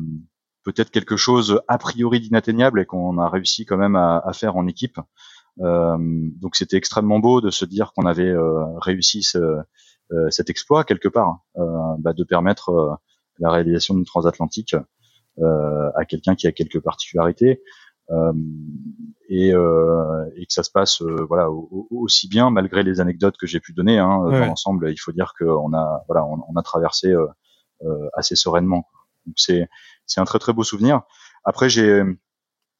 peut-être 0.63 0.91
quelque 0.91 1.17
chose 1.17 1.61
a 1.67 1.77
priori 1.77 2.19
d'inatteignable 2.19 2.79
et 2.79 2.85
qu'on 2.85 3.17
a 3.17 3.29
réussi 3.29 3.65
quand 3.65 3.77
même 3.77 3.95
à, 3.95 4.19
à 4.25 4.33
faire 4.33 4.55
en 4.55 4.67
équipe. 4.67 4.99
Euh, 5.61 5.97
donc 5.99 6.55
c'était 6.55 6.77
extrêmement 6.77 7.19
beau 7.19 7.39
de 7.39 7.49
se 7.49 7.65
dire 7.65 7.93
qu'on 7.93 8.05
avait 8.05 8.33
réussi 8.81 9.23
ce, 9.23 9.61
cet 10.29 10.49
exploit 10.49 10.83
quelque 10.83 11.07
part, 11.07 11.39
bah, 11.55 12.13
de 12.13 12.23
permettre 12.23 12.99
la 13.39 13.49
réalisation 13.51 13.93
d'une 13.95 14.05
transatlantique 14.05 14.75
à 15.41 16.05
quelqu'un 16.07 16.35
qui 16.35 16.47
a 16.47 16.51
quelques 16.51 16.81
particularités. 16.81 17.61
Euh, 18.11 18.33
et, 19.29 19.51
euh, 19.53 20.29
et, 20.35 20.45
que 20.45 20.53
ça 20.53 20.61
se 20.61 20.69
passe 20.69 21.01
euh, 21.01 21.25
voilà 21.27 21.49
aussi 21.89 22.27
bien 22.27 22.51
malgré 22.51 22.83
les 22.83 23.01
anecdotes 23.01 23.35
que 23.35 23.47
j'ai 23.47 23.59
pu 23.59 23.73
donner 23.73 23.97
hein, 23.97 24.19
dans 24.23 24.45
l'ensemble 24.45 24.91
il 24.91 24.97
faut 24.97 25.11
dire 25.11 25.33
qu'on 25.35 25.73
a 25.73 26.03
voilà 26.07 26.23
on, 26.23 26.43
on 26.47 26.55
a 26.55 26.61
traversé 26.61 27.15
assez 28.13 28.35
sereinement. 28.35 28.87
Donc 29.25 29.35
c'est 29.37 29.67
c'est 30.05 30.21
un 30.21 30.25
très 30.25 30.37
très 30.37 30.53
beau 30.53 30.63
souvenir. 30.63 31.01
Après 31.43 31.67
j'ai 31.67 32.03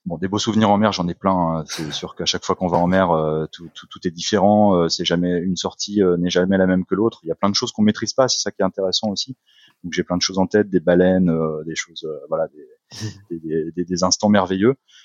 bon 0.06 0.20
des 0.20 0.28
beaux 0.28 0.38
souvenirs 0.38 0.70
en 0.70 0.78
mer 0.78 0.92
j'en 0.92 1.08
ai 1.08 1.16
plein 1.16 1.32
hein. 1.32 1.64
c'est 1.68 1.92
sûr 1.92 2.16
qu'à 2.16 2.26
chaque 2.26 2.46
fois 2.46 2.56
qu'on 2.56 2.68
va 2.68 2.78
en 2.78 2.86
mer 2.86 3.10
tout, 3.52 3.68
tout, 3.74 3.88
tout, 3.88 4.08
est 4.08 4.12
différent 4.12 4.88
c'est 4.88 5.06
jamais 5.06 5.40
une 5.40 5.56
sortie 5.56 6.02
n'est 6.20 6.30
jamais 6.30 6.60
la 6.60 6.68
même 6.68 6.86
que 6.86 6.94
l'autre. 6.94 7.22
Il 7.24 7.28
y 7.30 7.32
a 7.32 7.36
plein 7.36 7.50
de 7.50 7.56
choses 7.56 7.72
qu'on 7.72 7.82
maîtrise 7.82 8.14
pas 8.14 8.28
c'est 8.28 8.40
ça 8.40 8.52
qui 8.52 8.62
est 8.62 8.66
intéressant 8.66 9.10
aussi. 9.10 9.36
Donc 9.84 9.94
j'ai 9.94 10.04
plein 10.04 10.18
de 10.18 10.22
choses 10.22 10.38
en 10.38 10.46
tête 10.46 10.70
des 10.70 10.80
baleines 10.80 11.36
des 11.66 11.76
choses 11.76 12.08
voilà 12.30 12.48
des, 12.50 13.40
des, 13.40 13.72
des, 13.72 13.86
des, 13.86 14.04
instants 14.04 14.30
merveilleux. 14.30 14.70
euh, 14.70 15.05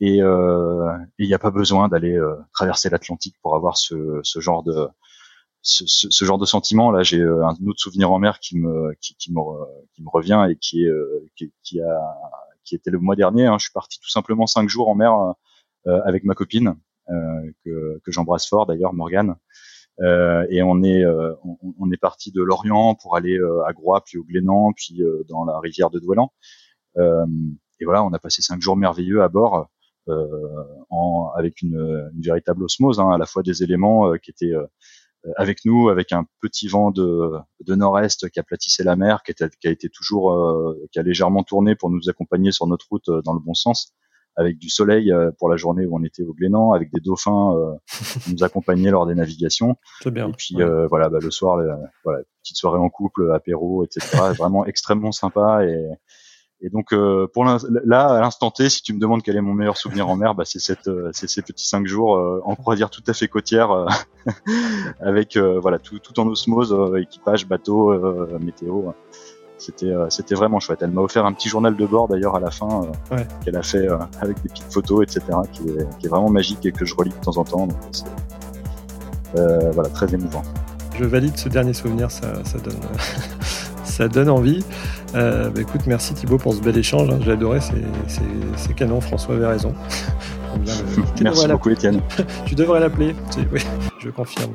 et 0.00 0.22
euh, 0.22 0.92
il 1.18 1.26
n'y 1.26 1.34
a 1.34 1.38
pas 1.38 1.50
besoin 1.50 1.88
d'aller 1.88 2.16
euh, 2.16 2.36
traverser 2.52 2.90
l'Atlantique 2.90 3.36
pour 3.42 3.56
avoir 3.56 3.78
ce, 3.78 4.20
ce 4.22 4.40
genre 4.40 4.62
de 4.62 4.88
ce, 5.62 5.84
ce, 5.86 6.24
genre 6.24 6.38
de 6.38 6.44
sentiment. 6.44 6.90
Là, 6.90 7.02
j'ai 7.02 7.22
un 7.22 7.56
autre 7.66 7.80
souvenir 7.80 8.12
en 8.12 8.18
mer 8.18 8.38
qui 8.38 8.58
me 8.58 8.94
qui, 9.00 9.16
qui 9.16 9.32
me 9.32 9.40
qui 9.94 10.02
me 10.02 10.08
revient 10.10 10.46
et 10.50 10.56
qui 10.56 10.84
est 10.84 10.92
qui, 11.34 11.52
qui, 11.62 11.80
a 11.80 12.14
qui 12.64 12.74
était 12.74 12.90
le 12.90 12.98
mois 12.98 13.16
dernier. 13.16 13.46
Hein. 13.46 13.56
Je 13.58 13.64
suis 13.64 13.72
parti 13.72 13.98
tout 13.98 14.10
simplement 14.10 14.46
cinq 14.46 14.68
jours 14.68 14.88
en 14.88 14.94
mer 14.94 15.34
euh, 15.86 16.00
avec 16.04 16.24
ma 16.24 16.34
copine 16.34 16.74
euh, 17.10 17.52
que, 17.64 18.00
que 18.04 18.12
j'embrasse 18.12 18.48
fort 18.48 18.66
d'ailleurs, 18.66 18.92
Morgane. 18.92 19.36
Euh, 20.00 20.46
et 20.50 20.62
on 20.62 20.82
est 20.82 21.06
on, 21.06 21.56
on, 21.78 21.90
est 21.90 21.96
parti 21.96 22.30
de 22.32 22.42
Lorient 22.42 22.94
pour 22.96 23.16
aller 23.16 23.38
à 23.66 23.72
Groix, 23.72 24.02
puis 24.04 24.18
au 24.18 24.24
Glénan, 24.24 24.72
puis 24.74 25.00
dans 25.28 25.46
la 25.46 25.58
rivière 25.58 25.88
de 25.88 25.98
Doualan 25.98 26.30
et 27.80 27.84
voilà, 27.84 28.04
on 28.04 28.12
a 28.12 28.18
passé 28.18 28.42
cinq 28.42 28.60
jours 28.60 28.76
merveilleux 28.76 29.22
à 29.22 29.28
bord, 29.28 29.68
euh, 30.08 30.26
en, 30.90 31.32
avec 31.36 31.62
une, 31.62 32.10
une, 32.14 32.22
véritable 32.22 32.62
osmose, 32.62 33.00
hein, 33.00 33.10
à 33.10 33.18
la 33.18 33.26
fois 33.26 33.42
des 33.42 33.62
éléments 33.62 34.12
euh, 34.12 34.16
qui 34.18 34.30
étaient 34.30 34.54
euh, 34.54 34.66
avec 35.36 35.64
nous, 35.64 35.88
avec 35.88 36.12
un 36.12 36.24
petit 36.40 36.68
vent 36.68 36.92
de, 36.92 37.32
de 37.66 37.74
nord-est 37.74 38.30
qui 38.30 38.38
aplatissait 38.38 38.84
la 38.84 38.94
mer, 38.94 39.22
qui, 39.24 39.32
était, 39.32 39.48
qui 39.60 39.66
a 39.66 39.70
été 39.70 39.88
toujours, 39.88 40.30
euh, 40.30 40.80
qui 40.92 41.00
a 41.00 41.02
légèrement 41.02 41.42
tourné 41.42 41.74
pour 41.74 41.90
nous 41.90 42.08
accompagner 42.08 42.52
sur 42.52 42.66
notre 42.68 42.86
route 42.88 43.10
dans 43.24 43.32
le 43.32 43.40
bon 43.40 43.54
sens, 43.54 43.94
avec 44.36 44.58
du 44.58 44.68
soleil 44.68 45.12
pour 45.38 45.48
la 45.48 45.56
journée 45.56 45.86
où 45.86 45.96
on 45.96 46.04
était 46.04 46.22
au 46.22 46.34
Glénan, 46.34 46.72
avec 46.72 46.92
des 46.92 47.00
dauphins 47.00 47.54
qui 48.22 48.34
nous 48.34 48.44
accompagnaient 48.44 48.90
lors 48.90 49.06
des 49.06 49.14
navigations. 49.14 49.76
Bien. 50.04 50.28
Et 50.28 50.32
puis 50.32 50.56
voilà, 50.88 51.08
bah, 51.08 51.18
le 51.20 51.30
soir, 51.30 51.58
voilà, 52.04 52.22
petite 52.42 52.58
soirée 52.58 52.78
en 52.78 52.90
couple, 52.90 53.32
apéro, 53.32 53.82
etc. 53.82 54.00
Vraiment 54.38 54.66
extrêmement 54.66 55.10
sympa 55.10 55.64
et 55.64 55.88
et 56.62 56.70
donc 56.70 56.92
euh, 56.92 57.26
pour 57.32 57.44
là 57.44 58.06
à 58.08 58.20
l'instant 58.20 58.50
T, 58.50 58.70
si 58.70 58.82
tu 58.82 58.94
me 58.94 58.98
demandes 58.98 59.22
quel 59.22 59.36
est 59.36 59.42
mon 59.42 59.52
meilleur 59.52 59.76
souvenir 59.76 60.08
en 60.08 60.16
mer, 60.16 60.34
bah, 60.34 60.44
c'est 60.46 60.58
cette 60.58 60.88
euh, 60.88 61.10
c'est 61.12 61.28
ces 61.28 61.42
petits 61.42 61.68
cinq 61.68 61.86
jours 61.86 62.16
euh, 62.16 62.40
en 62.44 62.54
croisière 62.56 62.88
tout 62.88 63.02
à 63.06 63.12
fait 63.12 63.28
côtière 63.28 63.86
avec 65.00 65.36
voilà 65.36 65.78
tout, 65.78 65.98
tout 65.98 66.18
en 66.18 66.26
osmose, 66.26 66.74
équipage, 66.98 67.46
bateau, 67.46 67.92
météo. 68.38 68.90
C'était 69.58 69.92
c'était 70.08 70.34
vraiment 70.34 70.60
chouette. 70.60 70.80
Elle 70.82 70.90
m'a 70.90 71.02
offert 71.02 71.26
un 71.26 71.32
petit 71.32 71.48
journal 71.48 71.76
de 71.76 71.86
bord 71.86 72.08
d'ailleurs 72.08 72.36
à 72.36 72.40
la 72.40 72.50
fin 72.50 72.90
ouais. 73.10 73.26
qu'elle 73.44 73.56
a 73.56 73.62
fait 73.62 73.88
avec 74.20 74.42
des 74.42 74.48
petites 74.48 74.72
photos, 74.72 75.02
etc. 75.02 75.38
Qui 75.52 75.68
est, 75.68 75.98
qui 75.98 76.06
est 76.06 76.08
vraiment 76.08 76.30
magique 76.30 76.64
et 76.64 76.72
que 76.72 76.84
je 76.84 76.94
relis 76.94 77.10
de 77.10 77.24
temps 77.24 77.36
en 77.36 77.44
temps. 77.44 77.66
Donc 77.66 77.78
voilà 79.34 79.90
très 79.90 80.12
émouvant. 80.14 80.42
Je 80.98 81.04
valide 81.04 81.36
ce 81.36 81.50
dernier 81.50 81.74
souvenir, 81.74 82.10
ça, 82.10 82.42
ça 82.44 82.58
donne 82.58 82.80
ça 83.96 84.08
donne 84.08 84.28
envie. 84.28 84.62
Euh, 85.14 85.48
bah, 85.48 85.60
écoute, 85.62 85.82
merci 85.86 86.12
Thibaut 86.12 86.36
pour 86.36 86.54
ce 86.54 86.60
bel 86.60 86.76
échange. 86.76 87.08
Hein. 87.08 87.18
J'ai 87.24 87.32
adoré, 87.32 87.60
c'est 88.56 88.74
canon. 88.74 89.00
François 89.00 89.36
avait 89.36 89.46
raison. 89.46 89.74
merci 91.22 91.48
beaucoup, 91.48 91.70
Étienne. 91.70 92.00
tu 92.46 92.54
devrais 92.54 92.80
l'appeler. 92.80 93.14
Oui, 93.52 93.60
je 93.98 94.10
confirme. 94.10 94.52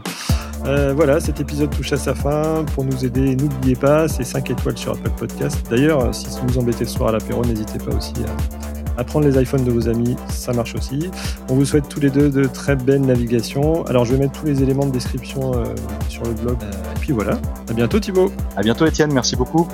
Euh, 0.66 0.94
voilà, 0.96 1.20
cet 1.20 1.40
épisode 1.40 1.72
touche 1.76 1.92
à 1.94 1.98
sa 1.98 2.14
fin. 2.14 2.64
Pour 2.76 2.86
nous 2.86 3.04
aider, 3.04 3.36
n'oubliez 3.36 3.76
pas, 3.76 4.08
c'est 4.08 4.24
5 4.24 4.52
étoiles 4.52 4.78
sur 4.78 4.92
Apple 4.92 5.10
Podcast. 5.18 5.66
D'ailleurs, 5.70 6.14
si 6.14 6.28
vous 6.46 6.60
embêtez 6.60 6.86
ce 6.86 6.94
soir 6.94 7.10
à 7.10 7.14
l'apéro, 7.14 7.44
n'hésitez 7.44 7.80
pas 7.80 7.96
aussi 7.96 8.14
à 8.24 8.71
à 8.98 9.04
prendre 9.04 9.28
les 9.28 9.42
iPhones 9.42 9.64
de 9.64 9.72
vos 9.72 9.88
amis, 9.90 10.16
ça 10.30 10.54
marche 10.54 10.76
aussi. 10.76 11.10
On 11.50 11.56
vous 11.56 11.66
souhaite 11.66 11.88
tous 11.90 12.00
les 12.00 12.10
deux 12.10 12.30
de 12.30 12.46
très 12.46 12.76
belles 12.76 13.02
navigations. 13.02 13.86
Alors 13.86 14.06
je 14.06 14.14
vais 14.14 14.20
mettre 14.20 14.40
tous 14.40 14.46
les 14.46 14.62
éléments 14.62 14.86
de 14.86 14.92
description 14.92 15.54
euh, 15.54 15.66
sur 16.10 16.24
le 16.24 16.34
blog. 16.34 16.58
et 16.62 17.00
puis 17.00 17.14
voilà. 17.14 17.40
À 17.70 17.74
bientôt 17.74 18.00
Thibaut. 18.00 18.32
À 18.56 18.62
bientôt 18.62 18.86
Étienne. 18.86 19.12
Merci 19.14 19.36
beaucoup. 19.36 19.68